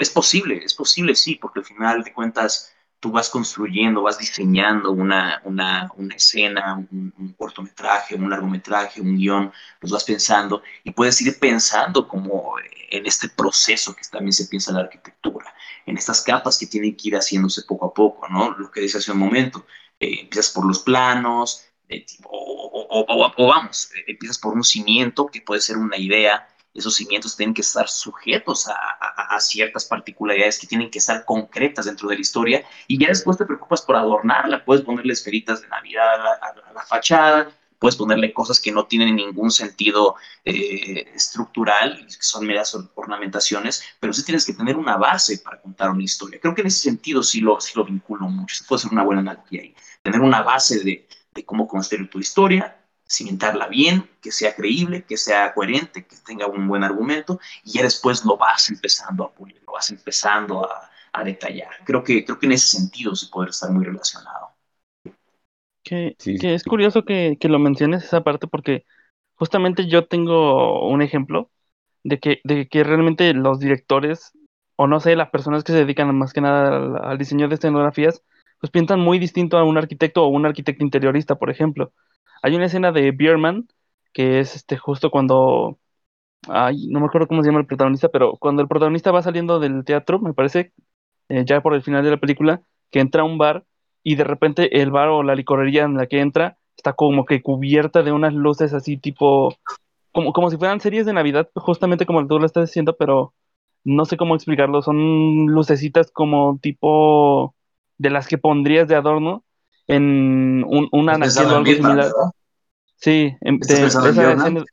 es 0.00 0.10
posible, 0.10 0.62
es 0.64 0.74
posible, 0.74 1.14
sí, 1.14 1.36
porque 1.36 1.60
al 1.60 1.64
final 1.64 2.02
de 2.02 2.12
cuentas 2.12 2.74
tú 3.00 3.12
vas 3.12 3.28
construyendo, 3.28 4.02
vas 4.02 4.18
diseñando 4.18 4.90
una, 4.90 5.40
una, 5.44 5.90
una 5.96 6.14
escena, 6.14 6.74
un, 6.90 7.12
un, 7.18 7.32
cortometraje, 7.34 8.14
un 8.14 8.30
largometraje, 8.30 9.00
un 9.00 9.16
guion, 9.16 9.52
los 9.80 9.92
vas 9.92 10.04
pensando 10.04 10.62
y 10.82 10.90
puedes 10.90 11.20
ir 11.20 11.38
pensando 11.38 12.08
como 12.08 12.54
en 12.90 13.06
este 13.06 13.28
proceso 13.28 13.94
que 13.94 14.02
también 14.10 14.32
se 14.32 14.46
piensa 14.46 14.70
en 14.70 14.78
la 14.78 14.84
arquitectura, 14.84 15.54
en 15.84 15.98
estas 15.98 16.22
capas 16.22 16.58
que 16.58 16.66
tienen 16.66 16.96
que 16.96 17.08
ir 17.08 17.14
haciéndose 17.14 17.62
poco 17.64 17.86
a 17.86 17.94
poco, 17.94 18.26
¿no? 18.28 18.52
Lo 18.52 18.70
que 18.70 18.80
decía 18.80 19.00
hace 19.00 19.12
un 19.12 19.18
momento, 19.18 19.66
eh, 20.00 20.20
empiezas 20.22 20.52
por 20.52 20.66
los 20.66 20.80
planos, 20.80 21.66
eh, 21.88 22.06
o, 22.24 23.32
vamos, 23.46 23.90
eh, 23.94 24.04
empiezas 24.08 24.38
por 24.38 24.54
un 24.54 24.64
cimiento 24.64 25.26
que 25.26 25.40
puede 25.40 25.60
ser 25.60 25.76
una 25.76 25.96
idea, 25.96 26.48
esos 26.72 26.96
cimientos 26.96 27.36
tienen 27.36 27.54
que 27.54 27.60
estar 27.60 27.88
sujetos 27.88 28.68
a, 28.68 29.40
ciertas 29.40 29.84
particularidades 29.84 30.58
que 30.60 30.66
tienen 30.66 30.90
que 30.90 30.98
estar 30.98 31.24
concretas 31.24 31.86
dentro 31.86 32.08
de 32.08 32.14
la 32.14 32.20
historia 32.20 32.64
y 32.86 32.98
ya 32.98 33.08
después 33.08 33.36
te 33.36 33.44
preocupas 33.44 33.82
por 33.82 33.96
adornarla, 33.96 34.64
puedes 34.64 34.84
ponerle 34.84 35.12
esferitas 35.12 35.60
de 35.60 35.68
Navidad 35.68 36.14
a, 36.40 36.72
la 36.72 36.82
fachada, 36.82 37.50
puedes 37.80 37.96
ponerle 37.96 38.32
cosas 38.32 38.60
que 38.60 38.70
no 38.70 38.86
tienen 38.86 39.16
ningún 39.16 39.50
sentido 39.50 40.14
eh, 40.44 41.10
estructural, 41.14 42.06
que 42.06 42.22
son 42.22 42.46
meras 42.46 42.76
ornamentaciones, 42.94 43.82
pero 43.98 44.12
sí 44.12 44.24
tienes 44.24 44.46
que 44.46 44.54
tener 44.54 44.76
una 44.76 44.96
base 44.96 45.38
para 45.38 45.60
contar 45.60 45.90
una 45.90 46.02
historia. 46.02 46.40
Creo 46.40 46.54
que 46.54 46.60
en 46.60 46.68
ese 46.68 46.80
sentido 46.80 47.22
sí 47.22 47.40
lo, 47.40 47.60
sí 47.60 47.72
lo 47.74 47.84
vinculo 47.84 48.28
mucho, 48.28 48.54
se 48.54 48.64
puede 48.64 48.80
hacer 48.80 48.92
una 48.92 49.02
buena 49.02 49.20
analogía 49.20 49.62
ahí, 49.62 49.74
tener 50.02 50.20
una 50.20 50.42
base 50.42 50.78
de, 50.82 51.06
de 51.34 51.44
cómo 51.44 51.66
construir 51.66 52.08
tu 52.08 52.18
historia, 52.18 52.76
cimentarla 53.06 53.68
bien, 53.68 54.08
que 54.22 54.32
sea 54.32 54.54
creíble, 54.54 55.04
que 55.04 55.16
sea 55.16 55.52
coherente, 55.52 56.06
que 56.06 56.16
tenga 56.24 56.46
un 56.46 56.66
buen 56.66 56.84
argumento, 56.84 57.40
y 57.64 57.72
ya 57.72 57.82
después 57.82 58.24
lo 58.24 58.36
vas 58.36 58.70
empezando 58.70 59.24
a 59.24 59.32
pulir, 59.32 59.60
lo 59.66 59.72
vas 59.72 59.90
empezando 59.90 60.64
a, 60.64 60.90
a 61.12 61.24
detallar. 61.24 61.70
Creo 61.84 62.02
que, 62.02 62.24
creo 62.24 62.38
que 62.38 62.46
en 62.46 62.52
ese 62.52 62.76
sentido 62.76 63.14
se 63.14 63.28
puede 63.28 63.50
estar 63.50 63.70
muy 63.70 63.84
relacionado. 63.84 64.50
Que, 65.82 66.16
sí, 66.18 66.38
que 66.38 66.54
es 66.54 66.64
curioso 66.64 67.04
que, 67.04 67.36
que, 67.38 67.48
lo 67.48 67.58
menciones 67.58 68.04
esa 68.04 68.24
parte 68.24 68.46
porque 68.46 68.86
justamente 69.34 69.86
yo 69.86 70.06
tengo 70.06 70.88
un 70.88 71.02
ejemplo 71.02 71.50
de 72.04 72.18
que, 72.18 72.40
de 72.44 72.68
que 72.68 72.84
realmente 72.84 73.34
los 73.34 73.58
directores, 73.58 74.32
o 74.76 74.86
no 74.86 74.98
sé, 74.98 75.14
las 75.14 75.28
personas 75.28 75.62
que 75.62 75.72
se 75.72 75.78
dedican 75.78 76.14
más 76.16 76.32
que 76.32 76.40
nada 76.40 76.76
al, 76.76 77.04
al 77.04 77.18
diseño 77.18 77.48
de 77.48 77.56
escenografías, 77.56 78.22
pues 78.64 78.70
piensan 78.70 78.98
muy 79.00 79.18
distinto 79.18 79.58
a 79.58 79.64
un 79.64 79.76
arquitecto 79.76 80.24
o 80.24 80.28
un 80.28 80.46
arquitecto 80.46 80.82
interiorista, 80.82 81.34
por 81.34 81.50
ejemplo. 81.50 81.92
Hay 82.42 82.56
una 82.56 82.64
escena 82.64 82.92
de 82.92 83.10
Bierman, 83.10 83.68
que 84.14 84.40
es 84.40 84.56
este 84.56 84.78
justo 84.78 85.10
cuando. 85.10 85.78
Ay, 86.48 86.86
no 86.88 86.98
me 87.00 87.04
acuerdo 87.04 87.28
cómo 87.28 87.42
se 87.42 87.48
llama 87.50 87.60
el 87.60 87.66
protagonista, 87.66 88.08
pero 88.08 88.38
cuando 88.38 88.62
el 88.62 88.68
protagonista 88.68 89.12
va 89.12 89.20
saliendo 89.22 89.60
del 89.60 89.84
teatro, 89.84 90.18
me 90.18 90.32
parece, 90.32 90.72
eh, 91.28 91.44
ya 91.46 91.60
por 91.60 91.74
el 91.74 91.82
final 91.82 92.02
de 92.04 92.12
la 92.12 92.16
película, 92.16 92.62
que 92.90 93.00
entra 93.00 93.20
a 93.20 93.26
un 93.26 93.36
bar 93.36 93.66
y 94.02 94.14
de 94.14 94.24
repente 94.24 94.80
el 94.80 94.90
bar 94.90 95.08
o 95.10 95.22
la 95.22 95.34
licorería 95.34 95.84
en 95.84 95.98
la 95.98 96.06
que 96.06 96.20
entra 96.20 96.56
está 96.74 96.94
como 96.94 97.26
que 97.26 97.42
cubierta 97.42 98.02
de 98.02 98.12
unas 98.12 98.32
luces 98.32 98.72
así 98.72 98.96
tipo. 98.96 99.54
Como, 100.10 100.32
como 100.32 100.48
si 100.50 100.56
fueran 100.56 100.80
series 100.80 101.04
de 101.04 101.12
Navidad, 101.12 101.50
justamente 101.54 102.06
como 102.06 102.26
tú 102.26 102.38
lo 102.38 102.46
estás 102.46 102.70
diciendo, 102.70 102.96
pero 102.96 103.34
no 103.84 104.06
sé 104.06 104.16
cómo 104.16 104.34
explicarlo. 104.34 104.80
Son 104.80 105.48
lucecitas 105.48 106.10
como 106.10 106.58
tipo 106.62 107.54
de 107.98 108.10
las 108.10 108.26
que 108.26 108.38
pondrías 108.38 108.88
de 108.88 108.96
adorno 108.96 109.44
en 109.86 110.64
un, 110.66 110.88
una 110.92 111.18
nación 111.18 111.46
o 111.50 111.56
algo 111.56 111.66
similar. 111.66 111.96
¿verdad? 111.96 112.30
Sí, 112.96 113.36
en, 113.40 113.58
de, 113.58 113.74
esa, 113.74 114.08
escena, 114.08 114.64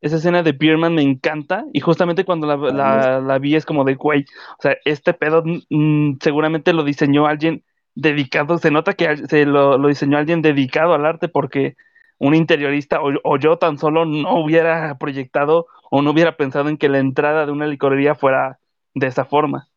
esa, 0.00 0.16
escena, 0.16 0.42
de 0.42 0.52
Bierman 0.52 0.94
me 0.94 1.02
encanta 1.02 1.64
y 1.72 1.80
justamente 1.80 2.24
cuando 2.24 2.46
la, 2.46 2.56
la, 2.56 3.20
la 3.20 3.38
vi 3.38 3.56
es 3.56 3.64
como 3.64 3.84
de, 3.84 3.94
güey, 3.94 4.26
o 4.58 4.62
sea, 4.62 4.76
este 4.84 5.14
pedo 5.14 5.42
mmm, 5.70 6.16
seguramente 6.20 6.72
lo 6.72 6.84
diseñó 6.84 7.26
alguien 7.26 7.64
dedicado, 7.94 8.58
se 8.58 8.70
nota 8.70 8.92
que 8.94 9.16
se 9.28 9.46
lo, 9.46 9.78
lo, 9.78 9.88
diseñó 9.88 10.18
alguien 10.18 10.42
dedicado 10.42 10.94
al 10.94 11.06
arte 11.06 11.28
porque 11.28 11.76
un 12.18 12.34
interiorista 12.34 13.00
o, 13.00 13.12
o, 13.22 13.38
yo 13.38 13.56
tan 13.56 13.78
solo 13.78 14.04
no 14.04 14.38
hubiera 14.40 14.98
proyectado 14.98 15.66
o 15.90 16.02
no 16.02 16.10
hubiera 16.10 16.36
pensado 16.36 16.68
en 16.68 16.76
que 16.76 16.88
la 16.88 16.98
entrada 16.98 17.46
de 17.46 17.52
una 17.52 17.66
licorería 17.66 18.14
fuera 18.14 18.58
de 18.94 19.06
esa 19.06 19.24
forma. 19.24 19.68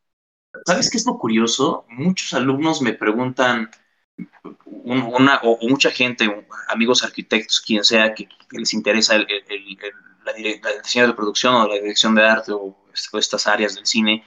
¿Sabes 0.66 0.90
qué 0.90 0.98
es 0.98 1.06
lo 1.06 1.18
curioso? 1.18 1.86
Muchos 1.90 2.34
alumnos 2.34 2.82
me 2.82 2.94
preguntan, 2.94 3.70
una, 4.84 5.40
o, 5.44 5.68
mucha 5.68 5.92
gente, 5.92 6.46
amigos 6.70 7.04
arquitectos, 7.04 7.62
quien 7.62 7.84
sea, 7.84 8.14
que, 8.14 8.28
que 8.28 8.60
les 8.60 8.74
interesa 8.74 9.16
el, 9.16 9.28
el, 9.30 9.44
el, 9.50 9.78
la, 10.26 10.32
el, 10.32 10.62
diseño 10.84 11.08
de 11.08 11.14
producción 11.14 11.56
o 11.56 11.68
la 11.68 11.76
dirección 11.76 12.16
de 12.16 12.24
arte 12.28 12.52
o, 12.52 12.76
o 13.14 13.18
estas 13.18 13.48
áreas 13.48 13.76
del 13.76 13.86
cine, 13.86 14.24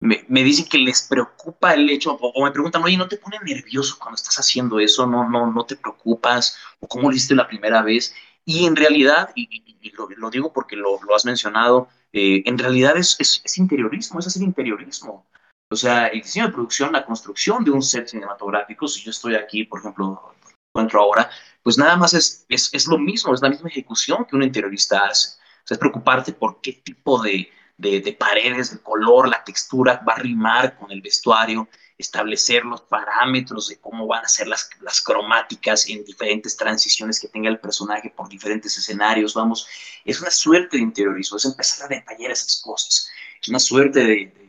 me, 0.00 0.24
me, 0.28 0.44
dicen 0.44 0.66
que 0.68 0.78
les 0.78 1.02
preocupa 1.02 1.74
el 1.74 1.88
hecho, 1.90 2.12
o, 2.12 2.32
o, 2.34 2.44
me 2.44 2.50
preguntan, 2.52 2.82
oye, 2.84 2.96
¿no 2.96 3.08
te 3.08 3.16
pone 3.16 3.38
nervioso 3.42 3.96
cuando 3.98 4.16
estás 4.16 4.36
haciendo 4.36 4.78
eso? 4.78 5.06
¿No, 5.06 5.28
no, 5.28 5.50
no 5.50 5.64
te 5.64 5.76
preocupas? 5.76 6.56
¿O 6.80 6.86
cómo 6.88 7.08
lo 7.08 7.16
hiciste 7.16 7.34
la 7.34 7.48
primera 7.48 7.82
vez? 7.82 8.14
Y 8.44 8.66
en 8.66 8.76
realidad, 8.76 9.30
y, 9.34 9.48
y, 9.50 9.78
y 9.80 9.90
lo, 9.92 10.08
lo, 10.16 10.30
digo 10.30 10.52
porque 10.52 10.76
lo, 10.76 11.02
lo 11.02 11.14
has 11.14 11.24
mencionado, 11.24 11.88
eh, 12.12 12.42
en 12.46 12.58
realidad 12.58 12.96
es, 12.96 13.16
es, 13.18 13.40
es 13.44 13.58
interiorismo, 13.58 14.20
es 14.20 14.26
hacer 14.26 14.42
interiorismo. 14.42 15.26
O 15.68 15.76
sea, 15.76 16.06
el 16.08 16.22
diseño 16.22 16.46
de 16.46 16.52
producción, 16.52 16.92
la 16.92 17.04
construcción 17.04 17.64
de 17.64 17.72
un 17.72 17.82
set 17.82 18.08
cinematográfico, 18.08 18.86
si 18.86 19.02
yo 19.02 19.10
estoy 19.10 19.34
aquí, 19.34 19.64
por 19.64 19.80
ejemplo, 19.80 20.34
encuentro 20.70 21.00
ahora, 21.00 21.28
pues 21.62 21.76
nada 21.76 21.96
más 21.96 22.14
es, 22.14 22.46
es, 22.48 22.72
es, 22.72 22.86
lo 22.86 22.98
mismo, 22.98 23.34
es 23.34 23.42
la 23.42 23.48
misma 23.48 23.68
ejecución 23.68 24.24
que 24.24 24.36
un 24.36 24.44
interiorista 24.44 25.06
hace. 25.06 25.30
O 25.30 25.66
sea, 25.66 25.74
es 25.74 25.78
preocuparte 25.78 26.32
por 26.32 26.60
qué 26.60 26.74
tipo 26.74 27.20
de, 27.20 27.50
de, 27.76 28.00
de 28.00 28.12
paredes, 28.12 28.70
de 28.70 28.78
color, 28.78 29.28
la 29.28 29.42
textura 29.42 30.02
va 30.08 30.12
a 30.12 30.18
rimar 30.18 30.78
con 30.78 30.92
el 30.92 31.00
vestuario, 31.00 31.68
establecer 31.98 32.64
los 32.64 32.82
parámetros 32.82 33.68
de 33.68 33.78
cómo 33.80 34.06
van 34.06 34.24
a 34.24 34.28
ser 34.28 34.46
las, 34.46 34.68
las 34.82 35.00
cromáticas 35.00 35.88
en 35.88 36.04
diferentes 36.04 36.56
transiciones 36.56 37.18
que 37.18 37.28
tenga 37.28 37.48
el 37.48 37.58
personaje 37.58 38.12
por 38.14 38.28
diferentes 38.28 38.76
escenarios, 38.76 39.34
vamos, 39.34 39.66
es 40.04 40.20
una 40.20 40.30
suerte 40.30 40.76
de 40.76 40.82
interiorismo, 40.84 41.38
es 41.38 41.44
empezar 41.46 41.86
a 41.86 41.94
detallar 41.96 42.30
esas 42.30 42.60
cosas, 42.62 43.08
es 43.40 43.48
una 43.48 43.58
suerte 43.58 44.00
de, 44.00 44.06
de 44.06 44.45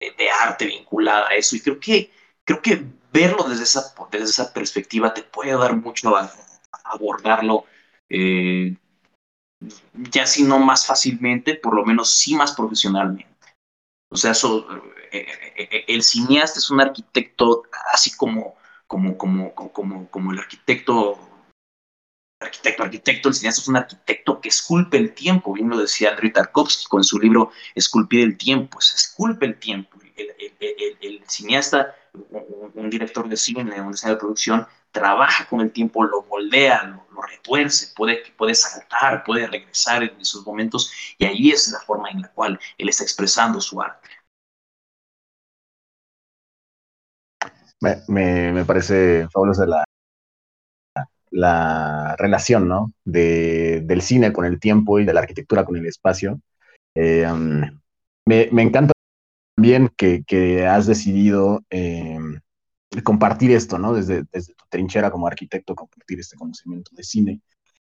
de, 0.00 0.30
arte 0.30 0.66
vinculada 0.66 1.28
a 1.28 1.34
eso. 1.34 1.56
Y 1.56 1.60
creo 1.60 1.78
que, 1.78 2.10
creo 2.44 2.62
que 2.62 2.84
verlo 3.12 3.44
desde 3.44 3.64
esa, 3.64 3.94
desde 4.10 4.26
esa 4.26 4.52
perspectiva 4.52 5.12
te 5.14 5.22
puede 5.22 5.56
dar 5.56 5.76
mucho 5.76 6.16
a, 6.16 6.30
abordarlo, 6.84 7.64
eh, 8.08 8.74
ya 9.94 10.26
si 10.26 10.42
no 10.42 10.58
más 10.58 10.86
fácilmente, 10.86 11.54
por 11.54 11.74
lo 11.74 11.84
menos 11.84 12.10
sí 12.10 12.34
más 12.34 12.52
profesionalmente. 12.52 13.28
O 14.10 14.16
sea, 14.16 14.32
eso, 14.32 14.66
eh, 15.12 15.26
eh, 15.56 15.84
el 15.86 16.02
cineasta 16.02 16.58
es 16.58 16.70
un 16.70 16.80
arquitecto 16.80 17.64
así 17.92 18.16
como, 18.16 18.56
como, 18.86 19.16
como, 19.16 19.54
como, 19.54 20.10
como 20.10 20.32
el 20.32 20.38
arquitecto 20.38 21.29
arquitecto, 22.40 22.82
arquitecto, 22.82 23.28
el 23.28 23.34
cineasta 23.34 23.60
es 23.60 23.68
un 23.68 23.76
arquitecto 23.76 24.40
que 24.40 24.48
esculpe 24.48 24.96
el 24.96 25.12
tiempo, 25.14 25.52
bien 25.52 25.68
lo 25.68 25.78
decía 25.78 26.10
Andrei 26.10 26.32
Tarkovsky 26.32 26.86
con 26.88 27.04
su 27.04 27.18
libro 27.18 27.52
Esculpir 27.74 28.22
el 28.22 28.36
tiempo, 28.36 28.80
se 28.80 28.96
esculpe 28.96 29.46
el 29.46 29.58
tiempo. 29.58 29.98
El, 30.16 31.22
cineasta, 31.26 31.94
un, 32.12 32.72
un, 32.74 32.90
director 32.90 33.28
de 33.28 33.36
cine, 33.36 33.62
un 33.80 33.92
diseñador 33.92 34.16
de 34.16 34.20
producción, 34.20 34.66
trabaja 34.90 35.46
con 35.48 35.60
el 35.60 35.70
tiempo, 35.70 36.02
lo 36.02 36.22
moldea, 36.24 36.82
lo, 36.82 37.06
lo 37.14 37.22
retuerce, 37.22 37.92
puede, 37.94 38.22
puede 38.36 38.54
saltar, 38.54 39.22
puede 39.22 39.46
regresar 39.46 40.02
en 40.02 40.20
esos 40.20 40.44
momentos, 40.44 40.92
y 41.18 41.24
ahí 41.24 41.50
es 41.50 41.70
la 41.70 41.78
forma 41.78 42.10
en 42.10 42.22
la 42.22 42.28
cual 42.32 42.58
él 42.78 42.88
está 42.88 43.04
expresando 43.04 43.60
su 43.60 43.80
arte. 43.80 44.08
Me, 47.80 48.02
me, 48.08 48.52
me 48.52 48.64
parece 48.64 49.28
fabulosa 49.32 49.64
la, 49.64 49.84
la 51.30 52.16
relación 52.18 52.68
¿no? 52.68 52.92
de, 53.04 53.82
del 53.84 54.02
cine 54.02 54.32
con 54.32 54.44
el 54.44 54.58
tiempo 54.60 54.98
y 54.98 55.04
de 55.04 55.14
la 55.14 55.20
arquitectura 55.20 55.64
con 55.64 55.76
el 55.76 55.86
espacio. 55.86 56.40
Eh, 56.94 57.26
um, 57.30 57.62
me, 58.26 58.48
me, 58.52 58.62
encanta 58.62 58.92
también 59.54 59.90
que, 59.96 60.24
que 60.24 60.66
has 60.66 60.86
decidido 60.86 61.62
eh, 61.70 62.18
compartir 63.04 63.52
esto, 63.52 63.78
¿no? 63.78 63.92
Desde, 63.94 64.24
desde, 64.32 64.54
tu 64.54 64.64
trinchera 64.68 65.10
como 65.10 65.26
arquitecto, 65.26 65.74
compartir 65.74 66.18
este 66.18 66.36
conocimiento 66.36 66.90
de 66.94 67.04
cine. 67.04 67.40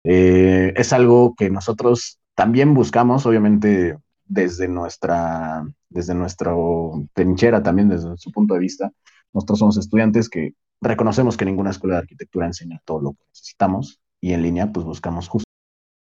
Eh, 0.05 0.73
es 0.77 0.93
algo 0.93 1.35
que 1.37 1.51
nosotros 1.51 2.19
también 2.35 2.75
buscamos, 2.75 3.27
obviamente, 3.27 3.97
desde 4.25 4.69
nuestra, 4.69 5.65
desde 5.89 6.15
nuestro 6.15 7.07
trinchera, 7.13 7.63
también 7.63 7.89
desde 7.89 8.17
su 8.17 8.33
punto 8.33 8.55
de 8.55 8.61
vista. 8.61 8.93
Nosotros 9.33 9.59
somos 9.59 9.77
estudiantes 9.77 10.29
que 10.29 10.55
reconocemos 10.81 11.37
que 11.37 11.45
ninguna 11.45 11.71
escuela 11.71 11.97
de 11.97 12.03
arquitectura 12.03 12.47
enseña 12.47 12.81
todo 12.85 13.01
lo 13.01 13.13
que 13.13 13.25
necesitamos 13.29 14.01
y 14.21 14.33
en 14.33 14.43
línea 14.43 14.73
pues 14.73 14.85
buscamos 14.85 15.29
justo 15.29 15.49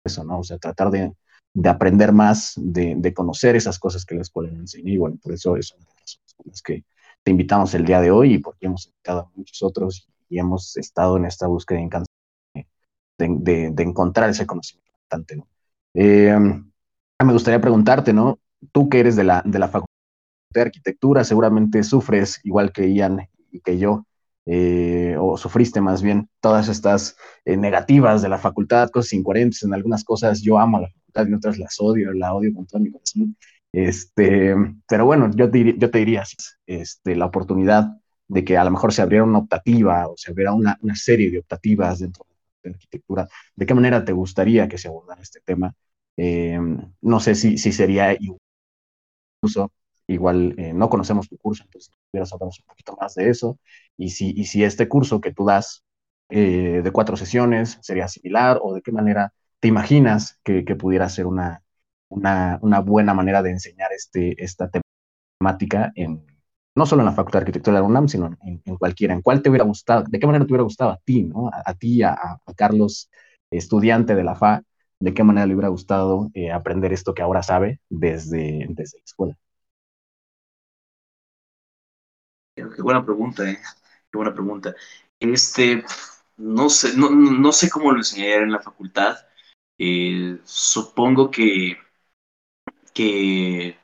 eso, 0.04 0.24
¿no? 0.24 0.40
O 0.40 0.44
sea, 0.44 0.58
tratar 0.58 0.90
de, 0.90 1.12
de 1.54 1.68
aprender 1.68 2.12
más, 2.12 2.54
de, 2.56 2.94
de, 2.96 3.14
conocer 3.14 3.56
esas 3.56 3.78
cosas 3.78 4.04
que 4.04 4.14
la 4.14 4.22
escuela 4.22 4.50
enseña 4.50 4.92
y 4.92 4.96
bueno, 4.98 5.18
por 5.22 5.32
eso 5.32 5.56
es 5.56 5.72
una 5.72 5.86
de 5.86 6.00
las 6.00 6.20
razones 6.22 6.62
que 6.62 6.84
te 7.22 7.30
invitamos 7.30 7.74
el 7.74 7.84
día 7.84 8.00
de 8.00 8.10
hoy 8.10 8.34
y 8.34 8.38
porque 8.38 8.66
hemos 8.66 8.86
invitado 8.86 9.20
a 9.20 9.30
muchos 9.34 9.62
otros 9.62 10.08
y 10.28 10.38
hemos 10.38 10.76
estado 10.76 11.16
en 11.16 11.24
esta 11.24 11.46
búsqueda 11.46 11.80
de, 13.18 13.74
encontrar 13.78 14.30
ese 14.30 14.46
conocimiento 14.46 14.90
importante, 14.92 15.36
¿no? 15.36 15.48
Eh, 15.94 16.36
me 17.24 17.32
gustaría 17.32 17.60
preguntarte, 17.60 18.12
¿no? 18.12 18.38
Tú 18.72 18.88
que 18.88 19.00
eres 19.00 19.16
de 19.16 19.24
la, 19.24 19.42
de 19.44 19.58
la 19.58 19.68
Facultad 19.68 19.88
de 20.50 20.60
Arquitectura, 20.60 21.24
seguramente 21.24 21.82
sufres, 21.82 22.40
igual 22.44 22.72
que 22.72 22.92
Ian 22.94 23.28
y 23.50 23.60
que 23.60 23.78
yo, 23.78 24.06
eh, 24.50 25.14
o 25.20 25.36
sufriste 25.36 25.82
más 25.82 26.02
bien 26.02 26.30
todas 26.40 26.68
estas 26.68 27.16
eh, 27.44 27.56
negativas 27.58 28.22
de 28.22 28.30
la 28.30 28.38
facultad, 28.38 28.88
cosas 28.88 29.12
incoherentes 29.12 29.62
en 29.62 29.74
algunas 29.74 30.04
cosas. 30.04 30.40
Yo 30.40 30.58
amo 30.58 30.78
a 30.78 30.80
la 30.82 30.88
facultad 30.88 31.26
en 31.26 31.34
otras 31.34 31.58
las 31.58 31.76
odio, 31.80 32.12
la 32.14 32.34
odio 32.34 32.54
con 32.54 32.66
todo 32.66 32.80
mi 32.80 32.90
corazón. 32.90 33.36
Este, 33.72 34.54
pero 34.88 35.04
bueno, 35.04 35.30
yo 35.34 35.50
te, 35.50 35.76
yo 35.76 35.90
te 35.90 35.98
diría 35.98 36.24
este, 36.66 37.14
la 37.14 37.26
oportunidad 37.26 37.88
de 38.26 38.44
que 38.44 38.56
a 38.56 38.64
lo 38.64 38.70
mejor 38.70 38.92
se 38.94 39.02
abriera 39.02 39.24
una 39.24 39.38
optativa 39.38 40.08
o 40.08 40.16
se 40.16 40.30
abriera 40.30 40.54
una, 40.54 40.78
una 40.80 40.96
serie 40.96 41.30
de 41.30 41.40
optativas 41.40 41.98
dentro 41.98 42.24
de 42.62 42.70
la 42.70 42.74
arquitectura. 42.74 43.28
¿De 43.54 43.66
qué 43.66 43.74
manera 43.74 44.02
te 44.02 44.12
gustaría 44.12 44.66
que 44.66 44.78
se 44.78 44.88
abordara 44.88 45.20
este 45.20 45.40
tema? 45.44 45.74
Eh, 46.16 46.58
no 47.02 47.20
sé 47.20 47.34
si, 47.34 47.58
si 47.58 47.72
sería 47.72 48.16
incluso 49.42 49.70
igual 50.08 50.54
eh, 50.58 50.72
no 50.72 50.88
conocemos 50.88 51.28
tu 51.28 51.36
curso, 51.38 51.64
entonces 51.64 51.92
quieras 52.10 52.32
hablar 52.32 52.48
un 52.48 52.66
poquito 52.66 52.96
más 53.00 53.14
de 53.14 53.28
eso. 53.30 53.58
Y 53.96 54.10
si, 54.10 54.32
y 54.36 54.46
si 54.46 54.64
este 54.64 54.88
curso 54.88 55.20
que 55.20 55.32
tú 55.32 55.44
das 55.46 55.84
eh, 56.30 56.80
de 56.82 56.90
cuatro 56.92 57.16
sesiones 57.16 57.78
sería 57.82 58.08
similar 58.08 58.58
o 58.62 58.74
de 58.74 58.82
qué 58.82 58.92
manera 58.92 59.32
te 59.60 59.68
imaginas 59.68 60.40
que, 60.44 60.64
que 60.64 60.76
pudiera 60.76 61.08
ser 61.08 61.26
una, 61.26 61.62
una, 62.08 62.58
una, 62.62 62.80
buena 62.80 63.14
manera 63.14 63.42
de 63.42 63.50
enseñar 63.50 63.90
este, 63.92 64.42
esta 64.42 64.70
temática 65.40 65.92
en, 65.94 66.24
no 66.74 66.86
solo 66.86 67.02
en 67.02 67.06
la 67.06 67.12
Facultad 67.12 67.40
de 67.40 67.44
Arquitectura 67.44 67.76
de 67.76 67.82
la 67.82 67.88
UNAM, 67.88 68.08
sino 68.08 68.26
en, 68.42 68.62
en, 68.64 68.76
cualquiera. 68.76 69.14
¿En 69.14 69.22
cuál 69.22 69.42
te 69.42 69.50
hubiera 69.50 69.64
gustado? 69.64 70.04
¿De 70.08 70.18
qué 70.18 70.26
manera 70.26 70.44
te 70.46 70.52
hubiera 70.52 70.64
gustado 70.64 70.90
a 70.90 70.98
ti, 71.04 71.24
¿no? 71.24 71.48
a, 71.48 71.62
a 71.64 71.74
ti, 71.74 72.02
a, 72.02 72.12
a, 72.12 72.40
Carlos, 72.56 73.10
estudiante 73.50 74.14
de 74.14 74.24
la 74.24 74.32
FA? 74.32 74.62
¿De 75.00 75.14
qué 75.14 75.24
manera 75.24 75.46
le 75.46 75.54
hubiera 75.54 75.68
gustado 75.68 76.30
eh, 76.34 76.50
aprender 76.52 76.92
esto 76.92 77.14
que 77.14 77.22
ahora 77.22 77.42
sabe 77.42 77.80
desde, 77.88 78.66
desde 78.70 78.98
la 78.98 79.04
escuela? 79.04 79.38
Qué 82.74 82.82
buena 82.82 83.04
pregunta, 83.04 83.48
¿eh? 83.48 83.58
Qué 84.10 84.18
buena 84.18 84.34
pregunta. 84.34 84.74
Este, 85.20 85.84
no 86.36 86.68
sé, 86.70 86.96
no, 86.96 87.10
no 87.10 87.52
sé 87.52 87.70
cómo 87.70 87.92
lo 87.92 87.98
enseñaría 87.98 88.36
en 88.36 88.52
la 88.52 88.60
facultad. 88.60 89.16
Eh, 89.78 90.38
supongo 90.44 91.30
que, 91.30 91.76
que 92.92 93.78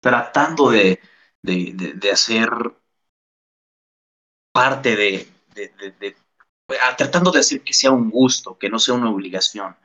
tratando 0.00 0.70
de, 0.70 1.00
de, 1.42 1.94
de, 1.96 2.10
hacer 2.10 2.50
parte 4.52 4.96
de, 4.96 5.28
de, 5.54 6.16
tratando 6.96 7.30
de 7.30 7.40
hacer 7.40 7.62
que 7.62 7.72
sea 7.72 7.90
un 7.90 8.10
gusto, 8.10 8.58
que 8.58 8.68
no 8.68 8.78
sea 8.78 8.94
una 8.94 9.10
obligación. 9.10 9.76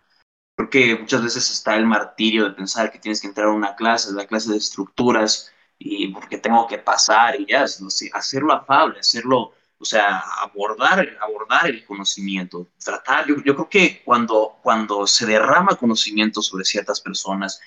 Porque 0.56 0.96
muchas 1.00 1.24
veces 1.24 1.50
está 1.50 1.76
el 1.76 1.88
martirio 1.88 2.46
de 2.46 2.52
pensar 2.52 2.92
que 2.92 3.00
tienes 3.00 3.22
que 3.22 3.28
entrar 3.28 3.48
a 3.48 3.54
una 3.54 3.76
clase, 3.76 4.14
la 4.14 4.28
clase 4.28 4.52
de 4.52 4.58
estructuras, 4.58 5.52
y 5.86 6.08
porque 6.08 6.38
tengo 6.38 6.66
que 6.66 6.78
pasar 6.78 7.40
y 7.40 7.46
ya, 7.46 7.66
hacerlo 8.14 8.54
afable, 8.54 9.00
hacerlo, 9.00 9.54
o 9.78 9.84
sea, 9.86 10.20
abordar, 10.42 11.18
abordar 11.20 11.68
el 11.68 11.86
conocimiento, 11.86 12.70
tratar, 12.82 13.28
yo, 13.28 13.36
yo 13.44 13.54
creo 13.54 13.70
que 13.70 14.02
cuando, 14.06 14.60
cuando 14.64 15.06
se 15.06 15.26
derrama 15.26 15.76
conocimiento 15.76 16.42
sobre 16.42 16.64
ciertas 16.64 17.02
personas, 17.02 17.60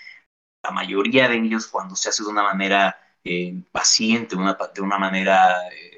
la 0.62 0.70
mayoría 0.70 1.28
de 1.28 1.36
ellos 1.36 1.66
cuando 1.66 1.94
se 1.94 2.08
hace 2.08 2.22
de 2.22 2.30
una 2.30 2.42
manera 2.42 2.98
eh, 3.22 3.54
paciente, 3.70 4.34
una, 4.34 4.56
de 4.74 4.80
una 4.80 4.98
manera 4.98 5.68
eh, 5.70 5.95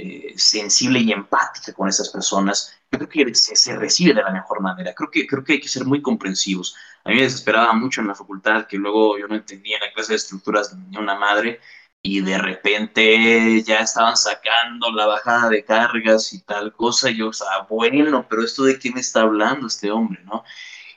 eh, 0.00 0.34
sensible 0.36 1.00
y 1.00 1.12
empática 1.12 1.72
con 1.72 1.88
esas 1.88 2.08
personas, 2.08 2.74
yo 2.90 2.98
creo 2.98 3.08
que 3.08 3.34
se, 3.34 3.56
se, 3.56 3.76
recibe 3.76 4.14
de 4.14 4.22
la 4.22 4.30
mejor 4.30 4.60
manera. 4.60 4.94
Creo 4.94 5.10
que, 5.10 5.26
creo 5.26 5.44
que 5.44 5.54
hay 5.54 5.60
que 5.60 5.68
ser 5.68 5.84
muy 5.84 6.02
comprensivos. 6.02 6.74
A 7.04 7.10
mí 7.10 7.16
me 7.16 7.22
desesperaba 7.22 7.72
mucho 7.72 8.00
en 8.00 8.08
la 8.08 8.14
facultad 8.14 8.66
que 8.66 8.76
luego 8.78 9.18
yo 9.18 9.28
no 9.28 9.36
entendía 9.36 9.76
en 9.76 9.82
la 9.84 9.92
clase 9.92 10.12
de 10.12 10.16
estructuras 10.16 10.74
ni 10.74 10.96
una 10.96 11.14
madre 11.14 11.60
y 12.02 12.20
de 12.20 12.38
repente 12.38 13.62
ya 13.62 13.80
estaban 13.80 14.16
sacando 14.16 14.90
la 14.92 15.06
bajada 15.06 15.50
de 15.50 15.64
cargas 15.64 16.32
y 16.32 16.40
tal 16.42 16.72
cosa. 16.74 17.10
Y 17.10 17.18
yo, 17.18 17.28
o 17.28 17.66
bueno, 17.68 18.26
pero 18.28 18.44
esto 18.44 18.64
de 18.64 18.78
qué 18.78 18.90
me 18.92 19.00
está 19.00 19.22
hablando 19.22 19.66
este 19.66 19.90
hombre, 19.90 20.22
¿no? 20.24 20.44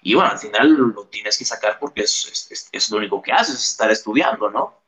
Y 0.01 0.15
bueno, 0.15 0.31
al 0.31 0.39
final 0.39 0.73
lo 0.73 1.07
tienes 1.07 1.37
que 1.37 1.45
sacar 1.45 1.79
porque 1.79 2.01
es, 2.01 2.69
es, 2.71 2.91
lo 2.91 2.97
único 2.97 3.21
que 3.21 3.31
haces, 3.31 3.55
es 3.55 3.69
estar 3.71 3.89
estudiando, 3.91 4.49
¿no? 4.51 4.81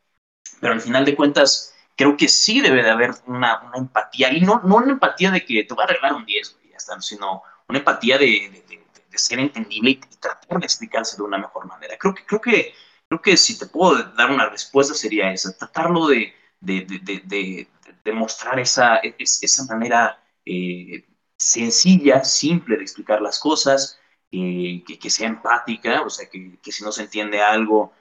Pero 0.59 0.73
al 0.73 0.81
final 0.81 1.05
de 1.05 1.15
cuentas, 1.15 1.74
creo 1.95 2.17
que 2.17 2.27
sí 2.27 2.61
debe 2.61 2.83
de 2.83 2.89
haber 2.89 3.11
una, 3.25 3.61
una 3.61 3.77
empatía, 3.77 4.31
y 4.33 4.41
no, 4.41 4.61
no 4.63 4.77
una 4.77 4.91
empatía 4.91 5.31
de 5.31 5.45
que 5.45 5.63
te 5.63 5.73
va 5.73 5.83
a 5.83 5.85
arreglar 5.87 6.13
un 6.13 6.25
10, 6.25 6.55
güey, 6.55 6.71
ya 6.71 6.77
está, 6.77 6.99
sino 7.01 7.43
una 7.67 7.79
empatía 7.79 8.17
de, 8.17 8.63
de, 8.67 8.85
ser 9.17 9.39
entendible 9.39 9.91
y 9.91 9.95
tratar 9.95 10.59
de 10.59 10.65
explicarse 10.65 11.15
de 11.15 11.23
una 11.23 11.37
mejor 11.37 11.65
manera. 11.67 11.97
Creo 11.97 12.13
que, 12.13 12.25
creo 12.25 12.41
que, 12.41 12.73
creo 13.07 13.21
que 13.21 13.37
si 13.37 13.57
te 13.57 13.65
puedo 13.65 14.03
dar 14.03 14.29
una 14.29 14.49
respuesta 14.49 14.93
sería 14.93 15.31
esa, 15.31 15.57
tratarlo 15.57 16.07
de, 16.07 16.33
de, 16.59 17.67
mostrar 18.13 18.59
esa, 18.59 18.97
esa 18.97 19.65
manera 19.73 20.21
eh, 20.45 21.05
sencilla, 21.37 22.25
simple 22.25 22.75
de 22.75 22.83
explicar 22.83 23.21
las 23.21 23.39
cosas, 23.39 23.99
eh, 24.31 24.83
que, 24.85 24.99
que, 24.99 25.09
sea 25.09 25.27
empática, 25.27 26.01
o 26.01 26.09
sea, 26.09 26.29
que, 26.29 26.59
que 26.61 26.71
si 26.73 26.83
no 26.83 26.91
se 26.91 27.03
entiende 27.03 27.41
algo, 27.41 27.93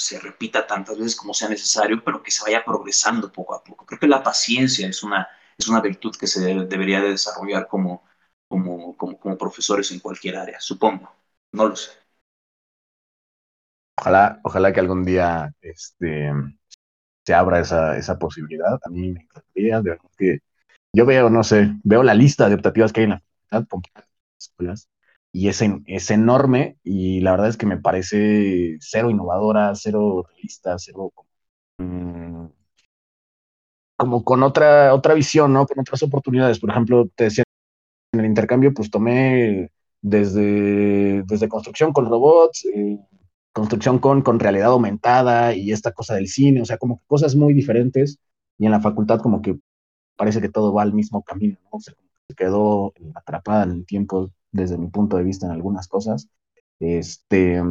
se 0.00 0.18
repita 0.18 0.66
tantas 0.66 0.98
veces 0.98 1.16
como 1.16 1.34
sea 1.34 1.48
necesario, 1.48 2.02
pero 2.04 2.22
que 2.22 2.30
se 2.30 2.42
vaya 2.44 2.64
progresando 2.64 3.32
poco 3.32 3.54
a 3.54 3.62
poco. 3.64 3.86
Creo 3.86 4.00
que 4.00 4.08
la 4.08 4.22
paciencia 4.22 4.88
es 4.88 5.02
una, 5.02 5.28
es 5.58 5.68
una 5.68 5.80
virtud 5.80 6.16
que 6.18 6.26
se 6.26 6.40
debe, 6.40 6.66
debería 6.66 7.00
de 7.00 7.10
desarrollar 7.10 7.68
como, 7.68 8.04
como, 8.48 8.96
como, 8.96 9.18
como, 9.18 9.38
profesores 9.38 9.90
en 9.92 10.00
cualquier 10.00 10.36
área, 10.36 10.60
supongo. 10.60 11.12
No 11.52 11.68
lo 11.68 11.76
sé. 11.76 11.90
Ojalá, 13.98 14.40
ojalá 14.44 14.72
que 14.72 14.80
algún 14.80 15.04
día 15.04 15.52
este, 15.60 16.32
se 17.24 17.34
abra 17.34 17.60
esa, 17.60 17.96
esa 17.96 18.18
posibilidad. 18.18 18.78
A 18.84 18.88
mí 18.90 19.12
me 19.12 19.20
encantaría, 19.22 19.80
de 19.80 19.90
verdad 19.90 20.10
que 20.16 20.38
yo 20.92 21.06
veo, 21.06 21.30
no 21.30 21.44
sé, 21.44 21.74
veo 21.84 22.02
la 22.02 22.14
lista 22.14 22.48
de 22.48 22.56
optativas 22.56 22.92
que 22.92 23.00
hay 23.00 23.04
en 23.04 23.10
la 23.10 23.22
facultad, 23.50 24.04
escuelas, 24.38 24.88
y 25.32 25.48
es, 25.48 25.62
es 25.86 26.10
enorme 26.10 26.78
y 26.82 27.20
la 27.20 27.32
verdad 27.32 27.48
es 27.48 27.56
que 27.56 27.66
me 27.66 27.78
parece 27.78 28.76
cero 28.80 29.10
innovadora, 29.10 29.74
cero 29.74 30.26
realista, 30.28 30.76
cero 30.78 31.12
mmm, 31.78 32.46
como 33.96 34.24
con 34.24 34.42
otra, 34.42 34.94
otra 34.94 35.14
visión, 35.14 35.52
¿no? 35.52 35.66
Con 35.66 35.80
otras 35.80 36.02
oportunidades. 36.02 36.58
Por 36.58 36.70
ejemplo, 36.70 37.08
te 37.14 37.24
decía 37.24 37.44
en 38.12 38.20
el 38.20 38.26
intercambio, 38.26 38.72
pues 38.74 38.90
tomé 38.90 39.70
desde, 40.00 41.22
desde 41.24 41.48
construcción 41.48 41.92
con 41.92 42.06
robots, 42.06 42.64
eh, 42.74 42.98
construcción 43.52 43.98
con, 43.98 44.22
con 44.22 44.40
realidad 44.40 44.70
aumentada 44.70 45.54
y 45.54 45.72
esta 45.72 45.92
cosa 45.92 46.14
del 46.14 46.28
cine, 46.28 46.62
o 46.62 46.64
sea, 46.64 46.78
como 46.78 47.02
cosas 47.06 47.36
muy 47.36 47.52
diferentes 47.54 48.18
y 48.58 48.66
en 48.66 48.72
la 48.72 48.80
facultad 48.80 49.20
como 49.20 49.42
que 49.42 49.58
parece 50.16 50.40
que 50.40 50.48
todo 50.48 50.72
va 50.72 50.82
al 50.82 50.94
mismo 50.94 51.22
camino, 51.22 51.58
¿no? 51.72 51.80
Se 51.80 51.94
quedó 52.36 52.94
atrapada 53.14 53.64
en 53.64 53.72
el 53.72 53.86
tiempo 53.86 54.30
desde 54.52 54.78
mi 54.78 54.88
punto 54.88 55.16
de 55.16 55.24
vista 55.24 55.46
en 55.46 55.52
algunas 55.52 55.88
cosas. 55.88 56.28
Este, 56.78 57.62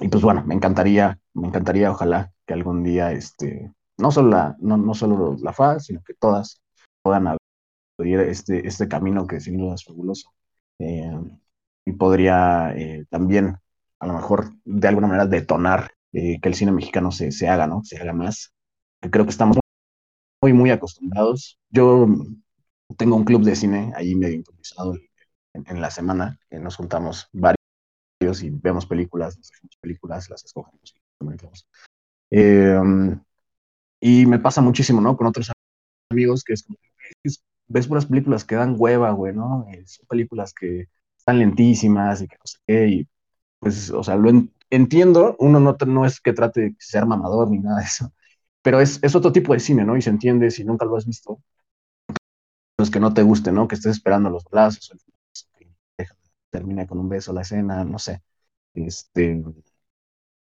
y 0.00 0.08
pues 0.08 0.22
bueno, 0.22 0.44
me 0.44 0.54
encantaría, 0.54 1.18
me 1.34 1.48
encantaría, 1.48 1.90
ojalá 1.90 2.32
que 2.46 2.54
algún 2.54 2.84
día, 2.84 3.12
este, 3.12 3.72
no 3.98 4.10
solo 4.10 4.30
la, 4.30 4.56
no, 4.60 4.76
no 4.76 4.94
solo 4.94 5.36
la 5.42 5.52
FA, 5.52 5.80
sino 5.80 6.02
que 6.02 6.14
todas 6.14 6.60
puedan 7.02 7.26
abrir 7.26 8.20
este, 8.20 8.66
este 8.66 8.88
camino 8.88 9.26
que 9.26 9.40
sin 9.40 9.58
duda 9.58 9.74
es 9.74 9.84
fabuloso. 9.84 10.32
Eh, 10.78 11.10
y 11.84 11.92
podría 11.92 12.72
eh, 12.76 13.06
también, 13.10 13.56
a 13.98 14.06
lo 14.06 14.14
mejor, 14.14 14.52
de 14.64 14.88
alguna 14.88 15.08
manera 15.08 15.26
detonar 15.26 15.92
eh, 16.12 16.40
que 16.40 16.48
el 16.48 16.54
cine 16.54 16.72
mexicano 16.72 17.10
se, 17.10 17.32
se 17.32 17.48
haga, 17.48 17.66
¿no? 17.66 17.82
Se 17.84 17.98
haga 17.98 18.12
más. 18.12 18.52
Creo 19.10 19.24
que 19.24 19.30
estamos 19.30 19.58
muy, 20.42 20.52
muy 20.52 20.70
acostumbrados. 20.70 21.58
Yo 21.70 22.06
tengo 22.96 23.16
un 23.16 23.24
club 23.24 23.42
de 23.42 23.56
cine 23.56 23.92
ahí 23.96 24.14
medio 24.14 24.36
improvisado 24.36 24.94
en, 25.54 25.64
en 25.68 25.80
la 25.80 25.90
semana, 25.90 26.38
nos 26.50 26.76
juntamos 26.76 27.28
varios 27.32 28.42
y 28.42 28.50
vemos 28.50 28.86
películas, 28.86 29.36
nos 29.38 29.50
películas, 29.80 30.28
las 30.30 30.44
escogemos 30.44 30.94
y 30.94 31.00
comentamos. 31.18 31.66
Eh, 32.30 32.80
Y 34.00 34.26
me 34.26 34.38
pasa 34.38 34.60
muchísimo, 34.60 35.00
¿no? 35.00 35.16
Con 35.16 35.26
otros 35.26 35.50
amigos 36.10 36.44
que 36.44 36.52
es 36.54 36.62
como, 36.62 36.78
ves 37.68 37.86
puras 37.86 38.06
películas 38.06 38.44
que 38.44 38.54
dan 38.56 38.76
hueva, 38.78 39.10
güey, 39.12 39.34
¿no? 39.34 39.66
Eh, 39.72 39.84
son 39.86 40.06
películas 40.06 40.52
que 40.54 40.88
están 41.18 41.38
lentísimas 41.38 42.22
y 42.22 42.28
que 42.28 42.36
no 42.36 42.46
sé 42.46 42.58
qué, 42.66 42.88
y 42.88 43.08
pues, 43.58 43.90
o 43.90 44.02
sea, 44.02 44.16
lo 44.16 44.30
entiendo, 44.70 45.36
uno 45.40 45.60
no, 45.60 45.76
no 45.86 46.06
es 46.06 46.20
que 46.20 46.32
trate 46.32 46.60
de 46.60 46.76
ser 46.78 47.06
mamador 47.06 47.50
ni 47.50 47.58
nada 47.58 47.80
de 47.80 47.84
eso, 47.86 48.12
pero 48.62 48.80
es, 48.80 49.00
es 49.02 49.14
otro 49.14 49.32
tipo 49.32 49.52
de 49.52 49.60
cine, 49.60 49.84
¿no? 49.84 49.96
Y 49.96 50.02
se 50.02 50.10
entiende 50.10 50.50
si 50.50 50.64
nunca 50.64 50.86
lo 50.86 50.96
has 50.96 51.06
visto, 51.06 51.40
pues 52.76 52.90
que 52.90 53.00
no 53.00 53.12
te 53.12 53.22
guste, 53.22 53.52
¿no? 53.52 53.66
Que 53.68 53.74
estés 53.74 53.92
esperando 53.96 54.30
los 54.30 54.44
brazos, 54.44 54.88
que 54.88 55.12
termine 56.50 56.86
con 56.86 56.98
un 56.98 57.08
beso 57.08 57.32
la 57.32 57.42
escena, 57.42 57.84
no 57.84 57.98
sé. 57.98 58.22
Este, 58.74 59.42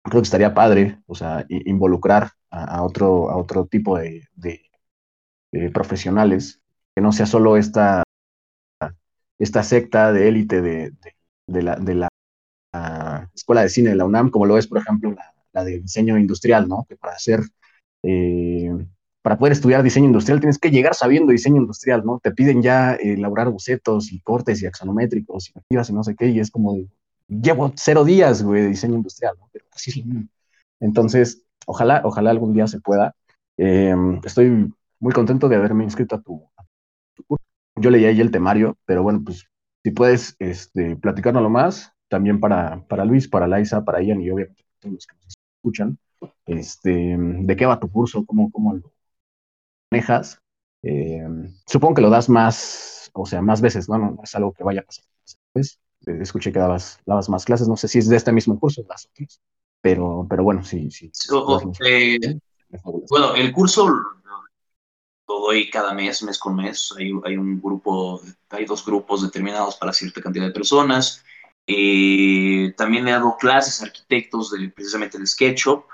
creo 0.03 0.21
que 0.21 0.25
estaría 0.25 0.53
padre, 0.53 1.01
o 1.07 1.15
sea, 1.15 1.45
involucrar 1.49 2.31
a, 2.49 2.83
otro, 2.83 3.29
a 3.29 3.37
otro 3.37 3.65
tipo 3.65 3.97
de, 3.97 4.27
profesionales, 5.73 6.61
que 6.95 7.01
no 7.01 7.11
sea 7.11 7.25
solo 7.25 7.57
esta, 7.57 8.03
esta 9.39 9.63
secta 9.63 10.13
de 10.13 10.27
élite 10.27 10.61
de, 10.61 10.93
la, 11.47 11.75
de 11.77 11.95
la 11.95 12.09
escuela 13.33 13.61
de 13.61 13.69
cine 13.69 13.89
de 13.89 13.95
la 13.95 14.05
UNAM, 14.05 14.29
como 14.29 14.45
lo 14.45 14.57
es, 14.57 14.67
por 14.67 14.79
ejemplo, 14.79 15.11
la, 15.11 15.33
la 15.53 15.63
de 15.63 15.79
diseño 15.79 16.17
industrial, 16.17 16.67
¿no? 16.67 16.85
Que 16.87 16.97
para 16.97 17.13
hacer, 17.13 17.41
eh, 18.03 18.71
para 19.25 19.39
poder 19.39 19.53
estudiar 19.53 19.81
diseño 19.81 20.05
industrial 20.05 20.39
tienes 20.39 20.59
que 20.59 20.69
llegar 20.69 20.93
sabiendo 20.93 21.31
diseño 21.31 21.55
industrial, 21.55 22.05
¿no? 22.05 22.19
Te 22.19 22.29
piden 22.29 22.61
ya 22.61 22.93
elaborar 22.93 23.49
bocetos 23.49 24.11
y 24.11 24.19
cortes 24.19 24.61
y 24.61 24.67
axonométricos 24.67 25.49
y 25.49 25.73
y 25.73 25.93
no 25.93 26.03
sé 26.03 26.15
qué, 26.15 26.27
y 26.27 26.39
es 26.39 26.51
como, 26.51 26.77
llevo 27.27 27.73
cero 27.75 28.03
días, 28.05 28.43
güey, 28.43 28.61
de 28.61 28.67
diseño 28.67 28.93
industrial, 28.93 29.33
¿no? 29.39 29.49
Pero 29.51 29.65
así 29.73 29.89
es 29.89 29.97
lo 29.97 30.05
mismo. 30.05 30.29
Entonces, 30.79 31.43
ojalá, 31.65 32.03
ojalá 32.05 32.29
algún 32.29 32.53
día 32.53 32.67
se 32.67 32.79
pueda. 32.79 33.15
Em, 33.57 34.21
estoy 34.23 34.71
muy 34.99 35.11
contento 35.11 35.49
de 35.49 35.55
haberme 35.55 35.85
inscrito 35.85 36.17
a 36.17 36.21
tu, 36.21 36.47
curso. 37.25 37.43
Yo 37.77 37.89
leí 37.89 38.05
ahí 38.05 38.21
el 38.21 38.29
temario, 38.29 38.77
pero 38.85 39.01
bueno, 39.01 39.23
pues 39.25 39.47
si 39.83 39.89
puedes 39.89 40.35
este, 40.37 40.97
platicárnoslo 40.97 41.49
más, 41.49 41.93
también 42.09 42.39
para, 42.39 42.85
para 42.87 43.05
Luis, 43.05 43.27
para 43.27 43.47
Laisa, 43.47 43.83
para 43.83 44.03
Ian 44.03 44.21
y 44.21 44.29
obviamente 44.29 44.63
todos 44.79 44.93
los 44.93 45.07
que 45.07 45.15
nos 45.15 45.33
escuchan, 45.57 45.97
este, 46.45 47.17
de 47.17 47.55
qué 47.55 47.65
va 47.65 47.79
tu 47.79 47.89
curso, 47.89 48.23
cómo, 48.23 48.51
cómo 48.51 48.75
lo 48.75 48.94
manejas. 49.91 50.39
Em, 50.81 51.53
supongo 51.65 51.95
que 51.95 52.01
lo 52.01 52.09
das 52.09 52.29
más, 52.29 53.09
o 53.13 53.25
sea, 53.25 53.41
más 53.41 53.61
veces, 53.61 53.89
¿no? 53.89 53.97
No, 53.97 54.17
es 54.23 54.35
algo 54.35 54.53
que 54.53 54.63
vaya 54.63 54.81
a 54.81 54.83
pasar. 54.83 55.05
Pues, 55.53 55.79
escuché 56.05 56.51
que 56.51 56.59
dabas, 56.59 56.99
dabas 57.05 57.29
más 57.29 57.45
clases, 57.45 57.67
no 57.67 57.77
sé 57.77 57.87
si 57.87 57.99
es 57.99 58.09
de 58.09 58.17
este 58.17 58.31
mismo 58.31 58.59
curso, 58.59 58.83
las 58.87 59.05
otras. 59.05 59.41
Pero, 59.81 60.25
pero 60.29 60.43
bueno, 60.43 60.63
sí, 60.63 60.89
sí. 60.91 61.11
Eh, 61.85 62.19
bueno, 63.09 63.35
el 63.35 63.51
curso 63.51 63.87
lo 65.27 65.39
doy 65.39 65.69
cada 65.69 65.93
mes, 65.93 66.23
mes 66.23 66.37
con 66.37 66.55
mes. 66.55 66.93
Hay, 66.97 67.11
hay, 67.23 67.37
un 67.37 67.61
grupo, 67.61 68.21
hay 68.49 68.65
dos 68.65 68.85
grupos 68.85 69.23
determinados 69.23 69.75
para 69.75 69.93
cierta 69.93 70.21
cantidad 70.21 70.45
de 70.45 70.51
personas. 70.51 71.23
Eh, 71.67 72.73
también 72.77 73.07
he 73.07 73.11
dado 73.11 73.37
clases 73.37 73.81
a 73.81 73.85
arquitectos 73.85 74.51
de 74.51 74.69
precisamente 74.69 75.17
de 75.17 75.25
SketchUp. 75.25 75.85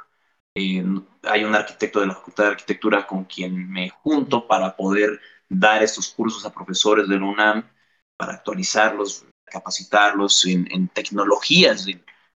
Eh, 0.55 0.83
hay 1.23 1.43
un 1.43 1.55
arquitecto 1.55 2.01
de 2.01 2.07
la 2.07 2.15
Facultad 2.15 2.43
de 2.45 2.49
Arquitectura 2.51 3.07
con 3.07 3.25
quien 3.25 3.69
me 3.71 3.89
junto 3.89 4.47
para 4.47 4.75
poder 4.75 5.19
dar 5.47 5.83
estos 5.83 6.09
cursos 6.09 6.45
a 6.45 6.53
profesores 6.53 7.07
de 7.07 7.15
UNAM, 7.15 7.69
para 8.17 8.33
actualizarlos, 8.33 9.25
capacitarlos 9.45 10.45
en, 10.45 10.67
en 10.71 10.87
tecnologías 10.87 11.85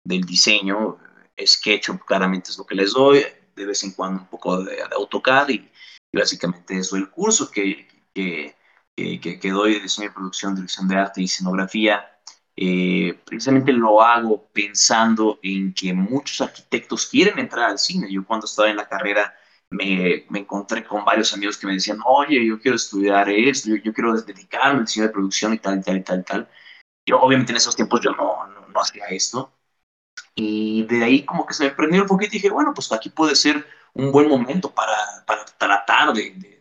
del 0.04 0.22
diseño 0.24 0.98
SketchUp 1.44 2.04
claramente 2.06 2.52
es 2.52 2.58
lo 2.58 2.66
que 2.66 2.76
les 2.76 2.94
doy, 2.94 3.26
de 3.56 3.66
vez 3.66 3.84
en 3.84 3.92
cuando 3.92 4.22
un 4.22 4.28
poco 4.28 4.64
de, 4.64 4.82
AutoCAD 4.96 5.50
y, 5.50 5.72
básicamente 6.14 6.78
eso. 6.78 6.96
El 6.96 7.10
curso 7.10 7.52
que, 7.52 7.88
que, 8.14 8.56
que, 8.96 9.52
doy 9.52 9.76
de 9.76 9.82
diseño 9.82 10.10
y 10.10 10.14
producción, 10.14 10.56
dirección 10.56 10.88
de 10.88 10.96
arte 10.96 11.22
y 11.22 11.26
escenografía, 11.26 12.15
eh, 12.56 13.20
precisamente 13.26 13.72
lo 13.74 14.02
hago 14.02 14.48
pensando 14.54 15.40
en 15.44 15.74
que 15.74 15.94
muchos 15.94 16.42
arquitectos 16.42 17.08
quieren 17.08 17.40
entrar 17.40 17.70
al 17.70 17.80
cine. 17.80 18.08
Yo 18.12 18.26
cuando 18.26 18.46
estaba 18.46 18.70
en 18.70 18.78
la 18.78 18.88
carrera 18.88 19.36
me, 19.70 20.26
me 20.30 20.40
encontré 20.40 20.84
con 20.86 21.04
varios 21.06 21.34
amigos 21.34 21.58
que 21.58 21.68
me 21.68 21.74
decían, 21.74 22.00
oye, 22.06 22.46
yo 22.46 22.60
quiero 22.60 22.76
estudiar 22.78 23.30
esto, 23.30 23.70
yo, 23.76 23.94
quiero 23.94 24.14
dedicarme 24.22 24.80
al 24.80 24.86
diseño 24.86 25.08
de 25.08 25.14
producción 25.14 25.54
y 25.54 25.60
tal, 25.60 25.80
y 25.80 25.82
tal, 25.82 25.98
y 25.98 26.04
tal, 26.04 26.20
y 26.20 26.24
tal. 26.24 26.50
Yo 27.08 27.20
obviamente 27.22 27.52
en 27.52 27.58
esos 27.58 27.76
tiempos 27.76 28.02
yo 28.02 28.12
no, 28.12 28.48
no, 28.48 28.68
no 28.68 28.80
hacía 28.82 29.06
esto, 29.08 29.54
y 30.36 30.84
de 30.86 31.04
ahí 31.04 31.26
como 31.26 31.46
que 31.46 31.54
se 31.54 31.66
me 31.66 31.72
prendió 31.72 32.02
un 32.02 32.08
poquito 32.08 32.32
y 32.32 32.40
dije, 32.40 32.50
bueno, 32.50 32.74
pues 32.74 32.92
aquí 32.92 33.10
puede 33.10 33.36
ser 33.36 33.66
un 33.94 34.12
buen 34.12 34.28
momento 34.28 34.74
para, 34.74 34.96
para 35.26 35.46
tratar 35.46 36.14
de, 36.14 36.55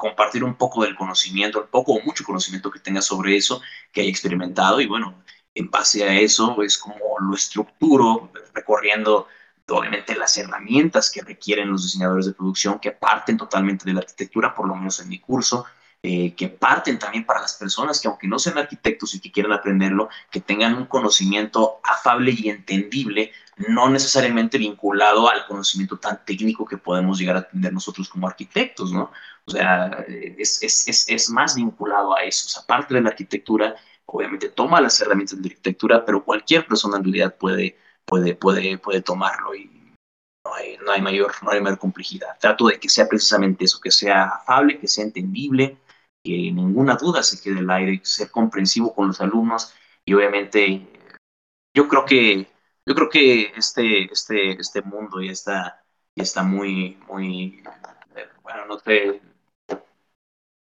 compartir 0.00 0.42
un 0.42 0.54
poco 0.54 0.82
del 0.82 0.96
conocimiento, 0.96 1.60
el 1.60 1.68
poco 1.68 1.92
o 1.92 2.02
mucho 2.02 2.24
conocimiento 2.24 2.70
que 2.70 2.80
tenga 2.80 3.02
sobre 3.02 3.36
eso, 3.36 3.60
que 3.92 4.00
haya 4.00 4.08
experimentado. 4.08 4.80
Y 4.80 4.86
bueno, 4.86 5.22
en 5.54 5.70
base 5.70 6.02
a 6.04 6.18
eso 6.18 6.62
es 6.62 6.78
como 6.78 7.18
lo 7.20 7.34
estructuro, 7.34 8.32
recorriendo 8.54 9.28
obviamente 9.68 10.16
las 10.16 10.38
herramientas 10.38 11.10
que 11.10 11.20
requieren 11.20 11.70
los 11.70 11.82
diseñadores 11.82 12.24
de 12.24 12.32
producción, 12.32 12.78
que 12.78 12.92
parten 12.92 13.36
totalmente 13.36 13.84
de 13.84 13.92
la 13.92 14.00
arquitectura, 14.00 14.54
por 14.54 14.66
lo 14.66 14.74
menos 14.74 14.98
en 15.00 15.08
mi 15.10 15.20
curso, 15.20 15.66
eh, 16.02 16.34
que 16.34 16.48
parten 16.48 16.98
también 16.98 17.26
para 17.26 17.42
las 17.42 17.54
personas 17.54 18.00
que 18.00 18.08
aunque 18.08 18.26
no 18.26 18.38
sean 18.38 18.56
arquitectos 18.56 19.14
y 19.14 19.20
que 19.20 19.30
quieran 19.30 19.52
aprenderlo, 19.52 20.08
que 20.30 20.40
tengan 20.40 20.74
un 20.74 20.86
conocimiento 20.86 21.78
afable 21.84 22.34
y 22.36 22.48
entendible, 22.48 23.32
no 23.68 23.90
necesariamente 23.90 24.56
vinculado 24.56 25.28
al 25.28 25.46
conocimiento 25.46 25.98
tan 25.98 26.24
técnico 26.24 26.64
que 26.64 26.78
podemos 26.78 27.18
llegar 27.18 27.36
a 27.36 27.48
tener 27.48 27.74
nosotros 27.74 28.08
como 28.08 28.26
arquitectos, 28.26 28.92
¿no? 28.92 29.12
O 29.44 29.50
sea, 29.50 30.04
es, 30.08 30.62
es, 30.62 30.88
es, 30.88 31.06
es 31.06 31.28
más 31.28 31.54
vinculado 31.54 32.16
a 32.16 32.22
eso. 32.22 32.46
O 32.46 32.48
sea, 32.48 32.62
parte 32.66 32.94
de 32.94 33.02
la 33.02 33.10
arquitectura, 33.10 33.76
obviamente 34.06 34.48
toma 34.48 34.80
las 34.80 34.98
herramientas 35.02 35.36
de 35.36 35.42
la 35.42 35.52
arquitectura, 35.52 36.04
pero 36.06 36.24
cualquier 36.24 36.66
persona 36.66 36.96
en 36.96 37.04
realidad 37.04 37.36
puede, 37.36 37.76
puede, 38.06 38.34
puede, 38.34 38.78
puede 38.78 39.02
tomarlo 39.02 39.54
y 39.54 39.66
no 40.44 40.54
hay, 40.54 40.78
no 40.78 40.92
hay, 40.92 41.02
mayor, 41.02 41.32
no 41.42 41.50
hay 41.50 41.60
mayor 41.60 41.78
complejidad. 41.78 42.38
Trato 42.40 42.68
de 42.68 42.80
que 42.80 42.88
sea 42.88 43.06
precisamente 43.06 43.66
eso, 43.66 43.78
que 43.80 43.90
sea 43.90 44.24
afable, 44.24 44.78
que 44.78 44.88
sea 44.88 45.04
entendible, 45.04 45.76
que 46.22 46.52
ninguna 46.52 46.96
duda 46.96 47.22
se 47.22 47.40
quede 47.40 47.60
el 47.60 47.70
aire, 47.70 48.00
ser 48.04 48.30
comprensivo 48.30 48.94
con 48.94 49.08
los 49.08 49.20
alumnos 49.20 49.74
y 50.04 50.14
obviamente 50.14 50.86
yo 51.74 51.88
creo 51.88 52.04
que 52.04 52.46
yo 52.86 52.94
creo 52.94 53.08
que 53.08 53.52
este 53.56 54.12
este 54.12 54.52
este 54.52 54.82
mundo 54.82 55.20
ya 55.20 55.32
está 55.32 55.84
está 56.16 56.42
muy 56.42 56.98
muy 57.08 57.62
bueno 58.42 58.66
no 58.66 58.78
sé 58.78 59.20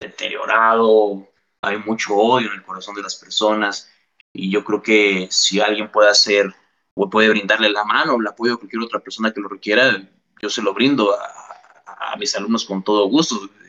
deteriorado 0.00 1.28
hay 1.62 1.78
mucho 1.78 2.14
odio 2.16 2.48
en 2.48 2.54
el 2.54 2.64
corazón 2.64 2.94
de 2.94 3.02
las 3.02 3.16
personas 3.16 3.90
y 4.32 4.50
yo 4.50 4.64
creo 4.64 4.82
que 4.82 5.28
si 5.30 5.60
alguien 5.60 5.90
puede 5.90 6.10
hacer 6.10 6.54
o 6.94 7.10
puede 7.10 7.28
brindarle 7.30 7.70
la 7.70 7.84
mano 7.84 8.14
o 8.14 8.20
el 8.20 8.26
apoyo 8.26 8.54
a 8.54 8.58
cualquier 8.58 8.82
otra 8.82 9.00
persona 9.00 9.32
que 9.32 9.40
lo 9.40 9.48
requiera 9.48 10.02
yo 10.40 10.50
se 10.50 10.62
lo 10.62 10.74
brindo 10.74 11.14
a, 11.14 12.16
mis 12.18 12.34
alumnos 12.36 12.64
con 12.64 12.82
todo 12.82 13.08
gusto. 13.08 13.36
eh, 13.44 13.65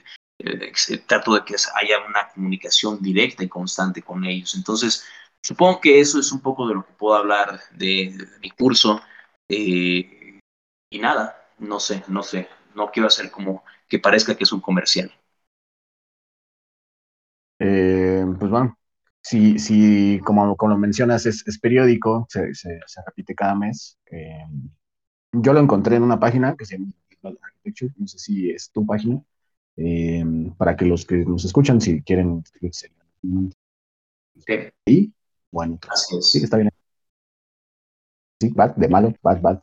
trato 1.07 1.33
de 1.33 1.43
que 1.43 1.55
haya 1.75 2.05
una 2.07 2.29
comunicación 2.29 3.01
directa 3.01 3.43
y 3.43 3.49
constante 3.49 4.01
con 4.01 4.23
ellos. 4.25 4.55
Entonces, 4.55 5.03
supongo 5.41 5.81
que 5.81 5.99
eso 5.99 6.19
es 6.19 6.31
un 6.31 6.41
poco 6.41 6.67
de 6.67 6.75
lo 6.75 6.85
que 6.85 6.93
puedo 6.93 7.15
hablar 7.15 7.59
de, 7.71 8.15
mi 8.41 8.51
curso. 8.51 9.01
Eh, 9.49 10.39
y 10.89 10.99
nada, 10.99 11.51
no 11.59 11.79
sé, 11.79 12.03
no 12.07 12.23
sé, 12.23 12.47
no 12.75 12.91
quiero 12.91 13.07
hacer 13.07 13.31
como 13.31 13.63
que 13.87 13.99
parezca 13.99 14.35
que 14.35 14.43
es 14.43 14.51
un 14.51 14.61
comercial. 14.61 15.11
Eh, 17.59 18.23
pues 18.37 18.51
bueno, 18.51 18.77
si, 19.21 19.57
si 19.57 20.19
como, 20.23 20.55
como 20.55 20.73
lo 20.73 20.77
mencionas, 20.77 21.25
es, 21.25 21.59
periódico, 21.59 22.27
se, 22.29 22.53
se, 22.53 22.79
repite 23.05 23.33
cada 23.33 23.55
mes. 23.55 23.97
yo 25.31 25.53
lo 25.53 25.59
encontré 25.59 25.95
en 25.95 26.03
una 26.03 26.19
página 26.19 26.55
que 26.55 26.65
se 26.65 26.77
llama 26.77 26.93
Architecture, 27.23 27.93
no 27.97 28.07
sé 28.07 28.19
si 28.19 28.51
es 28.51 28.71
tu 28.71 28.85
página, 28.85 29.21
eh, 29.77 30.23
para 30.57 30.75
que 30.75 30.85
los 30.85 31.05
que 31.05 31.17
nos 31.17 31.45
escuchan, 31.45 31.79
si 31.79 32.01
quieren 32.01 32.37
inscribirse. 32.37 32.91
Y 34.85 35.13
bueno, 35.51 35.79
sí, 36.21 36.43
está 36.43 36.57
bien. 36.57 36.69
Sí, 38.39 38.49
bad, 38.49 38.75
de 38.75 38.87
malo, 38.87 39.13
bad, 39.21 39.41
bad, 39.41 39.61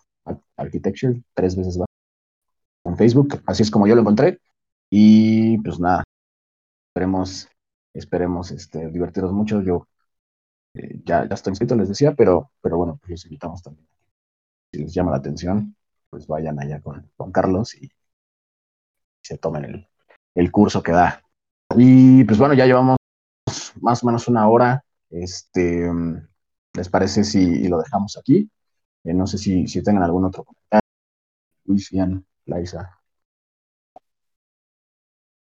architecture, 0.57 1.23
tres 1.35 1.57
veces 1.57 1.79
bad. 1.79 1.87
En 2.85 2.97
Facebook, 2.97 3.43
así 3.47 3.63
es 3.63 3.71
como 3.71 3.87
yo 3.87 3.95
lo 3.95 4.01
encontré. 4.03 4.41
Y 4.91 5.59
pues 5.59 5.81
nada, 5.81 6.05
esperemos, 6.89 7.49
esperemos 7.95 8.51
este, 8.51 8.91
divertirnos 8.91 9.33
mucho. 9.33 9.63
Yo 9.63 9.89
eh, 10.75 11.01
ya, 11.05 11.29
ya 11.29 11.35
estoy 11.35 11.53
inscrito, 11.53 11.77
les 11.77 11.89
decía, 11.89 12.15
pero, 12.15 12.53
pero 12.61 12.77
bueno, 12.79 12.99
pues 13.01 13.11
los 13.11 13.25
invitamos 13.27 13.63
también. 13.63 13.89
Si 14.73 14.81
les 14.83 14.95
llama 14.95 15.13
la 15.13 15.19
atención, 15.19 15.77
pues 16.11 16.27
vayan 16.27 16.61
allá 16.61 16.81
con, 16.81 17.11
con 17.17 17.33
Carlos 17.33 17.75
y 17.77 17.91
se 19.23 19.39
tomen 19.39 19.65
el, 19.65 19.89
el 20.35 20.51
curso 20.51 20.83
que 20.83 20.93
da. 20.93 21.23
Y 21.77 22.25
pues 22.25 22.39
bueno, 22.39 22.55
ya 22.55 22.67
llevamos 22.67 22.97
más 23.81 24.03
o 24.03 24.07
menos 24.07 24.29
una 24.29 24.49
hora. 24.49 24.85
Este, 25.11 25.91
¿Les 26.75 26.89
parece 26.89 27.25
si 27.25 27.69
lo 27.69 27.79
dejamos 27.79 28.17
aquí? 28.19 28.51
Eh, 29.05 29.15
no 29.15 29.27
sé 29.27 29.39
si, 29.39 29.67
si 29.69 29.83
tengan 29.83 30.05
algún 30.05 30.25
otro 30.25 30.45
comentario. 30.45 30.83
Luis, 31.67 31.91
Ian, 31.93 32.25
Laisa. 32.47 32.99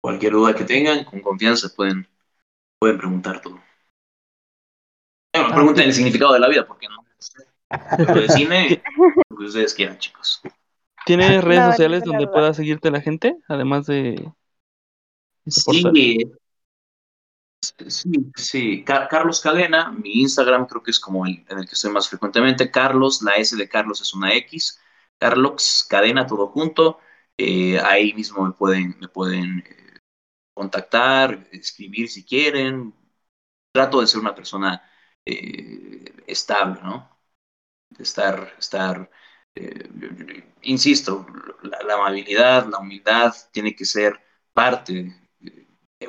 cualquier 0.00 0.32
duda 0.32 0.54
que 0.54 0.64
tengan, 0.64 1.04
con 1.04 1.20
confianza 1.20 1.68
pueden, 1.76 2.08
pueden 2.80 2.98
preguntar 2.98 3.40
todo. 3.40 3.60
Bueno, 5.32 5.54
pregunten 5.54 5.84
el 5.84 5.92
significado 5.94 6.32
de 6.32 6.40
la 6.40 6.48
vida, 6.48 6.66
porque 6.66 6.88
no. 6.88 7.04
Lo 8.14 8.20
de 8.22 8.28
cine, 8.28 8.82
lo 9.30 9.36
que 9.36 9.44
ustedes 9.44 9.74
quieran, 9.74 9.98
chicos. 9.98 10.40
¿Tienes 11.04 11.42
redes 11.44 11.60
No, 11.60 11.72
sociales 11.72 12.04
donde 12.04 12.28
pueda 12.28 12.54
seguirte 12.54 12.90
la 12.90 13.00
gente? 13.00 13.36
Además 13.48 13.86
de... 13.86 14.32
Sí, 15.48 15.90
sí, 17.86 18.32
sí. 18.34 18.84
Ca- 18.84 19.08
Carlos 19.08 19.40
Cadena, 19.40 19.90
mi 19.92 20.20
Instagram 20.22 20.66
creo 20.66 20.82
que 20.82 20.90
es 20.90 21.00
como 21.00 21.26
el 21.26 21.44
en 21.48 21.58
el 21.58 21.66
que 21.66 21.74
estoy 21.74 21.90
más 21.92 22.08
frecuentemente. 22.08 22.70
Carlos, 22.70 23.22
la 23.22 23.32
S 23.36 23.56
de 23.56 23.68
Carlos 23.68 24.00
es 24.00 24.14
una 24.14 24.34
X. 24.34 24.78
Carlos 25.18 25.86
Cadena, 25.88 26.26
todo 26.26 26.48
junto. 26.48 26.98
Eh, 27.36 27.78
ahí 27.80 28.12
mismo 28.14 28.44
me 28.44 28.52
pueden, 28.52 28.96
me 29.00 29.08
pueden 29.08 29.60
eh, 29.60 29.98
contactar, 30.54 31.48
escribir 31.52 32.08
si 32.10 32.24
quieren. 32.26 32.94
Trato 33.72 34.00
de 34.02 34.08
ser 34.08 34.20
una 34.20 34.34
persona 34.36 34.82
eh, 35.24 36.04
estable, 36.26 36.80
¿no? 36.82 37.18
De 37.90 38.04
estar, 38.04 38.54
estar, 38.58 39.10
insisto, 40.62 41.26
la, 41.62 41.78
la 41.86 41.94
amabilidad, 41.94 42.66
la 42.68 42.78
humildad 42.78 43.34
tiene 43.52 43.74
que 43.74 43.84
ser 43.84 44.18
parte 44.52 45.27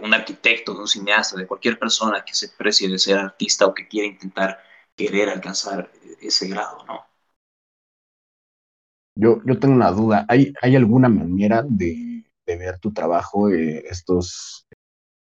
un 0.01 0.13
arquitecto, 0.13 0.73
de 0.73 0.79
un 0.81 0.87
cineasta, 0.87 1.37
de 1.37 1.47
cualquier 1.47 1.79
persona 1.79 2.23
que 2.25 2.33
se 2.33 2.49
precie 2.49 2.89
de 2.89 2.99
ser 2.99 3.17
artista 3.17 3.65
o 3.65 3.73
que 3.73 3.87
quiera 3.87 4.07
intentar 4.07 4.59
querer 4.95 5.29
alcanzar 5.29 5.91
ese 6.21 6.47
grado, 6.47 6.85
¿no? 6.85 7.05
Yo, 9.15 9.41
yo 9.45 9.59
tengo 9.59 9.75
una 9.75 9.91
duda. 9.91 10.25
¿Hay, 10.29 10.53
hay 10.61 10.75
alguna 10.75 11.09
manera 11.09 11.63
de, 11.67 12.23
de 12.45 12.57
ver 12.57 12.79
tu 12.79 12.91
trabajo, 12.93 13.49
eh, 13.49 13.83
estos 13.89 14.67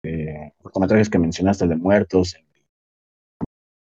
eh, 0.04 0.52
cortometrajes 0.62 1.10
que 1.10 1.18
mencionaste, 1.18 1.64
el 1.64 1.70
de 1.70 1.76
muertos? 1.76 2.36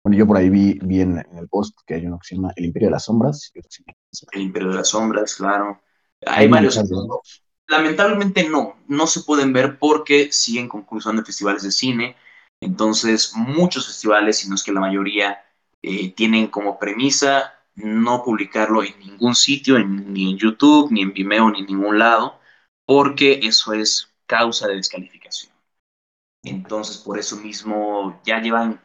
bueno, 0.03 0.17
yo 0.17 0.27
por 0.27 0.37
ahí 0.37 0.49
vi, 0.49 0.79
vi 0.83 1.01
en, 1.01 1.17
en 1.17 1.37
el 1.37 1.47
post 1.49 1.77
que 1.85 1.95
hay 1.95 2.05
uno 2.05 2.19
que 2.19 2.27
se 2.27 2.35
llama 2.35 2.53
El 2.55 2.65
Imperio 2.65 2.87
de 2.89 2.91
las 2.91 3.05
Sombras. 3.05 3.51
y 3.53 3.59
otro 3.59 3.69
que 3.69 3.75
se 3.75 3.83
llama- 3.83 3.97
El 4.31 4.41
Imperio 4.41 4.69
de 4.69 4.75
las 4.75 4.89
Sombras, 4.89 5.35
claro. 5.35 5.81
Hay 6.25 6.45
Hay 6.45 6.47
varios. 6.47 6.77
Lamentablemente 7.67 8.47
no, 8.47 8.77
no 8.87 9.07
se 9.07 9.21
pueden 9.21 9.51
ver 9.51 9.79
porque 9.79 10.31
siguen 10.31 10.67
concursando 10.67 11.21
en 11.21 11.25
festivales 11.25 11.63
de 11.63 11.71
cine. 11.71 12.15
Entonces, 12.59 13.33
muchos 13.35 13.87
festivales, 13.87 14.37
si 14.39 14.49
no 14.49 14.55
es 14.55 14.63
que 14.63 14.71
la 14.71 14.79
mayoría, 14.81 15.43
eh, 15.81 16.11
tienen 16.11 16.47
como 16.47 16.77
premisa 16.79 17.53
no 17.75 18.23
publicarlo 18.23 18.83
en 18.83 18.97
ningún 18.99 19.35
sitio, 19.35 19.77
ni 19.79 20.31
en 20.31 20.37
YouTube, 20.37 20.91
ni 20.91 21.01
en 21.01 21.13
Vimeo, 21.13 21.49
ni 21.51 21.59
en 21.59 21.65
ningún 21.65 21.99
lado, 21.99 22.39
porque 22.85 23.39
eso 23.43 23.73
es 23.73 24.13
causa 24.25 24.67
de 24.67 24.75
descalificación. 24.77 25.51
Entonces, 26.43 26.97
por 26.97 27.19
eso 27.19 27.37
mismo 27.37 28.21
ya 28.25 28.39
llevan 28.39 28.81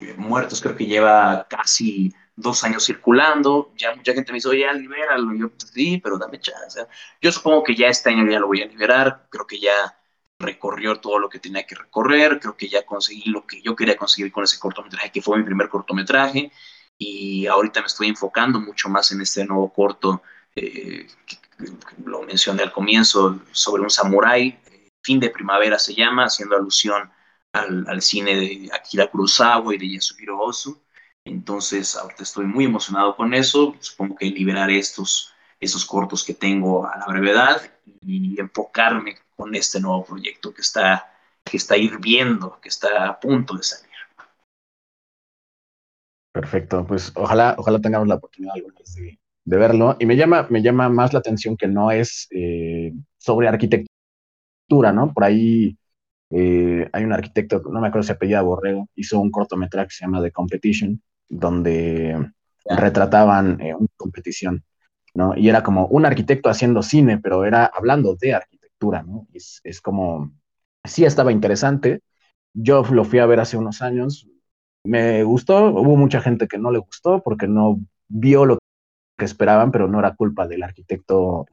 eh, 0.00 0.14
muertos, 0.16 0.60
creo 0.62 0.76
que 0.76 0.86
lleva 0.86 1.46
casi 1.48 2.14
dos 2.38 2.64
años 2.64 2.84
circulando. 2.84 3.72
Ya 3.76 3.94
mucha 3.94 4.12
gente 4.14 4.32
me 4.32 4.36
dice, 4.36 4.48
oye, 4.48 4.60
ya 4.60 4.72
libéralo. 4.72 5.34
Y 5.34 5.40
yo, 5.40 5.50
pues, 5.50 5.70
sí, 5.74 5.98
pero 6.02 6.18
dame 6.18 6.40
chance. 6.40 6.86
Yo 7.20 7.32
supongo 7.32 7.62
que 7.64 7.74
ya 7.74 7.88
este 7.88 8.10
año 8.10 8.30
ya 8.30 8.40
lo 8.40 8.46
voy 8.46 8.62
a 8.62 8.66
liberar. 8.66 9.26
Creo 9.30 9.46
que 9.46 9.58
ya 9.60 9.96
recorrió 10.38 11.00
todo 11.00 11.18
lo 11.18 11.28
que 11.28 11.40
tenía 11.40 11.66
que 11.66 11.74
recorrer. 11.74 12.38
Creo 12.40 12.56
que 12.56 12.68
ya 12.68 12.86
conseguí 12.86 13.28
lo 13.30 13.46
que 13.46 13.60
yo 13.62 13.74
quería 13.76 13.96
conseguir 13.96 14.32
con 14.32 14.44
ese 14.44 14.58
cortometraje, 14.58 15.10
que 15.12 15.22
fue 15.22 15.38
mi 15.38 15.44
primer 15.44 15.68
cortometraje. 15.68 16.52
Y 16.96 17.46
ahorita 17.46 17.80
me 17.80 17.86
estoy 17.86 18.08
enfocando 18.08 18.60
mucho 18.60 18.88
más 18.88 19.12
en 19.12 19.20
este 19.20 19.44
nuevo 19.44 19.72
corto, 19.72 20.20
eh, 20.56 21.06
lo 22.04 22.22
mencioné 22.22 22.62
al 22.62 22.72
comienzo, 22.72 23.40
sobre 23.52 23.82
un 23.82 23.90
samurái. 23.90 24.58
eh, 24.66 24.88
Fin 25.02 25.20
de 25.20 25.30
primavera 25.30 25.78
se 25.78 25.94
llama, 25.94 26.24
haciendo 26.24 26.56
alusión 26.56 27.10
al, 27.52 27.86
al 27.88 28.02
cine 28.02 28.34
de 28.36 28.70
Akira 28.72 29.06
Kurosawa 29.08 29.74
y 29.74 29.78
de 29.78 29.92
Yasuhiro 29.92 30.40
Ozu. 30.40 30.82
Entonces, 31.28 31.96
ahorita 31.96 32.22
estoy 32.22 32.46
muy 32.46 32.64
emocionado 32.64 33.16
con 33.16 33.34
eso. 33.34 33.74
Supongo 33.80 34.16
que 34.16 34.26
liberaré 34.26 34.78
estos, 34.78 35.32
esos 35.60 35.84
cortos 35.84 36.24
que 36.24 36.34
tengo 36.34 36.86
a 36.86 36.98
la 36.98 37.06
brevedad 37.06 37.62
y 38.00 38.40
enfocarme 38.40 39.16
con 39.36 39.54
este 39.54 39.80
nuevo 39.80 40.04
proyecto 40.04 40.52
que 40.52 40.62
está, 40.62 41.12
que 41.44 41.56
está 41.56 41.76
hirviendo, 41.76 42.58
que 42.60 42.68
está 42.68 43.08
a 43.08 43.20
punto 43.20 43.56
de 43.56 43.62
salir. 43.62 43.88
Perfecto, 46.32 46.86
pues 46.86 47.12
ojalá, 47.14 47.56
ojalá 47.58 47.80
tengamos 47.80 48.06
la 48.06 48.14
oportunidad 48.16 48.54
alguna 48.54 48.78
de 49.48 49.56
verlo. 49.56 49.96
Y 49.98 50.06
me 50.06 50.16
llama, 50.16 50.46
me 50.50 50.62
llama 50.62 50.88
más 50.88 51.12
la 51.12 51.20
atención 51.20 51.56
que 51.56 51.68
no 51.68 51.90
es 51.90 52.28
eh, 52.30 52.92
sobre 53.16 53.48
arquitectura, 53.48 54.92
¿no? 54.92 55.12
Por 55.12 55.24
ahí 55.24 55.78
eh, 56.30 56.88
hay 56.92 57.04
un 57.04 57.12
arquitecto, 57.12 57.62
no 57.70 57.80
me 57.80 57.88
acuerdo 57.88 58.04
si 58.04 58.12
apellida 58.12 58.42
Borrego, 58.42 58.88
hizo 58.94 59.18
un 59.18 59.30
cortometraje 59.30 59.88
que 59.88 59.94
se 59.94 60.04
llama 60.04 60.22
The 60.22 60.32
Competition, 60.32 61.02
donde 61.28 62.32
retrataban 62.66 63.60
eh, 63.60 63.74
una 63.74 63.88
competición, 63.96 64.64
¿no? 65.14 65.36
Y 65.36 65.48
era 65.48 65.62
como 65.62 65.86
un 65.88 66.06
arquitecto 66.06 66.50
haciendo 66.50 66.82
cine, 66.82 67.18
pero 67.18 67.44
era 67.44 67.66
hablando 67.66 68.14
de 68.16 68.34
arquitectura, 68.34 69.02
¿no? 69.02 69.26
Es, 69.32 69.60
es 69.64 69.80
como, 69.80 70.32
sí 70.84 71.04
estaba 71.04 71.32
interesante. 71.32 72.02
Yo 72.54 72.82
lo 72.90 73.04
fui 73.04 73.18
a 73.20 73.26
ver 73.26 73.40
hace 73.40 73.56
unos 73.56 73.82
años, 73.82 74.28
me 74.84 75.22
gustó, 75.24 75.66
hubo 75.70 75.96
mucha 75.96 76.20
gente 76.20 76.48
que 76.48 76.58
no 76.58 76.70
le 76.72 76.78
gustó 76.78 77.22
porque 77.22 77.46
no 77.48 77.80
vio 78.08 78.46
lo 78.46 78.58
que 79.18 79.24
esperaban, 79.24 79.72
pero 79.72 79.88
no 79.88 79.98
era 80.00 80.14
culpa 80.16 80.46
del 80.48 80.62
arquitecto 80.62 81.46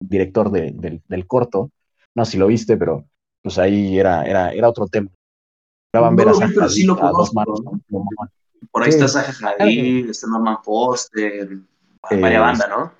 director 0.00 0.50
de- 0.50 0.72
del, 0.72 1.02
del 1.08 1.26
corto. 1.26 1.70
No 2.14 2.24
sé 2.24 2.32
si 2.32 2.38
lo 2.38 2.46
viste, 2.48 2.76
pero 2.76 3.06
pues 3.42 3.58
ahí 3.58 3.98
era, 3.98 4.24
era, 4.24 4.52
era 4.52 4.68
otro 4.68 4.86
tema. 4.88 5.10
No 5.94 6.02
ver 6.16 6.28
a 6.28 6.32
pero 6.54 6.68
sí 6.68 6.84
lo 6.84 6.96
conozco, 6.98 7.34
manos 7.34 7.60
¿no? 7.64 7.80
Por 8.70 8.82
ahí 8.82 8.92
Sí. 8.92 8.98
está 8.98 9.08
Zaha 9.32 9.54
Hadid, 9.58 10.10
está 10.10 10.26
Norman 10.26 10.58
Foster, 10.62 11.48
Eh, 12.10 12.20
varias 12.20 12.40
bandas, 12.40 12.68
¿no? 12.68 12.92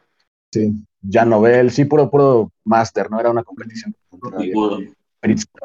Sí, 0.52 0.72
ya 1.02 1.24
Nobel, 1.24 1.70
sí, 1.70 1.84
puro, 1.84 2.10
puro 2.10 2.52
máster, 2.64 3.10
¿no? 3.10 3.20
Era 3.20 3.30
una 3.30 3.44
competición 3.44 3.94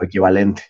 equivalente. 0.01 0.63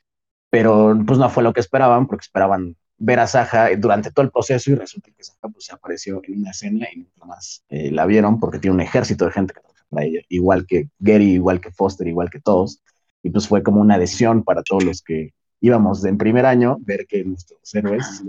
Pero 0.49 0.97
pues 1.05 1.17
no 1.19 1.29
fue 1.29 1.43
lo 1.43 1.53
que 1.53 1.59
esperaban, 1.59 2.07
porque 2.07 2.23
esperaban 2.23 2.75
ver 2.97 3.19
a 3.19 3.27
Saja 3.27 3.69
durante 3.75 4.11
todo 4.11 4.23
el 4.23 4.31
proceso 4.31 4.71
y 4.71 4.75
resulta 4.75 5.11
que 5.15 5.23
Saja 5.23 5.49
pues 5.49 5.65
se 5.65 5.73
apareció 5.73 6.21
en 6.23 6.39
una 6.39 6.51
escena 6.51 6.87
y 6.93 6.99
nunca 6.99 7.25
más 7.25 7.63
eh, 7.69 7.91
la 7.91 8.05
vieron 8.05 8.39
porque 8.39 8.59
tiene 8.59 8.75
un 8.75 8.81
ejército 8.81 9.25
de 9.25 9.31
gente 9.31 9.53
que 9.53 9.61
trabaja 9.61 9.85
para 9.89 10.05
ella, 10.05 10.21
igual 10.29 10.65
que 10.67 10.89
Gary, 10.99 11.33
igual 11.33 11.59
que 11.59 11.71
Foster, 11.71 12.07
igual 12.07 12.29
que 12.29 12.39
todos. 12.39 12.81
Y 13.23 13.29
pues 13.31 13.47
fue 13.47 13.63
como 13.63 13.81
una 13.81 13.97
decisión 13.97 14.43
para 14.43 14.63
todos 14.63 14.83
los 14.83 15.01
que 15.01 15.33
íbamos 15.59 16.01
de 16.01 16.09
en 16.09 16.17
primer 16.17 16.45
año 16.45 16.77
ver 16.81 17.07
que 17.07 17.23
nuestros 17.23 17.73
héroes 17.73 18.23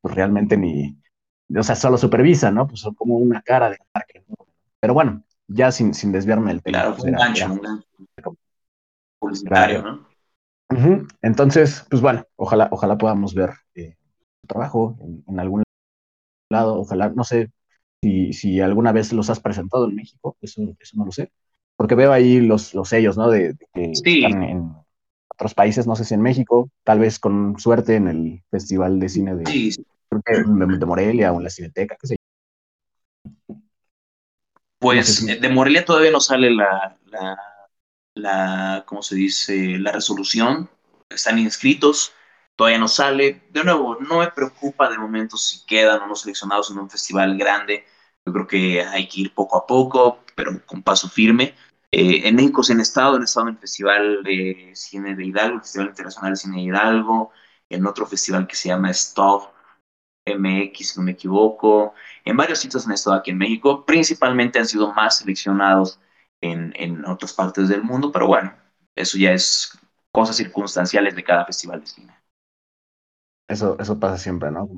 pues 0.00 0.14
realmente 0.14 0.56
ni, 0.56 0.98
o 1.56 1.62
sea, 1.62 1.74
solo 1.76 1.98
supervisan, 1.98 2.54
¿no? 2.54 2.66
Pues 2.66 2.80
son 2.80 2.94
como 2.94 3.16
una 3.16 3.42
cara 3.42 3.70
de 3.70 3.78
¿no? 4.28 4.36
Pero 4.80 4.94
bueno, 4.94 5.22
ya 5.48 5.72
sin, 5.72 5.94
sin 5.94 6.12
desviarme 6.12 6.52
del 6.52 6.62
tema. 6.62 6.78
Claro, 6.78 6.94
pues, 6.96 7.04
un 7.04 7.12
gancho, 7.12 7.46
un 7.46 7.60
gancho 7.60 8.36
publicitario, 9.18 9.82
¿no? 9.82 10.06
Ujú. 10.70 11.08
Entonces, 11.20 11.84
pues 11.90 12.00
bueno, 12.00 12.24
ojalá, 12.36 12.68
ojalá 12.70 12.96
podamos 12.96 13.34
ver 13.34 13.50
eh, 13.74 13.96
tu 14.42 14.46
trabajo 14.46 14.96
en, 15.00 15.24
en 15.26 15.40
algún 15.40 15.64
lado, 16.48 16.78
ojalá, 16.80 17.10
no 17.10 17.24
sé 17.24 17.50
si, 18.02 18.32
si 18.32 18.60
alguna 18.60 18.92
vez 18.92 19.12
los 19.12 19.30
has 19.30 19.40
presentado 19.40 19.88
en 19.88 19.96
México, 19.96 20.36
eso, 20.40 20.62
eso 20.78 20.96
no 20.96 21.04
lo 21.06 21.12
sé, 21.12 21.32
porque 21.76 21.94
veo 21.94 22.12
ahí 22.12 22.40
los, 22.40 22.74
los 22.74 22.88
sellos, 22.88 23.16
¿no? 23.18 23.30
De, 23.30 23.54
de 23.54 23.66
que 23.72 23.92
Sí. 23.94 24.24
están 24.24 24.42
en 24.44 24.74
otros 25.40 25.54
países, 25.54 25.86
no 25.86 25.96
sé 25.96 26.04
si 26.04 26.12
en 26.12 26.20
México, 26.20 26.70
tal 26.84 26.98
vez 26.98 27.18
con 27.18 27.58
suerte 27.58 27.96
en 27.96 28.08
el 28.08 28.42
Festival 28.50 29.00
de 29.00 29.08
Cine 29.08 29.34
de, 29.34 29.44
Sí, 29.44 29.70
de, 30.26 30.86
Morelia 30.86 31.32
o 31.32 31.38
en 31.38 31.44
la 31.44 31.50
Cineteca, 31.50 31.96
qué 31.98 32.06
sé 32.08 32.16
yo. 33.48 33.54
Pues 34.78 34.96
No 34.98 35.02
sé 35.04 35.34
si- 35.34 35.40
de 35.40 35.48
Morelia 35.48 35.86
todavía 35.86 36.10
no 36.10 36.20
sale 36.20 36.50
la, 36.50 36.98
la, 37.06 37.38
la, 38.14 38.84
¿cómo 38.86 39.00
se 39.00 39.16
dice? 39.16 39.78
La 39.78 39.92
resolución. 39.92 40.68
Están 41.08 41.38
inscritos, 41.38 42.12
todavía 42.54 42.78
no 42.78 42.88
sale. 42.88 43.42
De 43.50 43.64
nuevo, 43.64 43.96
no 43.96 44.18
me 44.18 44.30
preocupa 44.32 44.90
de 44.90 44.98
momento 44.98 45.38
si 45.38 45.64
quedan 45.64 46.02
o 46.02 46.06
no 46.06 46.16
seleccionados 46.16 46.70
en 46.70 46.78
un 46.80 46.90
festival 46.90 47.38
grande. 47.38 47.86
Yo 48.26 48.32
creo 48.34 48.46
que 48.46 48.82
hay 48.82 49.08
que 49.08 49.22
ir 49.22 49.34
poco 49.34 49.56
a 49.56 49.66
poco, 49.66 50.18
pero 50.34 50.60
con 50.66 50.82
paso 50.82 51.08
firme. 51.08 51.54
Eh, 51.92 52.28
en 52.28 52.36
México 52.36 52.62
sí 52.62 52.72
han 52.72 52.80
estado, 52.80 53.16
han 53.16 53.24
estado 53.24 53.48
en 53.48 53.54
el 53.54 53.60
Festival 53.60 54.22
de 54.22 54.72
Cine 54.74 55.16
de 55.16 55.24
Hidalgo, 55.24 55.56
el 55.56 55.62
Festival 55.62 55.88
Internacional 55.88 56.32
de 56.32 56.36
Cine 56.36 56.56
de 56.56 56.62
Hidalgo, 56.62 57.32
en 57.68 57.86
otro 57.86 58.06
festival 58.06 58.46
que 58.46 58.56
se 58.56 58.68
llama 58.68 58.90
Stop 58.90 59.50
MX, 60.26 60.90
si 60.90 60.98
no 60.98 61.04
me 61.04 61.12
equivoco. 61.12 61.94
En 62.24 62.36
varios 62.36 62.60
sitios 62.60 62.86
han 62.86 62.92
estado 62.92 63.16
aquí 63.16 63.30
en 63.32 63.38
México, 63.38 63.84
principalmente 63.84 64.58
han 64.58 64.66
sido 64.66 64.92
más 64.92 65.18
seleccionados 65.18 66.00
en, 66.40 66.72
en 66.76 67.04
otras 67.06 67.32
partes 67.32 67.68
del 67.68 67.82
mundo, 67.82 68.12
pero 68.12 68.26
bueno, 68.26 68.54
eso 68.94 69.18
ya 69.18 69.32
es 69.32 69.76
cosas 70.12 70.36
circunstanciales 70.36 71.16
de 71.16 71.24
cada 71.24 71.44
festival 71.46 71.80
de 71.80 71.86
cine. 71.86 72.14
Eso, 73.48 73.76
eso 73.80 73.98
pasa 73.98 74.16
siempre, 74.18 74.50
¿no? 74.50 74.68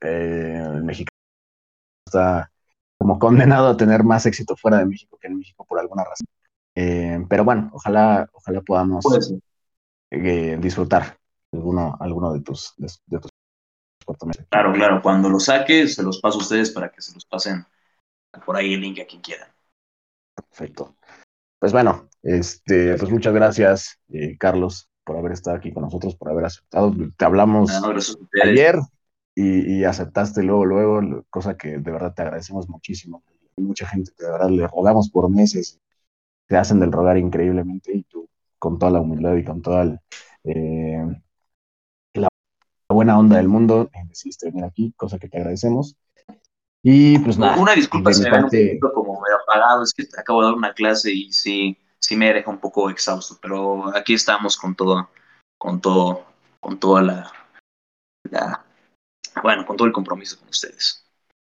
Eh, 0.00 0.62
el 0.74 0.82
mexicano 0.84 1.16
está 2.06 2.50
como 2.98 3.18
condenado 3.18 3.68
a 3.68 3.76
tener 3.76 4.02
más 4.02 4.26
éxito 4.26 4.56
fuera 4.56 4.78
de 4.78 4.86
México 4.86 5.16
que 5.20 5.28
en 5.28 5.38
México 5.38 5.64
por 5.64 5.78
alguna 5.78 6.04
razón. 6.04 6.26
Eh, 6.74 7.24
pero 7.28 7.44
bueno, 7.44 7.70
ojalá, 7.72 8.28
ojalá 8.32 8.60
podamos 8.60 9.04
eh, 10.10 10.58
disfrutar 10.60 11.18
alguno, 11.52 11.96
alguno 12.00 12.32
de 12.32 12.40
tus, 12.40 12.74
de, 12.76 12.90
de 13.06 13.20
tus. 13.20 13.30
Claro, 14.48 14.72
claro. 14.72 15.02
Cuando 15.02 15.28
lo 15.28 15.38
saque, 15.38 15.86
se 15.86 16.02
los 16.02 16.20
paso 16.20 16.38
a 16.38 16.42
ustedes 16.42 16.70
para 16.70 16.90
que 16.90 17.02
se 17.02 17.12
los 17.14 17.26
pasen 17.26 17.64
por 18.44 18.56
ahí 18.56 18.74
el 18.74 18.80
link 18.80 19.00
a 19.00 19.06
quien 19.06 19.20
quieran. 19.20 19.48
Perfecto. 20.34 20.94
Pues 21.58 21.72
bueno, 21.72 22.08
este, 22.22 22.96
pues 22.96 23.10
muchas 23.10 23.34
gracias, 23.34 23.98
eh, 24.08 24.36
Carlos, 24.38 24.88
por 25.04 25.16
haber 25.16 25.32
estado 25.32 25.56
aquí 25.56 25.72
con 25.72 25.82
nosotros, 25.82 26.16
por 26.16 26.30
haber 26.30 26.46
aceptado. 26.46 26.94
Te 27.16 27.24
hablamos 27.24 27.70
No, 27.82 27.92
ayer 28.42 28.76
y, 29.40 29.78
y 29.80 29.84
aceptaste 29.84 30.42
luego, 30.42 30.64
luego, 30.64 31.24
cosa 31.30 31.56
que 31.56 31.78
de 31.78 31.90
verdad 31.92 32.12
te 32.12 32.22
agradecemos 32.22 32.68
muchísimo. 32.68 33.22
Hay 33.56 33.62
mucha 33.64 33.86
gente 33.86 34.10
que 34.16 34.24
de 34.24 34.32
verdad 34.32 34.50
le 34.50 34.66
rogamos 34.66 35.10
por 35.10 35.30
meses, 35.30 35.78
te 36.48 36.56
hacen 36.56 36.80
del 36.80 36.90
rogar 36.90 37.16
increíblemente 37.18 37.96
y 37.96 38.02
tú 38.02 38.28
con 38.58 38.78
toda 38.78 38.90
la 38.90 39.00
humildad 39.00 39.36
y 39.36 39.44
con 39.44 39.62
toda 39.62 39.82
el, 39.82 40.00
eh, 40.44 41.04
la 42.14 42.28
buena 42.88 43.18
onda 43.18 43.36
del 43.36 43.48
mundo 43.48 43.90
eh, 43.94 44.04
decidiste 44.08 44.46
venir 44.46 44.64
aquí, 44.64 44.92
cosa 44.96 45.18
que 45.18 45.28
te 45.28 45.38
agradecemos. 45.38 45.96
Y 46.82 47.18
pues 47.20 47.38
nada, 47.38 47.60
Una 47.60 47.74
disculpa 47.74 48.10
mi 48.10 48.18
me 48.18 48.24
un 48.24 48.30
parte- 48.30 48.66
poquito 48.66 48.92
como 48.92 49.20
medio 49.20 49.36
apagado, 49.42 49.82
es 49.84 49.92
que 49.92 50.04
acabo 50.18 50.40
de 50.40 50.46
dar 50.46 50.54
una 50.56 50.72
clase 50.74 51.12
y 51.12 51.32
sí, 51.32 51.76
sí 52.00 52.16
me 52.16 52.32
deja 52.32 52.50
un 52.50 52.58
poco 52.58 52.90
exhausto, 52.90 53.36
pero 53.40 53.94
aquí 53.96 54.14
estamos 54.14 54.56
con 54.56 54.74
todo, 54.74 55.10
con 55.58 55.80
todo, 55.80 56.24
con 56.60 56.78
toda 56.80 57.02
la, 57.02 57.32
la- 58.30 58.64
bueno, 59.42 59.64
con 59.66 59.76
todo 59.76 59.86
el 59.86 59.92
compromiso 59.92 60.38
con 60.38 60.48
ustedes. 60.48 61.04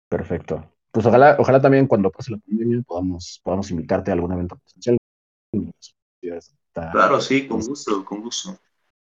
Perfecto. 0.09 0.69
Pues 0.91 1.05
ojalá, 1.05 1.37
ojalá 1.39 1.61
también 1.61 1.87
cuando 1.87 2.11
pase 2.11 2.31
la 2.31 2.37
pandemia 2.37 2.81
podamos, 2.85 3.39
podamos 3.43 3.71
invitarte 3.71 4.11
a 4.11 4.13
algún 4.13 4.33
evento 4.33 4.57
presencial. 4.57 4.97
Claro, 6.73 7.21
sí, 7.21 7.47
con 7.47 7.61
gusto, 7.61 8.03
con 8.03 8.21
gusto. 8.21 8.59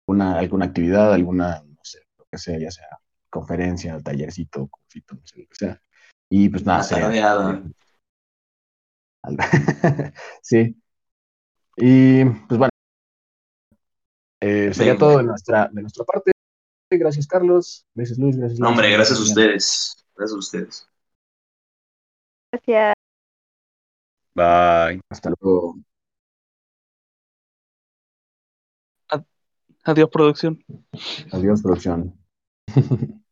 Alguna, 0.08 0.40
alguna 0.40 0.66
actividad, 0.66 1.14
alguna, 1.14 1.64
no 1.64 1.84
sé, 1.84 2.00
lo 2.18 2.26
que 2.26 2.38
sea, 2.38 2.60
ya 2.60 2.72
sea 2.72 2.88
conferencia, 3.30 4.00
tallercito, 4.00 4.68
confito, 4.68 5.16
no 5.16 5.22
sé, 5.26 5.40
lo 5.40 5.48
que 5.48 5.56
sea. 5.56 5.82
Y 6.30 6.50
pues 6.50 6.64
nada, 6.66 6.80
Una 6.80 7.00
tardeada. 7.02 7.64
Al- 9.24 9.38
sí. 10.42 10.76
Y 11.78 12.26
pues 12.26 12.58
bueno, 12.58 12.70
eh, 14.42 14.74
sería 14.74 14.98
todo 14.98 15.18
de 15.18 15.24
nuestra, 15.24 15.70
de 15.72 15.82
nuestra 15.82 16.04
parte. 16.06 16.32
Gracias, 16.98 17.28
Carlos. 17.28 17.86
Gracias, 17.96 18.18
Luis. 18.18 18.38
Gracias, 18.38 18.60
No, 18.60 18.70
hombre, 18.70 18.92
gracias 18.92 19.20
a 19.20 19.22
ustedes, 19.22 20.06
gracias 20.16 20.36
a 20.36 20.40
ustedes. 20.40 20.90
Gracias. 22.52 22.94
Bye. 24.36 25.02
Hasta 25.10 25.32
luego. 25.40 25.78
Adiós, 29.86 30.10
producción. 30.10 30.64
Adiós, 31.32 31.62
producción. 31.62 32.18